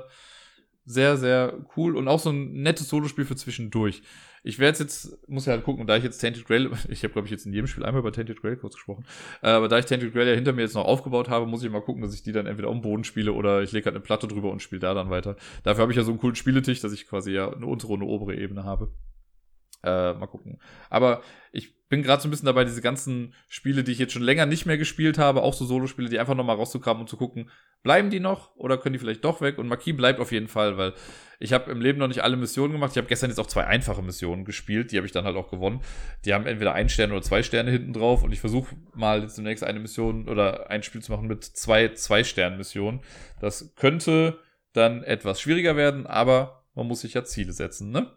[0.86, 4.01] sehr, sehr cool und auch so ein nettes Solospiel für zwischendurch.
[4.43, 7.28] Ich werde jetzt, muss ja halt gucken, da ich jetzt Tainted Grail, ich habe glaube
[7.28, 9.05] ich jetzt in jedem Spiel einmal über Tainted Grail kurz gesprochen,
[9.41, 11.70] äh, aber da ich Tainted Grail ja hinter mir jetzt noch aufgebaut habe, muss ich
[11.70, 14.03] mal gucken, dass ich die dann entweder dem Boden spiele oder ich lege halt eine
[14.03, 15.36] Platte drüber und spiele da dann weiter.
[15.64, 18.01] Dafür habe ich ja so einen coolen Spieletisch, dass ich quasi ja eine untere und
[18.01, 18.93] eine obere Ebene habe.
[19.84, 20.60] Äh, mal gucken.
[20.89, 24.21] Aber ich bin gerade so ein bisschen dabei, diese ganzen Spiele, die ich jetzt schon
[24.21, 27.49] länger nicht mehr gespielt habe, auch so Solo-Spiele, die einfach nochmal rauszukramen und zu gucken,
[27.83, 29.57] bleiben die noch oder können die vielleicht doch weg?
[29.57, 30.93] Und Marquis bleibt auf jeden Fall, weil
[31.39, 32.91] ich habe im Leben noch nicht alle Missionen gemacht.
[32.91, 35.49] Ich habe gestern jetzt auch zwei einfache Missionen gespielt, die habe ich dann halt auch
[35.49, 35.81] gewonnen.
[36.25, 39.38] Die haben entweder ein Stern oder zwei Sterne hinten drauf und ich versuche mal jetzt
[39.38, 43.01] demnächst eine Mission oder ein Spiel zu machen mit zwei Zwei-Stern-Missionen.
[43.39, 44.39] Das könnte
[44.73, 48.11] dann etwas schwieriger werden, aber man muss sich ja Ziele setzen, ne?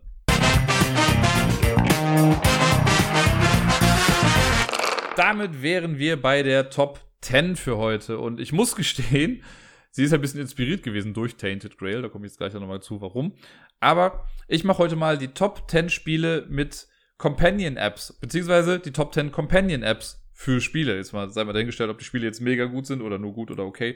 [5.30, 8.18] Damit wären wir bei der Top 10 für heute.
[8.18, 9.44] Und ich muss gestehen,
[9.92, 12.02] sie ist ein bisschen inspiriert gewesen durch Tainted Grail.
[12.02, 13.36] Da komme ich jetzt gleich nochmal zu, warum.
[13.78, 19.30] Aber ich mache heute mal die Top 10 Spiele mit Companion-Apps, beziehungsweise die Top 10
[19.30, 20.96] Companion-Apps für Spiele.
[20.96, 23.52] Jetzt mal, sei mal dahingestellt, ob die Spiele jetzt mega gut sind oder nur gut
[23.52, 23.94] oder okay.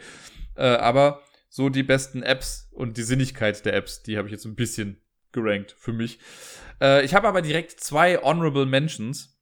[0.54, 4.44] Äh, aber so die besten Apps und die Sinnigkeit der Apps, die habe ich jetzt
[4.44, 6.20] ein bisschen gerankt für mich.
[6.80, 9.33] Äh, ich habe aber direkt zwei Honorable Mentions.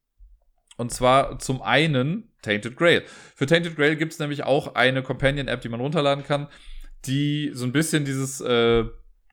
[0.76, 3.02] Und zwar zum einen Tainted Grail.
[3.34, 6.48] Für Tainted Grail gibt es nämlich auch eine Companion-App, die man runterladen kann,
[7.04, 8.84] die so ein bisschen dieses äh,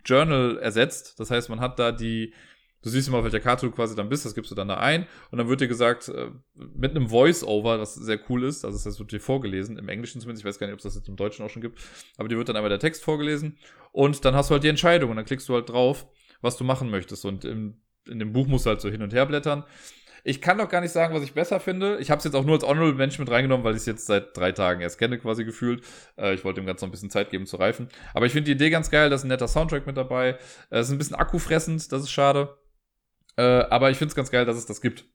[0.05, 1.19] Journal ersetzt.
[1.19, 2.33] Das heißt, man hat da die,
[2.81, 4.77] du siehst immer, auf welcher Karte du quasi dann bist, das gibst du dann da
[4.77, 5.07] ein.
[5.31, 8.99] Und dann wird dir gesagt, äh, mit einem Voice-Over, das sehr cool ist, also das
[8.99, 11.15] wird dir vorgelesen, im Englischen zumindest, ich weiß gar nicht, ob es das jetzt im
[11.15, 11.79] Deutschen auch schon gibt,
[12.17, 13.57] aber dir wird dann einmal der Text vorgelesen.
[13.91, 16.07] Und dann hast du halt die Entscheidung und dann klickst du halt drauf,
[16.41, 17.25] was du machen möchtest.
[17.25, 19.63] Und im, in dem Buch musst du halt so hin und her blättern.
[20.23, 21.97] Ich kann doch gar nicht sagen, was ich besser finde.
[21.99, 24.05] Ich habe es jetzt auch nur als Honorable Mention mit reingenommen, weil ich es jetzt
[24.05, 25.83] seit drei Tagen erst kenne, quasi gefühlt.
[26.17, 27.89] Äh, ich wollte dem Ganzen noch ein bisschen Zeit geben zu reifen.
[28.13, 29.09] Aber ich finde die Idee ganz geil.
[29.09, 30.37] Da ist ein netter Soundtrack mit dabei.
[30.69, 32.57] Es ist ein bisschen akkufressend, das ist schade.
[33.37, 35.05] Äh, aber ich finde es ganz geil, dass es das gibt.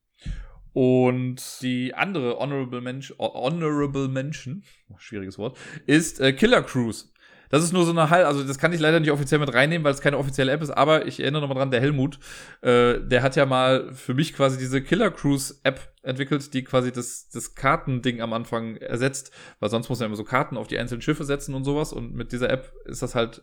[0.73, 4.65] Und die andere Honorable, Mensch, Honorable Mention,
[4.99, 7.13] schwieriges Wort, ist äh, Killer Cruise.
[7.51, 9.85] Das ist nur so eine Halt, also das kann ich leider nicht offiziell mit reinnehmen,
[9.85, 12.19] weil es keine offizielle App ist, aber ich erinnere nochmal dran, der Helmut,
[12.63, 16.93] äh, der hat ja mal für mich quasi diese Killer Cruise App entwickelt, die quasi
[16.93, 20.79] das, das Kartending am Anfang ersetzt, weil sonst muss man immer so Karten auf die
[20.79, 23.43] einzelnen Schiffe setzen und sowas und mit dieser App ist das halt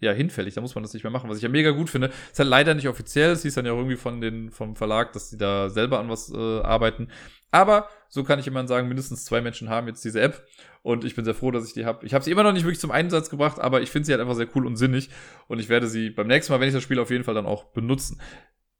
[0.00, 2.10] ja, hinfällig, da muss man das nicht mehr machen, was ich ja mega gut finde.
[2.32, 5.28] Ist halt leider nicht offiziell, es hieß dann ja irgendwie von den, vom Verlag, dass
[5.28, 7.08] die da selber an was äh, arbeiten.
[7.50, 10.46] Aber so kann ich immer sagen, mindestens zwei Menschen haben jetzt diese App
[10.82, 12.06] und ich bin sehr froh, dass ich die habe.
[12.06, 14.20] Ich habe sie immer noch nicht wirklich zum Einsatz gebracht, aber ich finde sie halt
[14.20, 15.10] einfach sehr cool und sinnig
[15.48, 17.46] und ich werde sie beim nächsten Mal, wenn ich das Spiel auf jeden Fall dann
[17.46, 18.20] auch benutzen.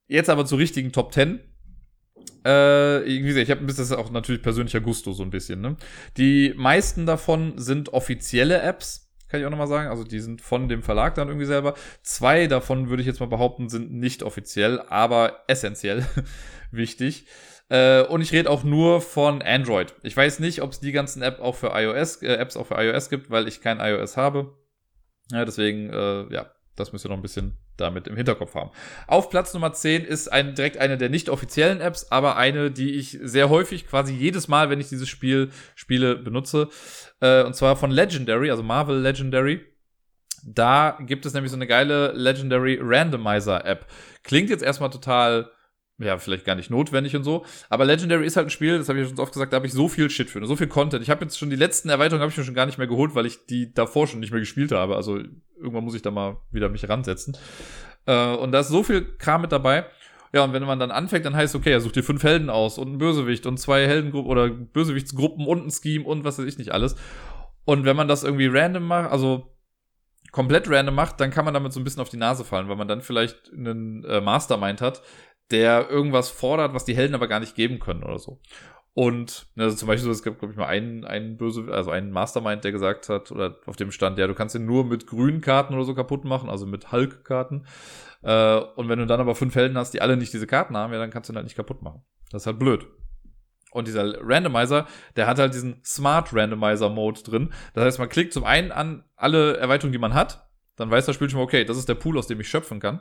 [0.07, 1.41] Jetzt aber zur richtigen Top 10.
[2.45, 5.31] Äh, wie gesagt, ich habe ein bisschen das ist auch natürlich persönlicher Gusto so ein
[5.31, 5.61] bisschen.
[5.61, 5.77] Ne?
[6.17, 9.89] Die meisten davon sind offizielle Apps kann ich auch nochmal sagen.
[9.89, 11.75] Also die sind von dem Verlag dann irgendwie selber.
[12.03, 16.05] Zwei davon würde ich jetzt mal behaupten, sind nicht offiziell, aber essentiell
[16.73, 17.27] wichtig.
[17.71, 19.95] Äh, und ich rede auch nur von Android.
[20.03, 22.75] Ich weiß nicht, ob es die ganzen App auch für iOS, äh, Apps auch für
[22.75, 24.59] iOS gibt, weil ich kein iOS habe.
[25.31, 28.71] Ja, deswegen, äh, ja, das müsst ihr noch ein bisschen damit im Hinterkopf haben.
[29.07, 32.95] Auf Platz Nummer 10 ist ein, direkt eine der nicht offiziellen Apps, aber eine, die
[32.95, 36.69] ich sehr häufig, quasi jedes Mal, wenn ich dieses Spiel spiele, benutze.
[37.21, 39.65] Äh, und zwar von Legendary, also Marvel Legendary.
[40.45, 43.87] Da gibt es nämlich so eine geile Legendary Randomizer App.
[44.25, 45.51] Klingt jetzt erstmal total
[46.01, 47.45] ja, vielleicht gar nicht notwendig und so.
[47.69, 49.73] Aber Legendary ist halt ein Spiel, das habe ich schon oft gesagt, da habe ich
[49.73, 51.03] so viel Shit für, so viel Content.
[51.03, 53.15] Ich habe jetzt schon die letzten Erweiterungen habe ich mir schon gar nicht mehr geholt,
[53.15, 54.97] weil ich die davor schon nicht mehr gespielt habe.
[54.97, 55.19] Also
[55.57, 57.37] irgendwann muss ich da mal wieder mich ransetzen.
[58.07, 59.87] Äh, und da ist so viel Kram mit dabei.
[60.33, 62.79] Ja, und wenn man dann anfängt, dann heißt okay, er sucht dir fünf Helden aus
[62.79, 66.57] und einen Bösewicht und zwei Heldengruppen oder Bösewichtsgruppen und ein Scheme und was weiß ich
[66.57, 66.97] nicht alles.
[67.65, 69.51] Und wenn man das irgendwie random macht, also
[70.31, 72.77] komplett random macht, dann kann man damit so ein bisschen auf die Nase fallen, weil
[72.77, 75.03] man dann vielleicht einen äh, Mastermind hat,
[75.51, 78.41] der irgendwas fordert, was die Helden aber gar nicht geben können oder so.
[78.93, 82.65] Und also zum Beispiel, es gab, glaube ich, mal einen, einen böse, also einen Mastermind,
[82.65, 85.75] der gesagt hat, oder auf dem Stand, ja, du kannst ihn nur mit grünen Karten
[85.75, 87.67] oder so kaputt machen, also mit Hulk-Karten.
[88.23, 90.93] Äh, und wenn du dann aber fünf Helden hast, die alle nicht diese Karten haben,
[90.93, 92.03] ja, dann kannst du ihn halt nicht kaputt machen.
[92.31, 92.87] Das ist halt blöd.
[93.71, 97.53] Und dieser Randomizer, der hat halt diesen Smart Randomizer Mode drin.
[97.75, 100.50] Das heißt, man klickt zum einen an alle Erweiterungen, die man hat.
[100.81, 102.81] Dann weiß das Spiel schon mal, okay, das ist der Pool, aus dem ich schöpfen
[102.81, 103.01] kann.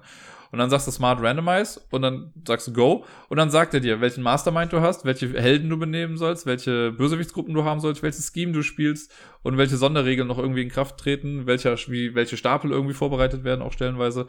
[0.51, 3.06] Und dann sagst du Smart Randomize und dann sagst du Go.
[3.30, 6.91] Und dann sagt er dir, welchen Mastermind du hast, welche Helden du benehmen sollst, welche
[6.91, 10.97] Bösewichtsgruppen du haben sollst, welches Scheme du spielst und welche Sonderregeln noch irgendwie in Kraft
[10.97, 14.27] treten, welcher, wie, welche Stapel irgendwie vorbereitet werden, auch stellenweise.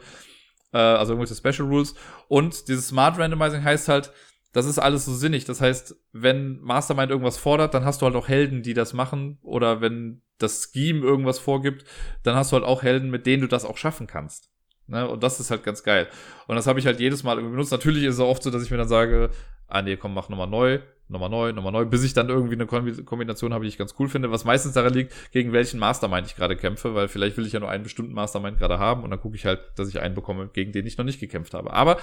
[0.71, 1.93] Äh, also irgendwelche Special Rules.
[2.29, 4.13] Und dieses Smart Randomizing heißt halt,
[4.53, 5.45] das ist alles so sinnig.
[5.45, 9.37] Das heißt, wenn Mastermind irgendwas fordert, dann hast du halt auch Helden, die das machen.
[9.41, 11.85] Oder wenn das Scheme irgendwas vorgibt,
[12.23, 14.49] dann hast du halt auch Helden, mit denen du das auch schaffen kannst.
[14.87, 15.07] Ne?
[15.07, 16.07] Und das ist halt ganz geil.
[16.47, 17.71] Und das habe ich halt jedes Mal irgendwie benutzt.
[17.71, 19.29] Natürlich ist es auch oft so, dass ich mir dann sage,
[19.67, 22.65] ah nee, komm, mach nochmal neu, nochmal neu, nochmal neu, bis ich dann irgendwie eine
[22.65, 26.35] Kombination habe, die ich ganz cool finde, was meistens daran liegt, gegen welchen Mastermind ich
[26.35, 29.19] gerade kämpfe, weil vielleicht will ich ja nur einen bestimmten Mastermind gerade haben und dann
[29.21, 31.71] gucke ich halt, dass ich einen bekomme, gegen den ich noch nicht gekämpft habe.
[31.71, 31.97] Aber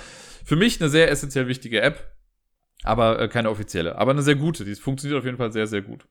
[0.45, 2.11] für mich eine sehr essentiell wichtige App,
[2.85, 5.83] aber äh, keine offizielle, aber eine sehr gute, die funktioniert auf jeden Fall sehr, sehr
[5.83, 6.07] gut.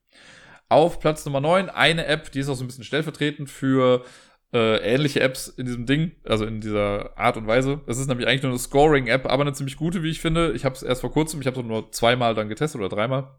[0.68, 4.04] Auf Platz Nummer 9 eine App, die ist auch so ein bisschen stellvertretend für
[4.52, 7.80] äh, ähnliche Apps in diesem Ding, also in dieser Art und Weise.
[7.86, 10.52] Es ist nämlich eigentlich nur eine Scoring-App, aber eine ziemlich gute, wie ich finde.
[10.52, 13.30] Ich habe es erst vor kurzem, ich habe es nur zweimal dann getestet oder dreimal.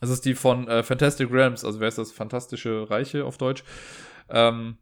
[0.00, 2.12] Es ist die von äh, Fantastic Realms, also wer ist das?
[2.12, 3.64] Fantastische Reiche auf Deutsch.
[4.28, 4.78] Ähm,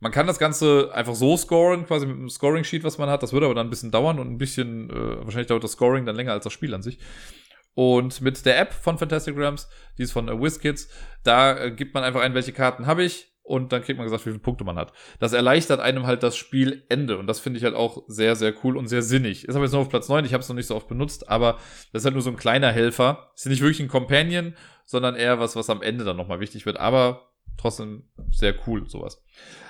[0.00, 3.22] man kann das Ganze einfach so scoren, quasi mit einem Scoring-Sheet, was man hat.
[3.22, 6.04] Das würde aber dann ein bisschen dauern und ein bisschen, äh, wahrscheinlich dauert das Scoring
[6.04, 6.98] dann länger als das Spiel an sich.
[7.74, 9.68] Und mit der App von Fantastic Realms,
[9.98, 10.88] die ist von äh, WizKids,
[11.24, 14.26] da äh, gibt man einfach ein, welche Karten habe ich und dann kriegt man gesagt,
[14.26, 14.92] wie viele Punkte man hat.
[15.20, 18.76] Das erleichtert einem halt das Spielende und das finde ich halt auch sehr, sehr cool
[18.76, 19.46] und sehr sinnig.
[19.46, 21.28] Ist aber jetzt nur auf Platz 9, ich habe es noch nicht so oft benutzt,
[21.28, 21.58] aber
[21.92, 23.30] das ist halt nur so ein kleiner Helfer.
[23.34, 26.78] Ist nicht wirklich ein Companion, sondern eher was, was am Ende dann nochmal wichtig wird,
[26.78, 29.22] aber trotzdem sehr cool, sowas.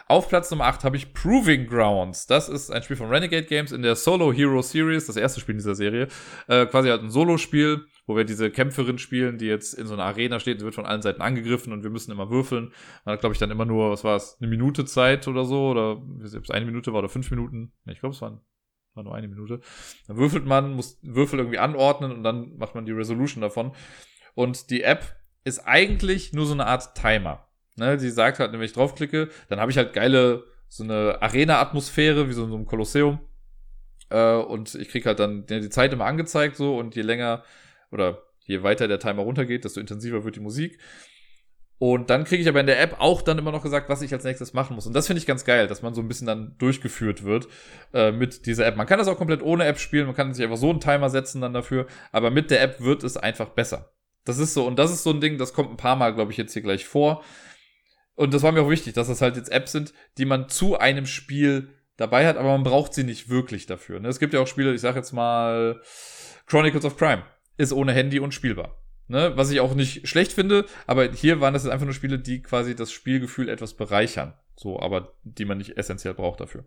[0.09, 2.29] Auf Platz Nummer 8 habe ich Proving Grounds.
[2.29, 5.55] Das ist ein Spiel von Renegade Games in der Solo Hero Series, das erste Spiel
[5.55, 6.07] in dieser Serie.
[6.47, 10.05] Äh, quasi halt ein Solo-Spiel, wo wir diese Kämpferin spielen, die jetzt in so einer
[10.05, 12.73] Arena steht, sie wird von allen Seiten angegriffen und wir müssen immer würfeln.
[13.05, 15.71] Man hat, glaube ich, dann immer nur, was war es, eine Minute Zeit oder so,
[15.71, 17.73] oder ob es eine Minute war oder fünf Minuten.
[17.87, 18.41] Ich glaube, es waren
[18.95, 19.61] war nur eine Minute.
[20.07, 23.73] Dann würfelt man, muss Würfel irgendwie anordnen und dann macht man die Resolution davon.
[24.35, 27.46] Und die App ist eigentlich nur so eine Art Timer.
[27.77, 32.29] Ne, die sagt halt, wenn ich draufklicke, dann habe ich halt geile, so eine Arena-Atmosphäre,
[32.29, 33.21] wie so in so einem Kolosseum.
[34.09, 37.45] Äh, und ich krieg halt dann die Zeit immer angezeigt so und je länger
[37.91, 40.79] oder je weiter der Timer runtergeht, desto intensiver wird die Musik.
[41.79, 44.13] Und dann kriege ich aber in der App auch dann immer noch gesagt, was ich
[44.15, 44.87] als nächstes machen muss.
[44.87, 47.49] Und das finde ich ganz geil, dass man so ein bisschen dann durchgeführt wird
[47.93, 48.77] äh, mit dieser App.
[48.77, 51.11] Man kann das auch komplett ohne App spielen, man kann sich einfach so einen Timer
[51.11, 53.93] setzen dann dafür, aber mit der App wird es einfach besser.
[54.25, 56.33] Das ist so, und das ist so ein Ding, das kommt ein paar Mal, glaube
[56.33, 57.23] ich, jetzt hier gleich vor.
[58.17, 60.79] Und das war mir auch wichtig, dass das halt jetzt Apps sind, die man zu
[60.79, 64.01] einem Spiel dabei hat, aber man braucht sie nicht wirklich dafür.
[64.01, 64.09] Ne?
[64.09, 65.81] Es gibt ja auch Spiele, ich sag jetzt mal
[66.47, 67.23] Chronicles of Crime
[67.57, 68.77] ist ohne Handy unspielbar.
[69.09, 69.33] Ne?
[69.37, 72.43] Was ich auch nicht schlecht finde, aber hier waren das jetzt einfach nur Spiele, die
[72.43, 74.35] quasi das Spielgefühl etwas bereichern.
[74.57, 76.65] So, aber die man nicht essentiell braucht dafür.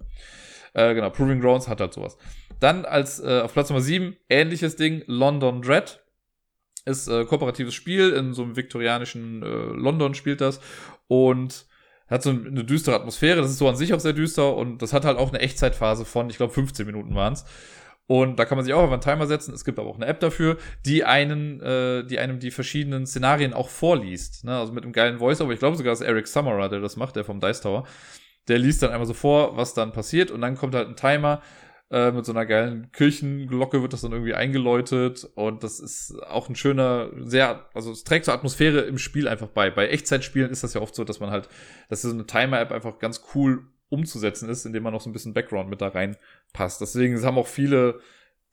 [0.74, 2.18] Äh, genau, Proving Grounds hat halt sowas.
[2.60, 6.00] Dann als äh, auf Platz Nummer 7, ähnliches Ding, London Dread.
[6.86, 10.62] Ist äh, kooperatives Spiel, in so einem viktorianischen äh, London spielt das.
[11.10, 11.66] Und
[12.08, 14.94] hat so eine düstere Atmosphäre, das ist so an sich auch sehr düster und das
[14.94, 17.46] hat halt auch eine Echtzeitphase von, ich glaube, 15 Minuten waren's.
[18.08, 19.54] Und da kann man sich auch auf einen Timer setzen.
[19.54, 23.54] Es gibt aber auch eine App dafür, die einen, äh, die einem die verschiedenen Szenarien
[23.54, 24.46] auch vorliest.
[24.46, 24.58] Ne?
[24.58, 25.54] Also mit einem geilen Voice-Over.
[25.54, 27.86] Ich glaube sogar, dass Eric Summerer, der das macht, der vom Dice Tower.
[28.48, 30.32] Der liest dann einmal so vor, was dann passiert.
[30.32, 31.44] Und dann kommt halt ein Timer.
[31.92, 35.28] Äh, mit so einer geilen Kirchenglocke wird das dann irgendwie eingeläutet.
[35.34, 39.48] Und das ist auch ein schöner, sehr, also es trägt so Atmosphäre im Spiel einfach
[39.48, 39.72] bei.
[39.72, 41.50] Bei Echtzeitspielen ist das ja oft so, dass man halt,
[41.90, 45.34] dass so eine Timer-App einfach ganz cool umzusetzen ist, indem man noch so ein bisschen
[45.34, 46.80] Background mit da reinpasst.
[46.80, 48.00] Deswegen haben auch viele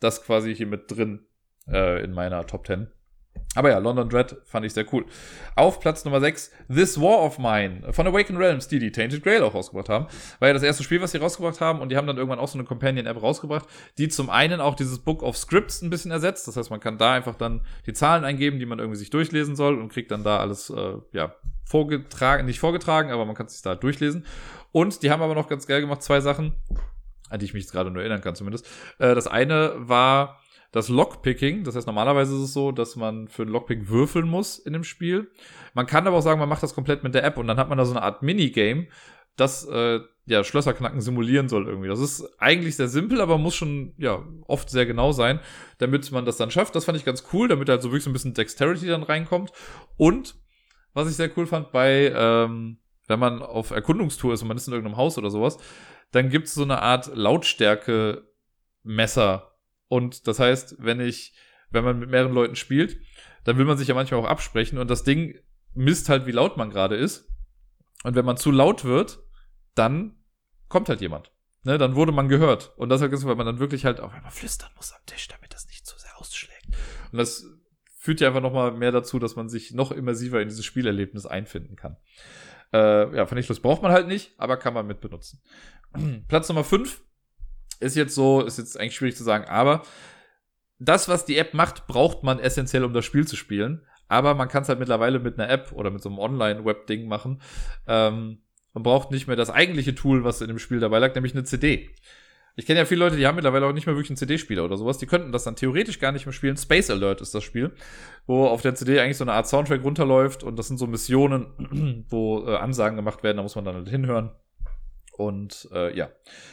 [0.01, 1.27] das quasi hier mit drin
[1.69, 2.89] äh, in meiner Top 10.
[3.55, 5.07] Aber ja, London Dread fand ich sehr cool.
[5.55, 9.43] Auf Platz Nummer 6, This War of Mine von Awakened Realms, die die Tainted Grail
[9.43, 10.07] auch rausgebracht haben.
[10.41, 12.49] War ja das erste Spiel, was sie rausgebracht haben und die haben dann irgendwann auch
[12.49, 13.67] so eine Companion-App rausgebracht,
[13.97, 16.47] die zum einen auch dieses Book of Scripts ein bisschen ersetzt.
[16.49, 19.57] Das heißt, man kann da einfach dann die Zahlen eingeben, die man irgendwie sich durchlesen
[19.57, 23.63] soll und kriegt dann da alles, äh, ja, vorgetragen, nicht vorgetragen, aber man kann sich
[23.63, 24.25] da durchlesen.
[24.73, 26.55] Und die haben aber noch ganz geil gemacht, zwei Sachen,
[27.29, 28.67] an die ich mich gerade nur erinnern kann zumindest.
[28.99, 30.41] Äh, das eine war
[30.77, 31.65] das Lockpicking.
[31.65, 34.85] Das heißt, normalerweise ist es so, dass man für ein Lockpick würfeln muss in dem
[34.85, 35.31] Spiel.
[35.73, 37.71] Man kann aber auch sagen, man macht das komplett mit der App und dann hat
[37.71, 38.89] man da so eine Art Minigame,
[39.37, 41.89] das äh, ja Schlösserknacken simulieren soll irgendwie.
[41.89, 45.41] Das ist eigentlich sehr simpel, aber muss schon ja oft sehr genau sein,
[45.79, 46.75] damit man das dann schafft.
[46.75, 49.53] Das fand ich ganz cool, damit halt so wirklich so ein bisschen Dexterity dann reinkommt.
[49.97, 50.35] Und
[50.93, 54.67] was ich sehr cool fand bei ähm, wenn man auf Erkundungstour ist und man ist
[54.67, 55.57] in irgendeinem Haus oder sowas,
[56.11, 59.46] dann gibt es so eine Art Lautstärke-Messer.
[59.89, 61.35] Und das heißt, wenn ich
[61.71, 62.99] wenn man mit mehreren Leuten spielt,
[63.45, 65.39] dann will man sich ja manchmal auch absprechen und das Ding
[65.75, 67.31] misst halt, wie laut man gerade ist.
[68.03, 69.21] Und wenn man zu laut wird,
[69.75, 70.17] dann
[70.69, 71.33] kommt halt jemand.
[71.65, 72.73] Ne, dann wurde man gehört.
[72.77, 75.27] Und das halt ganz, weil man dann wirklich halt auch einmal flüstern muss am Tisch,
[75.27, 76.69] damit das nicht zu sehr ausschlägt.
[77.11, 77.45] Und das
[77.99, 81.75] führt ja einfach nochmal mehr dazu, dass man sich noch immersiver in dieses Spielerlebnis einfinden
[81.75, 81.97] kann.
[82.73, 83.63] Äh, ja, fand.
[83.63, 85.43] Braucht man halt nicht, aber kann man mit benutzen.
[86.29, 87.03] Platz Nummer 5
[87.81, 89.83] ist jetzt so, ist jetzt eigentlich schwierig zu sagen, aber
[90.79, 93.83] das, was die App macht, braucht man essentiell, um das Spiel zu spielen.
[94.09, 97.41] Aber man kann es halt mittlerweile mit einer App oder mit so einem Online-Web-Ding machen.
[97.89, 98.39] Ähm,
[98.73, 101.45] man braucht nicht mehr das eigentliche Tool, was in dem Spiel dabei lag, nämlich eine
[101.45, 101.91] CD.
[102.59, 104.77] Ich kenne ja viele Leute, die haben mittlerweile auch nicht mehr wirklich einen CD-Spieler oder
[104.77, 104.97] sowas.
[104.99, 106.57] Die könnten das dann theoretisch gar nicht mehr spielen.
[106.57, 107.73] Space Alert ist das Spiel,
[108.27, 112.05] wo auf der CD eigentlich so eine Art Soundtrack runterläuft und das sind so Missionen,
[112.09, 113.37] wo äh, Ansagen gemacht werden.
[113.39, 114.31] Da muss man dann halt hinhören.
[115.17, 116.11] Und äh, ja,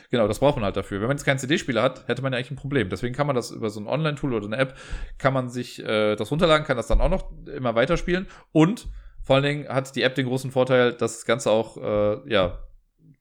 [0.10, 1.02] genau, das braucht man halt dafür.
[1.02, 2.90] Wenn man jetzt keinen CD-Spieler hat, hätte man ja eigentlich ein Problem.
[2.90, 4.78] Deswegen kann man das über so ein Online-Tool oder eine App,
[5.18, 8.28] kann man sich äh, das runterladen, kann das dann auch noch immer weiterspielen.
[8.54, 8.88] Und
[9.22, 12.60] vor allen Dingen hat die App den großen Vorteil, dass das Ganze auch äh, ja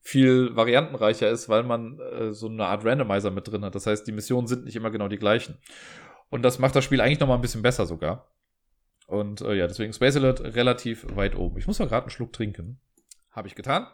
[0.00, 3.74] viel variantenreicher ist, weil man äh, so eine Art Randomizer mit drin hat.
[3.74, 5.58] Das heißt, die Missionen sind nicht immer genau die gleichen.
[6.30, 8.32] Und das macht das Spiel eigentlich noch mal ein bisschen besser sogar.
[9.06, 11.58] Und äh, ja, deswegen Space Alert relativ weit oben.
[11.58, 12.80] Ich muss mal gerade einen Schluck trinken.
[13.30, 13.86] Habe ich getan.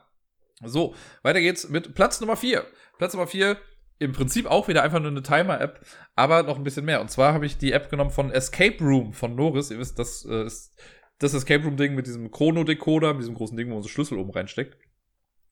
[0.64, 2.64] So, weiter geht's mit Platz Nummer 4.
[2.98, 3.56] Platz Nummer 4,
[3.98, 7.00] im Prinzip auch wieder einfach nur eine Timer-App, aber noch ein bisschen mehr.
[7.00, 9.70] Und zwar habe ich die App genommen von Escape Room von Norris.
[9.70, 10.76] Ihr wisst, das äh, ist
[11.18, 14.30] das Escape Room-Ding mit diesem Chrono-Decoder, mit diesem großen Ding, wo man so Schlüssel oben
[14.30, 14.76] reinsteckt.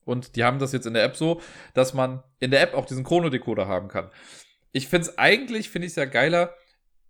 [0.05, 1.41] Und die haben das jetzt in der App so,
[1.75, 4.11] dass man in der App auch diesen Chrono-Decoder haben kann.
[4.71, 6.55] Ich finde es eigentlich, finde ich es ja geiler,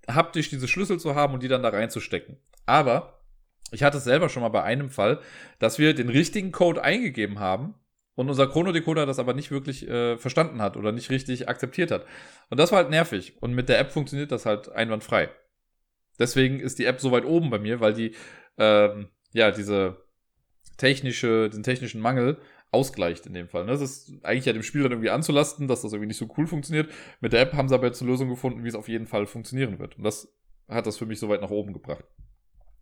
[0.08, 2.38] haptisch diese Schlüssel zu haben und die dann da reinzustecken.
[2.64, 3.20] Aber
[3.72, 5.20] ich hatte es selber schon mal bei einem Fall,
[5.58, 7.74] dass wir den richtigen Code eingegeben haben
[8.16, 12.04] und unser Chrono-Decoder das aber nicht wirklich äh, verstanden hat oder nicht richtig akzeptiert hat.
[12.50, 13.40] Und das war halt nervig.
[13.40, 15.30] Und mit der App funktioniert das halt einwandfrei.
[16.18, 18.14] Deswegen ist die App so weit oben bei mir, weil die
[18.58, 19.98] ähm, ja diese
[20.78, 22.38] technische, den technischen Mangel
[22.70, 23.64] ausgleicht in dem Fall.
[23.64, 23.72] Ne?
[23.72, 26.46] Das ist eigentlich ja dem Spiel dann irgendwie anzulasten, dass das irgendwie nicht so cool
[26.46, 26.90] funktioniert.
[27.20, 29.26] Mit der App haben sie aber jetzt eine Lösung gefunden, wie es auf jeden Fall
[29.26, 29.96] funktionieren wird.
[29.98, 30.34] Und das
[30.68, 32.04] hat das für mich so weit nach oben gebracht.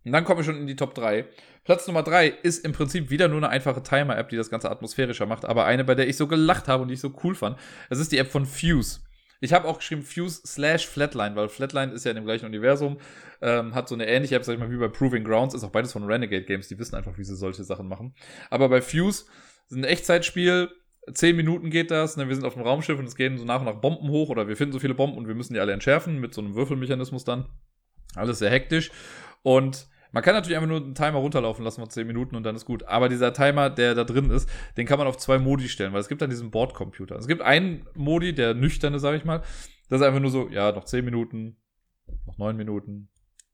[0.05, 1.27] Und dann kommen wir schon in die Top 3.
[1.65, 5.25] Platz Nummer 3 ist im Prinzip wieder nur eine einfache Timer-App, die das Ganze atmosphärischer
[5.25, 7.59] macht, aber eine, bei der ich so gelacht habe und die ich so cool fand.
[7.89, 9.01] Es ist die App von Fuse.
[9.41, 12.99] Ich habe auch geschrieben Fuse slash Flatline, weil Flatline ist ja in dem gleichen Universum,
[13.43, 15.71] ähm, hat so eine ähnliche App, sag ich mal, wie bei Proving Grounds, ist auch
[15.71, 18.15] beides von Renegade Games, die wissen einfach, wie sie solche Sachen machen.
[18.51, 19.25] Aber bei Fuse
[19.69, 20.71] ist ein Echtzeitspiel,
[21.13, 23.61] zehn Minuten geht das, ne, wir sind auf dem Raumschiff und es gehen so nach
[23.61, 25.73] und nach Bomben hoch oder wir finden so viele Bomben und wir müssen die alle
[25.73, 27.47] entschärfen mit so einem Würfelmechanismus dann.
[28.15, 28.91] Alles sehr hektisch.
[29.43, 32.55] Und man kann natürlich einfach nur einen Timer runterlaufen lassen von 10 Minuten und dann
[32.55, 32.85] ist gut.
[32.85, 36.01] Aber dieser Timer, der da drin ist, den kann man auf zwei Modi stellen, weil
[36.01, 37.17] es gibt dann diesen Bordcomputer.
[37.17, 39.43] Es gibt einen Modi, der nüchterne, sage ich mal.
[39.89, 41.57] Das ist einfach nur so, ja, noch 10 Minuten,
[42.27, 43.09] noch 9 Minuten,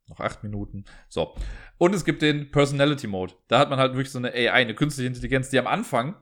[0.07, 0.85] noch 8 Minuten.
[1.09, 1.35] So.
[1.79, 3.33] Und es gibt den Personality Mode.
[3.49, 6.15] Da hat man halt wirklich so eine AI, eine künstliche Intelligenz, die am Anfang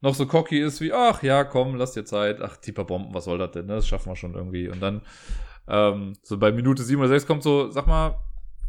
[0.00, 2.42] noch so cocky ist wie, ach ja, komm, lass dir Zeit.
[2.42, 3.66] Ach, tiefer Bomben, was soll das denn?
[3.66, 3.76] Ne?
[3.76, 4.68] Das schaffen wir schon irgendwie.
[4.68, 5.02] Und dann
[5.68, 8.18] ähm, so bei Minute 7 oder 6 kommt so, sag mal,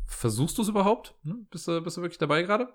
[0.06, 1.16] versuchst du es überhaupt?
[1.24, 1.48] Hm?
[1.50, 2.70] Bist, du, bist du wirklich dabei gerade?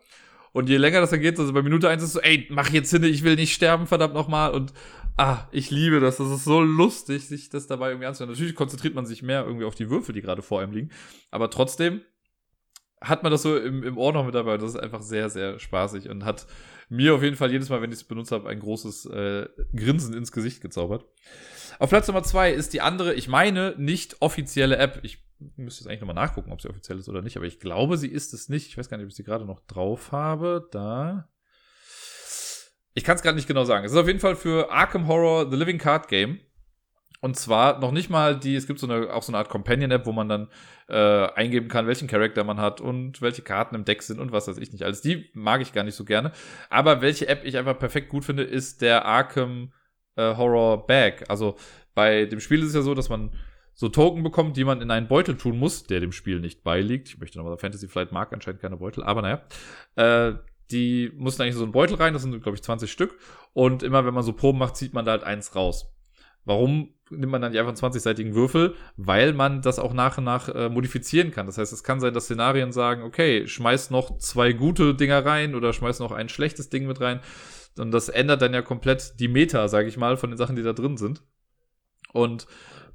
[0.53, 2.91] Und je länger das dann geht, also bei Minute 1 ist so, ey, mach jetzt
[2.91, 4.51] hin, ich will nicht sterben, verdammt nochmal.
[4.51, 4.73] Und
[5.17, 6.17] ah, ich liebe das.
[6.17, 8.33] Das ist so lustig, sich das dabei irgendwie anzuhören.
[8.33, 10.91] Natürlich konzentriert man sich mehr irgendwie auf die Würfel, die gerade vor einem liegen.
[11.31, 12.01] Aber trotzdem
[13.01, 14.59] hat man das so im, im Ohr noch mit dabei.
[14.59, 16.47] Das ist einfach sehr, sehr spaßig und hat
[16.89, 20.15] mir auf jeden Fall jedes Mal, wenn ich es benutzt habe, ein großes äh, Grinsen
[20.15, 21.05] ins Gesicht gezaubert.
[21.79, 24.99] Auf Platz Nummer zwei ist die andere, ich meine, nicht offizielle App.
[25.03, 25.25] Ich
[25.57, 28.09] müsste jetzt eigentlich nochmal nachgucken, ob sie offiziell ist oder nicht, aber ich glaube, sie
[28.09, 28.69] ist es nicht.
[28.69, 30.69] Ich weiß gar nicht, ob ich sie gerade noch drauf habe.
[30.71, 31.29] Da.
[32.95, 33.85] Ich kann es gerade nicht genau sagen.
[33.85, 36.41] Es ist auf jeden Fall für Arkham Horror The Living Card Game.
[37.23, 40.07] Und zwar noch nicht mal die, es gibt so eine, auch so eine Art Companion-App,
[40.07, 40.49] wo man dann
[40.89, 44.49] äh, eingeben kann, welchen Charakter man hat und welche Karten im Deck sind und was
[44.49, 44.85] weiß ich nicht.
[44.85, 45.03] alles.
[45.03, 46.33] die mag ich gar nicht so gerne.
[46.71, 49.73] Aber welche App ich einfach perfekt gut finde, ist der Arkham
[50.17, 51.25] äh, Horror Bag.
[51.29, 51.57] Also
[51.95, 53.31] bei dem Spiel ist es ja so, dass man
[53.81, 57.09] so Token bekommt, die man in einen Beutel tun muss, der dem Spiel nicht beiliegt.
[57.09, 59.41] Ich möchte nochmal, Fantasy Flight mag anscheinend keine Beutel, aber naja.
[59.97, 60.35] Äh,
[60.71, 63.17] die mussten eigentlich so einen Beutel rein, das sind, glaube ich, 20 Stück.
[63.55, 65.95] Und immer, wenn man so Proben macht, zieht man da halt eins raus.
[66.45, 68.75] Warum nimmt man dann nicht einfach einen 20-seitigen Würfel?
[68.99, 71.47] Weil man das auch nach und nach äh, modifizieren kann.
[71.47, 75.55] Das heißt, es kann sein, dass Szenarien sagen, okay, schmeiß noch zwei gute Dinger rein
[75.55, 77.21] oder schmeiß noch ein schlechtes Ding mit rein.
[77.79, 80.63] Und das ändert dann ja komplett die Meta, sage ich mal, von den Sachen, die
[80.63, 81.23] da drin sind.
[82.13, 82.47] Und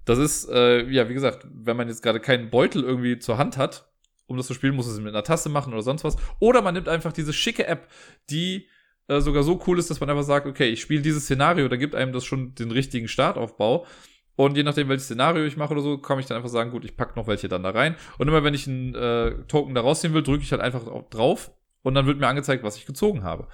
[0.05, 3.57] das ist, äh, ja, wie gesagt, wenn man jetzt gerade keinen Beutel irgendwie zur Hand
[3.57, 3.89] hat,
[4.27, 6.17] um das zu spielen, muss es mit einer Tasse machen oder sonst was.
[6.39, 7.87] Oder man nimmt einfach diese schicke App,
[8.29, 8.67] die
[9.07, 11.75] äh, sogar so cool ist, dass man einfach sagt, okay, ich spiele dieses Szenario, da
[11.75, 13.85] gibt einem das schon den richtigen Startaufbau.
[14.35, 16.83] Und je nachdem, welches Szenario ich mache oder so, kann ich dann einfach sagen, gut,
[16.83, 17.95] ich packe noch welche dann da rein.
[18.17, 21.51] Und immer wenn ich einen äh, Token da rausziehen will, drücke ich halt einfach drauf
[21.83, 23.47] und dann wird mir angezeigt, was ich gezogen habe.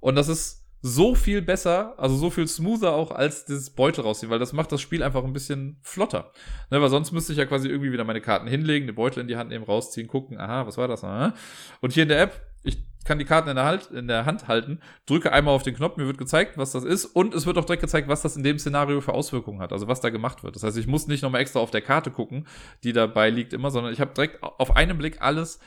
[0.00, 4.30] Und das ist so viel besser, also so viel smoother auch als dieses Beutel rausziehen,
[4.30, 6.30] weil das macht das Spiel einfach ein bisschen flotter.
[6.70, 9.28] Ne, weil sonst müsste ich ja quasi irgendwie wieder meine Karten hinlegen, den Beutel in
[9.28, 11.02] die Hand nehmen, rausziehen, gucken, aha, was war das?
[11.02, 11.34] Aha.
[11.80, 14.46] Und hier in der App, ich kann die Karten in der, halt, in der Hand
[14.46, 17.58] halten, drücke einmal auf den Knopf, mir wird gezeigt, was das ist und es wird
[17.58, 20.44] auch direkt gezeigt, was das in dem Szenario für Auswirkungen hat, also was da gemacht
[20.44, 20.54] wird.
[20.54, 22.46] Das heißt, ich muss nicht nochmal extra auf der Karte gucken,
[22.84, 25.58] die dabei liegt immer, sondern ich habe direkt auf einen Blick alles,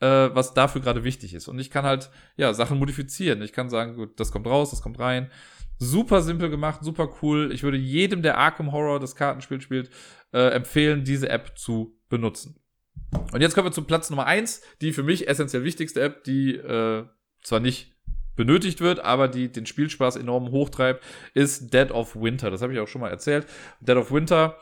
[0.00, 1.48] äh, was dafür gerade wichtig ist.
[1.48, 3.42] Und ich kann halt, ja, Sachen modifizieren.
[3.42, 5.30] Ich kann sagen, gut, das kommt raus, das kommt rein.
[5.78, 7.52] Super simpel gemacht, super cool.
[7.52, 9.90] Ich würde jedem, der Arkham Horror das Kartenspiel spielt,
[10.32, 12.60] äh, empfehlen, diese App zu benutzen.
[13.32, 16.56] Und jetzt kommen wir zu Platz Nummer eins, die für mich essentiell wichtigste App, die
[16.56, 17.04] äh,
[17.42, 17.94] zwar nicht
[18.36, 21.04] benötigt wird, aber die den Spielspaß enorm hochtreibt,
[21.34, 22.50] ist Dead of Winter.
[22.50, 23.46] Das habe ich auch schon mal erzählt.
[23.80, 24.56] Dead of Winter,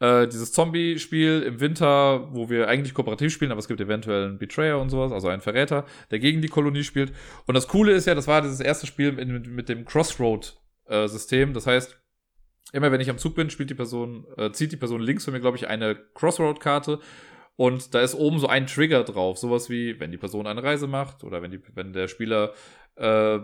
[0.00, 4.38] äh, dieses Zombie-Spiel im Winter, wo wir eigentlich kooperativ spielen, aber es gibt eventuell einen
[4.38, 7.12] Betrayer und sowas, also einen Verräter, der gegen die Kolonie spielt.
[7.46, 11.52] Und das Coole ist ja, das war dieses erste Spiel mit, mit dem Crossroad-System.
[11.52, 12.00] das heißt,
[12.72, 15.34] immer wenn ich am Zug bin, spielt die Person, äh, zieht die Person links von
[15.34, 17.00] mir, glaube ich, eine Crossroad-Karte
[17.60, 19.36] und da ist oben so ein Trigger drauf.
[19.36, 22.54] Sowas wie, wenn die Person eine Reise macht oder wenn, die, wenn der Spieler
[22.96, 23.38] äh,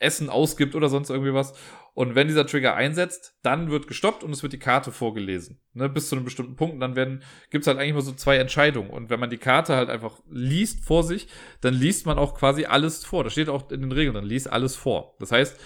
[0.00, 1.54] Essen ausgibt oder sonst irgendwie was.
[1.94, 5.60] Und wenn dieser Trigger einsetzt, dann wird gestoppt und es wird die Karte vorgelesen.
[5.74, 6.74] Ne, bis zu einem bestimmten Punkt.
[6.74, 8.90] Und dann werden, gibt's halt eigentlich nur so zwei Entscheidungen.
[8.90, 11.28] Und wenn man die Karte halt einfach liest vor sich,
[11.60, 13.22] dann liest man auch quasi alles vor.
[13.22, 15.14] Das steht auch in den Regeln, dann liest alles vor.
[15.20, 15.56] Das heißt,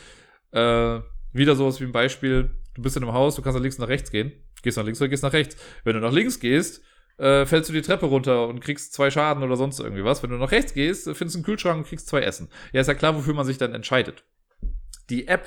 [0.50, 1.00] äh,
[1.32, 3.88] wieder sowas wie ein Beispiel, du bist in einem Haus, du kannst nach links nach
[3.88, 4.32] rechts gehen.
[4.62, 5.56] Gehst nach links oder gehst nach rechts.
[5.82, 6.84] Wenn du nach links gehst,
[7.20, 10.22] äh, fällst du die Treppe runter und kriegst zwei Schaden oder sonst irgendwie was.
[10.22, 12.48] Wenn du nach rechts gehst, findest du einen Kühlschrank und kriegst zwei Essen.
[12.72, 14.24] Ja, ist ja klar, wofür man sich dann entscheidet.
[15.10, 15.46] Die App,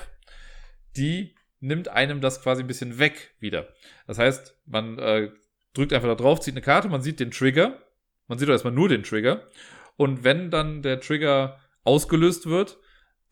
[0.96, 3.68] die nimmt einem das quasi ein bisschen weg wieder.
[4.06, 5.30] Das heißt, man äh,
[5.72, 7.80] drückt einfach da drauf, zieht eine Karte, man sieht den Trigger.
[8.28, 9.48] Man sieht doch erstmal nur den Trigger.
[9.96, 12.78] Und wenn dann der Trigger ausgelöst wird,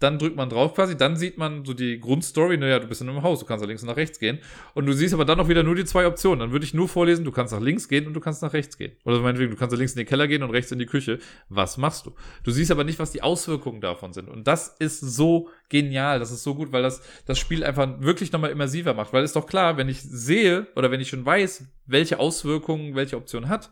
[0.02, 3.08] dann drückt man drauf quasi, dann sieht man so die Grundstory, naja, du bist in
[3.08, 4.38] einem Haus, du kannst nach links und nach rechts gehen.
[4.74, 6.40] Und du siehst aber dann auch wieder nur die zwei Optionen.
[6.40, 8.76] Dann würde ich nur vorlesen, du kannst nach links gehen und du kannst nach rechts
[8.76, 8.92] gehen.
[9.04, 11.18] Oder meinetwegen, du kannst nach links in den Keller gehen und rechts in die Küche.
[11.48, 12.14] Was machst du?
[12.42, 14.28] Du siehst aber nicht, was die Auswirkungen davon sind.
[14.28, 18.32] Und das ist so genial, das ist so gut, weil das das Spiel einfach wirklich
[18.32, 19.12] nochmal immersiver macht.
[19.12, 23.16] Weil ist doch klar, wenn ich sehe oder wenn ich schon weiß, welche Auswirkungen welche
[23.16, 23.70] Option hat,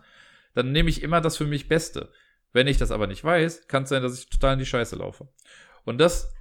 [0.55, 2.11] dann nehme ich immer das für mich Beste.
[2.53, 4.97] Wenn ich das aber nicht weiß, kann es sein, dass ich total in die Scheiße
[4.97, 5.29] laufe.
[5.85, 6.33] Und das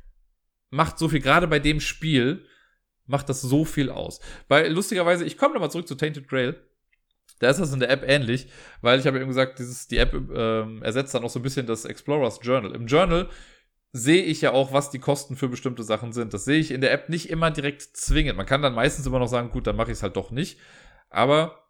[0.70, 2.46] macht so viel, gerade bei dem Spiel,
[3.06, 4.20] macht das so viel aus.
[4.48, 6.56] Weil lustigerweise, ich komme nochmal zurück zu Tainted Grail.
[7.40, 8.48] Da ist das in der App ähnlich,
[8.82, 11.66] weil ich habe eben gesagt, dieses, die App ähm, ersetzt dann auch so ein bisschen
[11.66, 12.76] das Explorers Journal.
[12.76, 13.30] Im Journal
[13.92, 16.34] sehe ich ja auch, was die Kosten für bestimmte Sachen sind.
[16.34, 18.38] Das sehe ich in der App nicht immer direkt zwingend.
[18.38, 20.60] Man kann dann meistens immer noch sagen, gut, dann mache ich es halt doch nicht.
[21.10, 21.69] Aber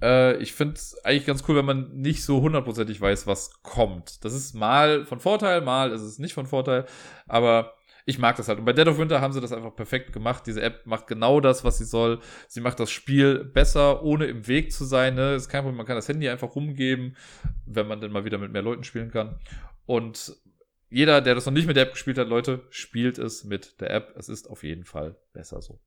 [0.00, 4.24] äh, ich finde es eigentlich ganz cool, wenn man nicht so hundertprozentig weiß, was kommt.
[4.24, 6.86] Das ist mal von Vorteil, mal ist es nicht von Vorteil.
[7.26, 7.74] Aber
[8.04, 8.58] ich mag das halt.
[8.58, 10.44] Und bei Dead of Winter haben sie das einfach perfekt gemacht.
[10.46, 12.20] Diese App macht genau das, was sie soll.
[12.48, 15.14] Sie macht das Spiel besser, ohne im Weg zu sein.
[15.14, 15.34] Ne?
[15.34, 17.16] Ist kein Problem, man kann das Handy einfach rumgeben,
[17.66, 19.38] wenn man denn mal wieder mit mehr Leuten spielen kann.
[19.86, 20.36] Und
[20.88, 23.90] jeder, der das noch nicht mit der App gespielt hat, Leute, spielt es mit der
[23.90, 24.14] App.
[24.16, 25.80] Es ist auf jeden Fall besser so.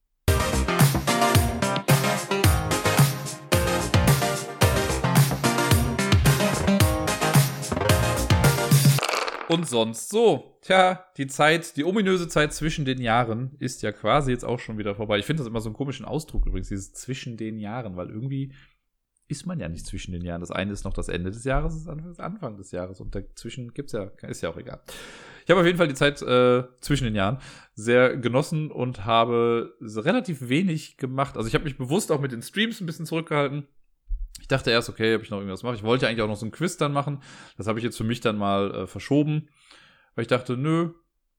[9.55, 10.59] Und sonst so.
[10.63, 14.77] Tja, die Zeit, die ominöse Zeit zwischen den Jahren ist ja quasi jetzt auch schon
[14.77, 15.17] wieder vorbei.
[15.17, 18.51] Ich finde das immer so einen komischen Ausdruck übrigens, dieses zwischen den Jahren, weil irgendwie
[19.29, 20.41] ist man ja nicht zwischen den Jahren.
[20.41, 23.15] Das eine ist noch das Ende des Jahres, das andere ist Anfang des Jahres und
[23.15, 24.81] dazwischen gibt's ja, ist ja auch egal.
[25.45, 27.37] Ich habe auf jeden Fall die Zeit äh, zwischen den Jahren
[27.75, 31.37] sehr genossen und habe relativ wenig gemacht.
[31.37, 33.69] Also ich habe mich bewusst auch mit den Streams ein bisschen zurückgehalten
[34.45, 35.73] ich dachte erst, okay, ob ich noch irgendwas mache.
[35.73, 37.23] Ich wollte eigentlich auch noch so ein Quiz dann machen.
[37.57, 39.49] Das habe ich jetzt für mich dann mal äh, verschoben.
[40.13, 40.91] Weil ich dachte, nö,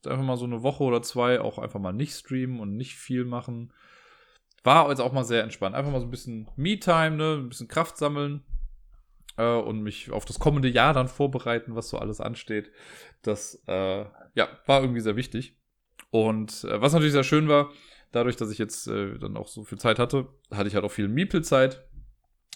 [0.05, 3.25] einfach mal so eine Woche oder zwei auch einfach mal nicht streamen und nicht viel
[3.25, 3.73] machen.
[4.65, 5.77] War jetzt auch mal sehr entspannt.
[5.77, 7.35] Einfach mal so ein bisschen Me-Time, ne?
[7.35, 8.43] ein bisschen Kraft sammeln
[9.37, 12.73] äh, und mich auf das kommende Jahr dann vorbereiten, was so alles ansteht.
[13.23, 14.05] Das äh,
[14.35, 15.57] ja, war irgendwie sehr wichtig.
[16.11, 17.71] Und äh, was natürlich sehr schön war,
[18.11, 20.91] dadurch, dass ich jetzt äh, dann auch so viel Zeit hatte, hatte ich halt auch
[20.91, 21.86] viel Meeple-Zeit.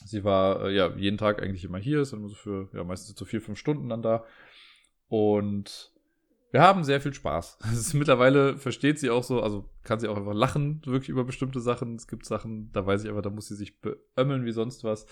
[0.04, 3.18] Sie war äh, ja jeden Tag eigentlich immer hier, ist immer so für, ja, meistens
[3.18, 4.24] so vier, fünf Stunden dann da.
[5.08, 5.92] Und
[6.52, 7.58] wir haben sehr viel Spaß.
[7.72, 11.60] Ist, mittlerweile versteht sie auch so, also kann sie auch einfach lachen, wirklich über bestimmte
[11.60, 11.94] Sachen.
[11.96, 15.06] Es gibt Sachen, da weiß ich einfach, da muss sie sich beömmeln wie sonst was.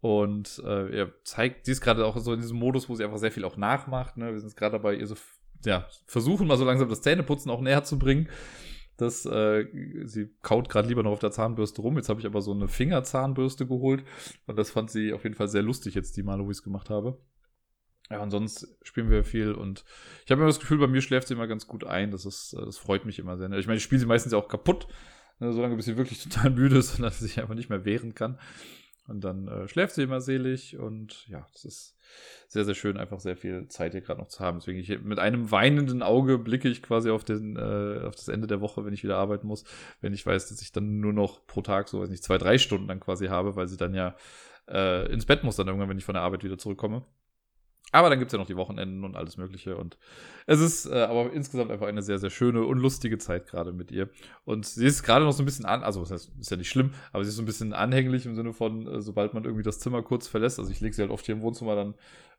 [0.00, 3.18] Und äh, ja, zeigt, sie ist gerade auch so in diesem Modus, wo sie einfach
[3.18, 4.16] sehr viel auch nachmacht.
[4.16, 4.32] Ne?
[4.32, 5.14] Wir sind gerade dabei, ihr so,
[5.64, 8.28] ja, versuchen mal so langsam das Zähneputzen auch näher zu bringen.
[9.00, 9.66] Dass äh,
[10.04, 11.96] sie kaut gerade lieber noch auf der Zahnbürste rum.
[11.96, 14.04] Jetzt habe ich aber so eine Fingerzahnbürste geholt
[14.46, 16.62] und das fand sie auf jeden Fall sehr lustig jetzt die Male, wo ich es
[16.62, 17.18] gemacht habe.
[18.10, 19.84] Ja, und sonst spielen wir viel und
[20.24, 22.10] ich habe immer das Gefühl, bei mir schläft sie immer ganz gut ein.
[22.10, 23.50] Das ist, das freut mich immer sehr.
[23.52, 24.88] Ich meine, ich spiele sie meistens auch kaputt,
[25.38, 27.84] ne, solange bis sie wirklich total müde ist und dass sie sich einfach nicht mehr
[27.84, 28.38] wehren kann.
[29.06, 31.96] Und dann äh, schläft sie immer selig und ja, das ist
[32.48, 34.58] sehr, sehr schön, einfach sehr viel Zeit hier gerade noch zu haben.
[34.58, 38.46] Deswegen ich, mit einem weinenden Auge blicke ich quasi auf, den, äh, auf das Ende
[38.46, 39.64] der Woche, wenn ich wieder arbeiten muss,
[40.00, 42.58] wenn ich weiß, dass ich dann nur noch pro Tag so, weiß nicht, zwei, drei
[42.58, 44.16] Stunden dann quasi habe, weil sie dann ja
[44.68, 47.04] äh, ins Bett muss dann irgendwann, wenn ich von der Arbeit wieder zurückkomme.
[47.92, 49.76] Aber dann gibt es ja noch die Wochenenden und alles Mögliche.
[49.76, 49.98] Und
[50.46, 53.90] es ist äh, aber insgesamt einfach eine sehr, sehr schöne und lustige Zeit gerade mit
[53.90, 54.08] ihr.
[54.44, 56.68] Und sie ist gerade noch so ein bisschen an, also das heißt, ist ja nicht
[56.68, 59.64] schlimm, aber sie ist so ein bisschen anhänglich im Sinne von, äh, sobald man irgendwie
[59.64, 60.58] das Zimmer kurz verlässt.
[60.58, 61.94] Also ich lege sie halt oft hier im Wohnzimmer dann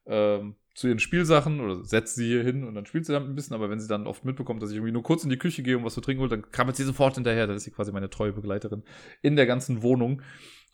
[0.06, 3.36] ähm, zu ihren Spielsachen oder setze sie hier hin und dann spielt sie damit ein
[3.36, 3.56] bisschen.
[3.56, 5.78] Aber wenn sie dann oft mitbekommt, dass ich irgendwie nur kurz in die Küche gehe,
[5.78, 7.48] um was zu trinken hole, dann krabbelt sie sofort hinterher.
[7.48, 8.84] Dann ist sie quasi meine treue Begleiterin
[9.22, 10.22] in der ganzen Wohnung.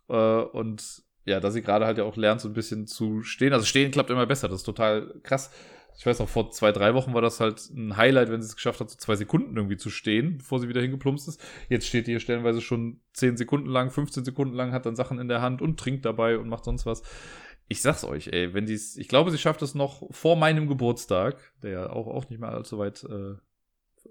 [0.08, 3.52] Äh, und ja, dass sie gerade halt ja auch lernt, so ein bisschen zu stehen.
[3.52, 5.52] Also stehen klappt immer besser, das ist total krass.
[5.98, 8.56] Ich weiß auch, vor zwei, drei Wochen war das halt ein Highlight, wenn sie es
[8.56, 11.44] geschafft hat, so zwei Sekunden irgendwie zu stehen, bevor sie wieder hingeplumpst ist.
[11.70, 15.20] Jetzt steht die hier stellenweise schon zehn Sekunden lang, 15 Sekunden lang, hat dann Sachen
[15.20, 17.02] in der Hand und trinkt dabei und macht sonst was.
[17.68, 21.36] Ich sag's euch, ey, wenn die's, ich glaube, sie schafft es noch vor meinem Geburtstag,
[21.62, 23.32] der ja auch, auch nicht mehr allzu weit äh,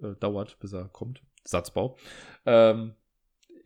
[0.06, 1.22] äh, dauert, bis er kommt.
[1.44, 1.96] Satzbau.
[2.44, 2.94] Ähm,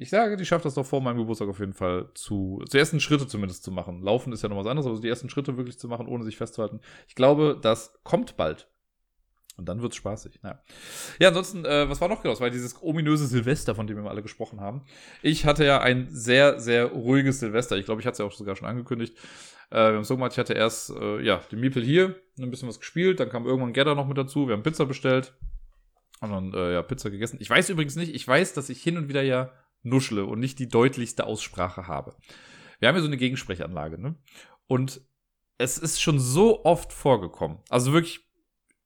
[0.01, 3.01] ich sage, die schafft das doch vor meinem Geburtstag auf jeden Fall zu, die ersten
[3.01, 4.01] Schritte zumindest zu machen.
[4.01, 6.39] Laufen ist ja noch was anderes, aber die ersten Schritte wirklich zu machen, ohne sich
[6.39, 6.81] festzuhalten.
[7.07, 8.67] Ich glaube, das kommt bald.
[9.59, 10.41] Und dann wird's spaßig.
[10.43, 10.59] Naja.
[11.19, 12.33] Ja, ansonsten, äh, was war noch genau?
[12.33, 14.87] Das war dieses ominöse Silvester, von dem wir alle gesprochen haben.
[15.21, 17.77] Ich hatte ja ein sehr, sehr ruhiges Silvester.
[17.77, 19.15] Ich glaube, ich hatte es ja auch sogar schon angekündigt.
[19.69, 22.71] Äh, wir haben so gemacht, ich hatte erst, äh, ja, die Miepel hier, ein bisschen
[22.71, 25.35] was gespielt, dann kam irgendwann Gedda noch mit dazu, wir haben Pizza bestellt.
[26.23, 27.37] Und dann, äh, ja, Pizza gegessen.
[27.41, 29.53] Ich weiß übrigens nicht, ich weiß, dass ich hin und wieder ja
[29.83, 32.17] nuschle und nicht die deutlichste Aussprache habe.
[32.79, 34.17] Wir haben hier so eine Gegensprechanlage, ne?
[34.67, 35.01] Und
[35.59, 37.59] es ist schon so oft vorgekommen.
[37.69, 38.21] Also wirklich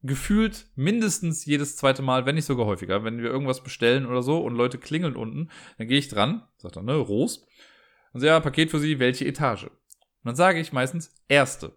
[0.02, 4.38] gefühlt mindestens jedes zweite Mal, wenn nicht sogar häufiger, wenn wir irgendwas bestellen oder so
[4.38, 7.46] und Leute klingeln unten, dann gehe ich dran, sagt er, ne, Ros,
[8.12, 9.64] und sage, ja, Paket für Sie, welche Etage?
[9.64, 9.72] Und
[10.24, 11.76] dann sage ich meistens erste.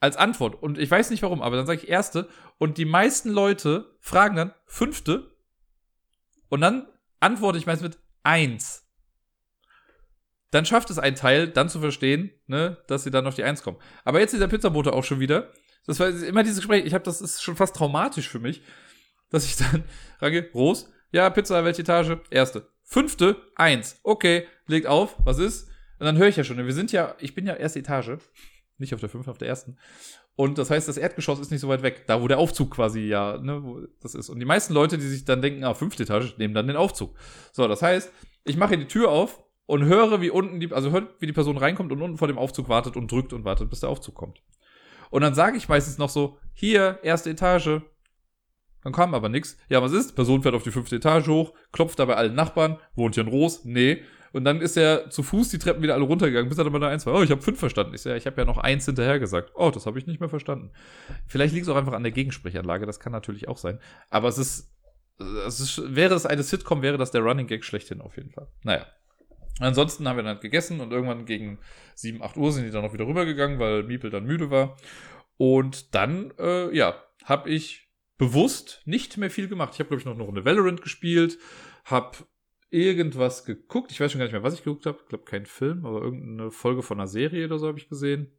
[0.00, 0.62] Als Antwort.
[0.62, 2.28] Und ich weiß nicht warum, aber dann sage ich erste.
[2.56, 5.36] Und die meisten Leute fragen dann fünfte.
[6.48, 6.86] Und dann
[7.20, 8.84] antworte ich meist mit eins.
[10.50, 13.62] Dann schafft es ein Teil, dann zu verstehen, ne, dass sie dann auf die Eins
[13.62, 13.78] kommen.
[14.04, 15.52] Aber jetzt der Pizzabote auch schon wieder.
[15.86, 16.84] Das war immer dieses Gespräch.
[16.86, 18.62] Ich habe, das ist schon fast traumatisch für mich,
[19.30, 19.84] dass ich dann
[20.20, 20.50] rangehe.
[20.54, 22.18] Ros, ja, Pizza, welche Etage?
[22.30, 22.68] Erste.
[22.82, 24.00] Fünfte, eins.
[24.02, 25.16] Okay, legt auf.
[25.24, 25.68] Was ist?
[25.98, 26.56] Und dann höre ich ja schon.
[26.56, 28.18] Wir sind ja, ich bin ja erste Etage.
[28.78, 29.76] Nicht auf der fünften, auf der ersten.
[30.38, 33.00] Und das heißt, das Erdgeschoss ist nicht so weit weg, da wo der Aufzug quasi
[33.00, 34.28] ja, ne, wo das ist.
[34.28, 37.16] Und die meisten Leute, die sich dann denken, ah, fünfte Etage, nehmen dann den Aufzug.
[37.50, 38.12] So, das heißt,
[38.44, 41.56] ich mache die Tür auf und höre, wie unten die, also hört, wie die Person
[41.56, 44.40] reinkommt und unten vor dem Aufzug wartet und drückt und wartet, bis der Aufzug kommt.
[45.10, 47.80] Und dann sage ich meistens noch so, hier, erste Etage.
[48.84, 49.56] Dann kam aber nichts.
[49.68, 50.14] Ja, was ist?
[50.14, 53.28] Person fährt auf die fünfte Etage hoch, klopft da bei allen Nachbarn, wohnt hier in
[53.28, 53.64] Roos?
[53.64, 54.04] Nee.
[54.32, 56.78] Und dann ist er zu Fuß die Treppen wieder alle runtergegangen, bis er dann bei
[56.78, 57.14] der eins war.
[57.14, 57.94] Oh, ich habe fünf verstanden.
[57.94, 59.52] Ich, so, ja, ich habe ja noch eins hinterher gesagt.
[59.54, 60.70] Oh, das habe ich nicht mehr verstanden.
[61.26, 63.78] Vielleicht liegt es auch einfach an der Gegensprechanlage, das kann natürlich auch sein.
[64.10, 64.74] Aber es ist,
[65.46, 68.48] es ist, wäre es eine Sitcom, wäre das der Running Gag schlechthin auf jeden Fall.
[68.62, 68.86] Naja.
[69.60, 71.58] Ansonsten haben wir dann gegessen und irgendwann gegen
[71.96, 74.76] 7, 8 Uhr sind die dann noch wieder rübergegangen, weil Miepel dann müde war.
[75.36, 77.88] Und dann, äh, ja, habe ich
[78.18, 79.72] bewusst nicht mehr viel gemacht.
[79.74, 81.38] Ich habe, glaube ich, noch eine Runde Valorant gespielt,
[81.84, 82.18] habe
[82.70, 83.92] irgendwas geguckt.
[83.92, 84.98] Ich weiß schon gar nicht mehr, was ich geguckt habe.
[85.02, 88.30] Ich glaube, kein Film, aber irgendeine Folge von einer Serie oder so habe ich gesehen.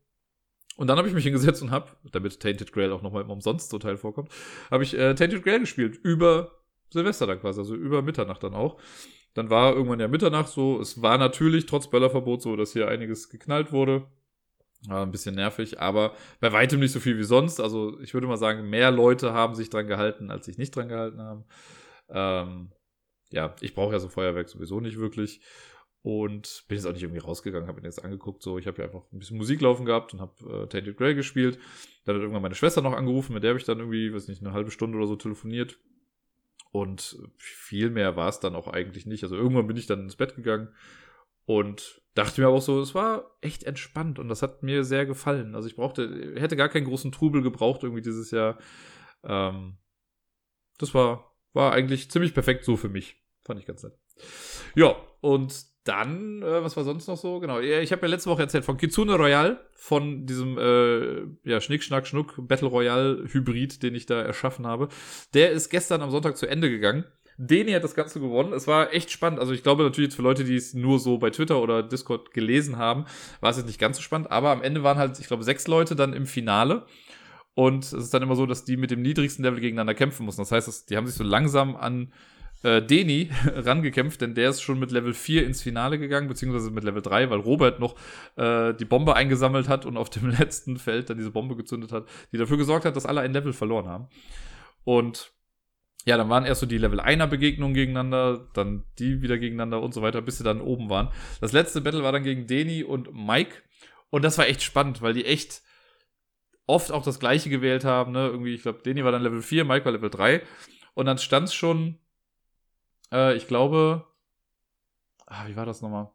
[0.78, 3.70] Und dann habe ich mich hingesetzt und habe, damit Tainted Grail auch nochmal im umsonst
[3.70, 4.32] so Teil vorkommt,
[4.72, 5.98] habe ich äh, Tainted Grail gespielt.
[5.98, 6.52] Über
[6.90, 8.80] Silvester dann quasi, also über Mitternacht dann auch.
[9.34, 10.80] Dann war irgendwann ja Mitternacht so.
[10.80, 14.08] Es war natürlich trotz Böllerverbot so, dass hier einiges geknallt wurde.
[14.88, 17.60] War ein bisschen nervig, aber bei weitem nicht so viel wie sonst.
[17.60, 20.88] Also ich würde mal sagen, mehr Leute haben sich dran gehalten, als sich nicht dran
[20.88, 21.44] gehalten haben.
[22.10, 22.72] Ähm,
[23.32, 25.42] ja, ich brauche ja so Feuerwerk sowieso nicht wirklich.
[26.02, 28.42] Und bin jetzt auch nicht irgendwie rausgegangen, habe mir das angeguckt.
[28.42, 31.14] So, ich habe ja einfach ein bisschen Musik laufen gehabt und habe äh, Tainted Grey
[31.14, 31.60] gespielt.
[32.06, 34.42] Dann hat irgendwann meine Schwester noch angerufen, mit der habe ich dann irgendwie, weiß nicht,
[34.42, 35.78] eine halbe Stunde oder so telefoniert.
[36.72, 39.24] Und viel mehr war es dann auch eigentlich nicht.
[39.24, 40.70] Also irgendwann bin ich dann ins Bett gegangen
[41.46, 45.06] und dachte mir aber auch so, es war echt entspannt und das hat mir sehr
[45.06, 45.56] gefallen.
[45.56, 48.58] Also ich brauchte, hätte gar keinen großen Trubel gebraucht irgendwie dieses Jahr.
[49.24, 49.78] Ähm,
[50.78, 53.18] das war war eigentlich ziemlich perfekt so für mich.
[53.44, 53.98] Fand ich ganz nett.
[54.76, 57.40] Ja, und dann, äh, was war sonst noch so?
[57.40, 61.84] Genau, ich habe ja letzte Woche erzählt von Kitsune Royale, von diesem äh, ja, Schnick,
[61.84, 64.90] Schnack, Schnuck Battle Royale Hybrid, den ich da erschaffen habe.
[65.34, 67.06] Der ist gestern am Sonntag zu Ende gegangen.
[67.38, 68.52] Deni hat das Ganze gewonnen.
[68.52, 69.40] Es war echt spannend.
[69.40, 72.78] Also ich glaube natürlich für Leute, die es nur so bei Twitter oder Discord gelesen
[72.78, 73.06] haben,
[73.40, 74.30] war es jetzt nicht ganz so spannend.
[74.30, 76.86] Aber am Ende waren halt, ich glaube, sechs Leute dann im Finale.
[77.56, 80.42] Und es ist dann immer so, dass die mit dem niedrigsten Level gegeneinander kämpfen mussten.
[80.42, 82.14] Das heißt, die haben sich so langsam an
[82.64, 86.84] äh, Deni rangekämpft, denn der ist schon mit Level 4 ins Finale gegangen, beziehungsweise mit
[86.84, 87.96] Level 3, weil Robert noch
[88.36, 92.08] äh, die Bombe eingesammelt hat und auf dem letzten Feld dann diese Bombe gezündet hat,
[92.32, 94.08] die dafür gesorgt hat, dass alle ein Level verloren haben.
[94.84, 95.34] Und
[96.06, 99.94] ja, dann waren erst so die Level 1er Begegnungen gegeneinander, dann die wieder gegeneinander und
[99.94, 101.10] so weiter, bis sie dann oben waren.
[101.42, 103.56] Das letzte Battle war dann gegen Deni und Mike.
[104.10, 105.62] Und das war echt spannend, weil die echt
[106.70, 108.12] oft auch das gleiche gewählt haben.
[108.12, 108.28] Ne?
[108.28, 110.44] Irgendwie, ich glaube, Deni war dann Level 4, Mike war Level 3.
[110.94, 111.98] Und dann stand es schon,
[113.12, 114.06] äh, ich glaube,
[115.26, 116.10] ah, wie war das nochmal?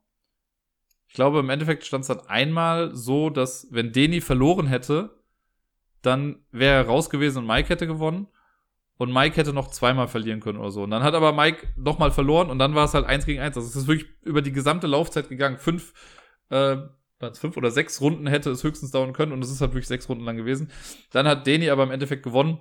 [1.08, 5.18] Ich glaube, im Endeffekt stand es dann einmal so, dass wenn Deni verloren hätte,
[6.02, 8.28] dann wäre er raus gewesen und Mike hätte gewonnen.
[8.96, 10.84] Und Mike hätte noch zweimal verlieren können oder so.
[10.84, 13.56] Und dann hat aber Mike nochmal verloren und dann war es halt eins gegen eins.
[13.56, 15.58] Also es ist wirklich über die gesamte Laufzeit gegangen.
[15.58, 15.92] Fünf,
[16.50, 16.76] äh,
[17.32, 20.08] fünf oder sechs Runden hätte es höchstens dauern können und es ist halt wirklich sechs
[20.08, 20.70] Runden lang gewesen.
[21.10, 22.60] Dann hat Deni aber im Endeffekt gewonnen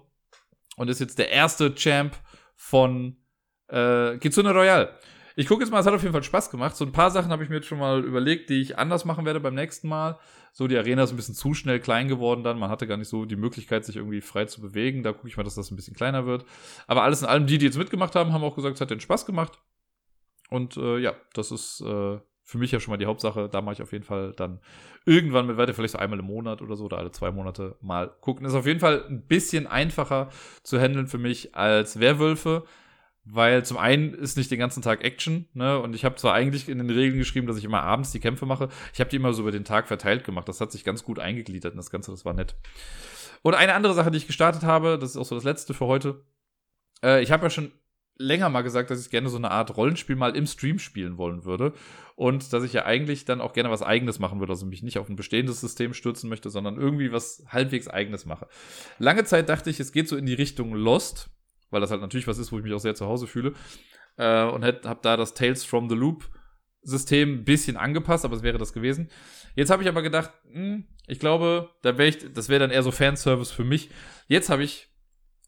[0.78, 2.16] und ist jetzt der erste Champ
[2.56, 3.18] von
[3.68, 4.98] äh, Kitsune Royale.
[5.36, 6.76] Ich gucke jetzt mal, es hat auf jeden Fall Spaß gemacht.
[6.76, 9.26] So ein paar Sachen habe ich mir jetzt schon mal überlegt, die ich anders machen
[9.26, 10.20] werde beim nächsten Mal.
[10.52, 12.60] So, die Arena ist ein bisschen zu schnell klein geworden dann.
[12.60, 15.02] Man hatte gar nicht so die Möglichkeit, sich irgendwie frei zu bewegen.
[15.02, 16.46] Da gucke ich mal, dass das ein bisschen kleiner wird.
[16.86, 19.00] Aber alles in allem, die, die jetzt mitgemacht haben, haben auch gesagt, es hat den
[19.00, 19.60] Spaß gemacht.
[20.52, 23.50] Und äh, ja, das ist äh, für mich ja schon mal die Hauptsache.
[23.50, 24.60] Da mache ich auf jeden Fall dann
[25.06, 28.10] irgendwann mit weiter, vielleicht so einmal im Monat oder so oder alle zwei Monate mal
[28.22, 28.46] gucken.
[28.46, 30.30] Ist auf jeden Fall ein bisschen einfacher
[30.64, 32.64] zu handeln für mich als Werwölfe
[33.26, 35.80] weil zum einen ist nicht den ganzen Tag Action, ne?
[35.80, 38.46] Und ich habe zwar eigentlich in den Regeln geschrieben, dass ich immer abends die Kämpfe
[38.46, 40.48] mache, ich habe die immer so über den Tag verteilt gemacht.
[40.50, 42.56] Das hat sich ganz gut eingegliedert und das Ganze, das war nett.
[43.42, 45.86] Und eine andere Sache, die ich gestartet habe, das ist auch so das letzte für
[45.86, 46.26] heute.
[47.02, 47.72] Äh, ich habe ja schon
[48.18, 51.46] länger mal gesagt, dass ich gerne so eine Art Rollenspiel mal im Stream spielen wollen
[51.46, 51.74] würde.
[52.16, 54.54] Und dass ich ja eigentlich dann auch gerne was eigenes machen würde.
[54.54, 58.48] Also mich nicht auf ein bestehendes System stürzen möchte, sondern irgendwie was halbwegs eigenes mache.
[59.00, 61.32] Lange Zeit dachte ich, es geht so in die Richtung Lost
[61.74, 63.54] weil das halt natürlich was ist, wo ich mich auch sehr zu Hause fühle.
[64.16, 66.30] Äh, und habe da das Tales from the Loop
[66.84, 69.10] System ein bisschen angepasst, aber es wäre das gewesen.
[69.56, 72.72] Jetzt habe ich aber gedacht, mh, hm, ich glaube, da wäre ich, das wäre dann
[72.72, 73.90] eher so Fanservice für mich.
[74.28, 74.93] Jetzt habe ich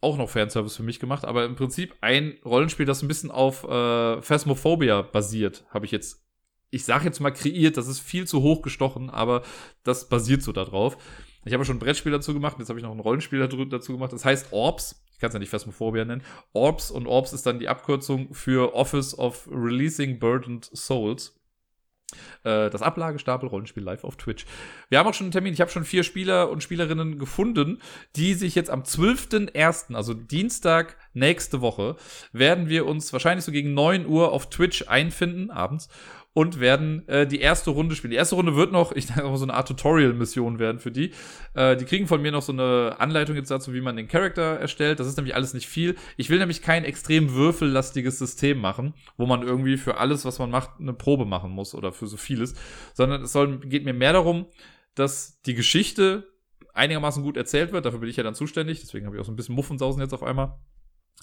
[0.02, 3.64] auch noch Fanservice für mich gemacht, aber im Prinzip ein Rollenspiel, das ein bisschen auf
[3.64, 6.26] äh, Phasmophobia basiert, habe ich jetzt,
[6.70, 9.42] ich sage jetzt mal kreiert, das ist viel zu hoch gestochen, aber
[9.84, 10.98] das basiert so darauf.
[11.46, 14.14] Ich habe schon ein Brettspiel dazu gemacht, jetzt habe ich noch ein Rollenspiel dazu gemacht,
[14.14, 16.24] das heißt Orbs ich kann es ja nicht Phasmophobia nennen.
[16.52, 21.35] Orbs und Orbs ist dann die Abkürzung für Office of Releasing Burdened Souls.
[22.44, 24.46] Äh, das Ablagestapel-Rollenspiel live auf Twitch.
[24.90, 25.54] Wir haben auch schon einen Termin.
[25.54, 27.80] Ich habe schon vier Spieler und Spielerinnen gefunden,
[28.16, 31.96] die sich jetzt am 12.01., also Dienstag nächste Woche,
[32.32, 35.90] werden wir uns wahrscheinlich so gegen 9 Uhr auf Twitch einfinden, abends,
[36.36, 38.12] und werden äh, die erste Runde spielen.
[38.12, 41.12] Die erste Runde wird noch, ich denke mal, so eine Art Tutorial-Mission werden für die.
[41.54, 44.60] Äh, die kriegen von mir noch so eine Anleitung jetzt dazu, wie man den Charakter
[44.60, 45.00] erstellt.
[45.00, 45.96] Das ist nämlich alles nicht viel.
[46.18, 50.52] Ich will nämlich kein extrem würfellastiges System machen, wo man irgendwie für alles, was man
[50.52, 52.54] macht, eine Probe machen muss oder für so vieles,
[52.94, 54.48] sondern es soll, geht mir mehr darum,
[54.94, 56.28] dass die Geschichte
[56.74, 57.86] einigermaßen gut erzählt wird.
[57.86, 58.82] Dafür bin ich ja dann zuständig.
[58.82, 60.60] Deswegen habe ich auch so ein bisschen Muffensausen jetzt auf einmal.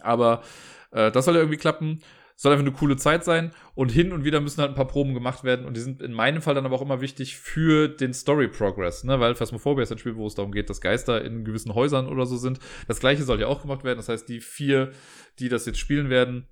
[0.00, 0.42] Aber
[0.90, 2.00] äh, das soll ja irgendwie klappen
[2.42, 5.14] soll einfach eine coole Zeit sein und hin und wieder müssen halt ein paar Proben
[5.14, 8.12] gemacht werden und die sind in meinem Fall dann aber auch immer wichtig für den
[8.12, 11.44] Story Progress, ne, weil Phasmophobia ist ein Spiel, wo es darum geht, dass Geister in
[11.44, 12.58] gewissen Häusern oder so sind.
[12.88, 14.90] Das gleiche soll ja auch gemacht werden, das heißt, die vier,
[15.38, 16.48] die das jetzt spielen werden,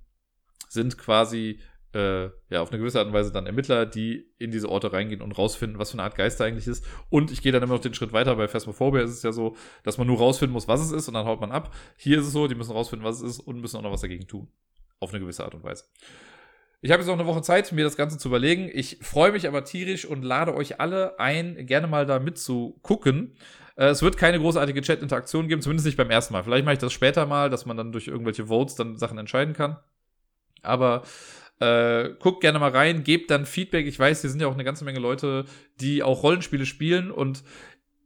[0.68, 1.58] sind quasi
[1.92, 5.22] äh, ja, auf eine gewisse Art und Weise dann Ermittler, die in diese Orte reingehen
[5.22, 6.86] und rausfinden, was für eine Art Geister eigentlich ist.
[7.08, 8.36] Und ich gehe dann immer noch den Schritt weiter.
[8.36, 11.14] Bei Phasmophobia ist es ja so, dass man nur rausfinden muss, was es ist und
[11.14, 11.74] dann haut man ab.
[11.96, 14.02] Hier ist es so, die müssen rausfinden, was es ist und müssen auch noch was
[14.02, 14.46] dagegen tun.
[15.01, 15.85] Auf eine gewisse Art und Weise.
[16.82, 18.70] Ich habe jetzt noch eine Woche Zeit, mir das Ganze zu überlegen.
[18.72, 23.36] Ich freue mich aber tierisch und lade euch alle ein, gerne mal da mitzugucken.
[23.77, 26.43] Äh, es wird keine großartige Chat-Interaktion geben, zumindest nicht beim ersten Mal.
[26.43, 29.52] Vielleicht mache ich das später mal, dass man dann durch irgendwelche Votes dann Sachen entscheiden
[29.52, 29.78] kann.
[30.62, 31.02] Aber
[31.60, 33.86] äh, guckt gerne mal rein, gebt dann Feedback.
[33.86, 35.44] Ich weiß, hier sind ja auch eine ganze Menge Leute,
[35.81, 37.43] die auch Rollenspiele spielen und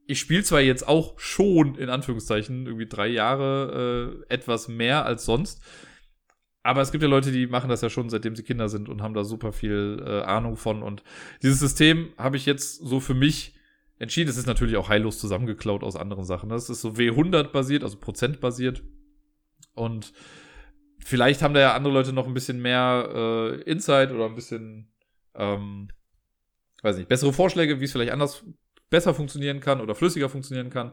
[0.07, 5.25] ich spiele zwar jetzt auch schon, in Anführungszeichen, irgendwie drei Jahre äh, etwas mehr als
[5.25, 5.62] sonst
[6.65, 9.03] aber es gibt ja Leute, die machen das ja schon, seitdem sie Kinder sind und
[9.03, 10.82] haben da super viel äh, Ahnung von.
[10.82, 11.05] Und
[11.43, 13.55] dieses System habe ich jetzt so für mich
[13.99, 14.28] entschieden.
[14.28, 16.49] Es ist natürlich auch heillos zusammengeklaut aus anderen Sachen.
[16.49, 18.82] Das ist so W100 basiert, also Prozent basiert.
[19.74, 20.12] Und
[20.99, 24.89] vielleicht haben da ja andere Leute noch ein bisschen mehr äh, Insight oder ein bisschen
[25.35, 25.89] ähm,
[26.85, 28.45] weiß nicht, bessere Vorschläge, wie es vielleicht anders
[28.91, 30.93] besser funktionieren kann oder flüssiger funktionieren kann.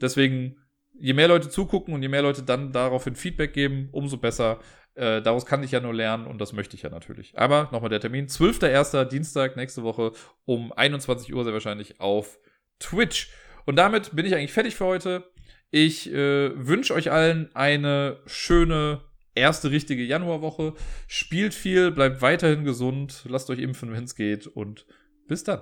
[0.00, 0.56] Deswegen,
[0.98, 4.58] je mehr Leute zugucken und je mehr Leute dann daraufhin Feedback geben, umso besser.
[4.98, 7.38] Äh, daraus kann ich ja nur lernen und das möchte ich ja natürlich.
[7.38, 9.04] Aber nochmal der Termin, 12.01.
[9.04, 10.10] Dienstag, nächste Woche
[10.44, 12.40] um 21 Uhr sehr wahrscheinlich auf
[12.80, 13.30] Twitch.
[13.64, 15.30] Und damit bin ich eigentlich fertig für heute.
[15.70, 19.02] Ich äh, wünsche euch allen eine schöne
[19.36, 20.74] erste richtige Januarwoche.
[21.06, 24.84] Spielt viel, bleibt weiterhin gesund, lasst euch impfen, wenn es geht und
[25.28, 25.60] bis dann.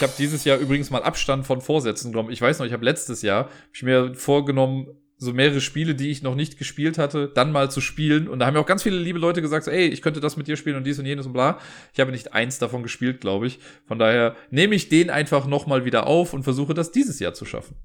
[0.00, 2.30] Ich habe dieses Jahr übrigens mal Abstand von Vorsätzen genommen.
[2.30, 4.86] Ich weiß noch, ich habe letztes Jahr hab ich mir vorgenommen,
[5.18, 8.26] so mehrere Spiele, die ich noch nicht gespielt hatte, dann mal zu spielen.
[8.26, 10.38] Und da haben mir auch ganz viele liebe Leute gesagt, so, ey, ich könnte das
[10.38, 11.58] mit dir spielen und dies und jenes und bla.
[11.92, 13.58] Ich habe nicht eins davon gespielt, glaube ich.
[13.84, 17.44] Von daher nehme ich den einfach nochmal wieder auf und versuche das dieses Jahr zu
[17.44, 17.76] schaffen.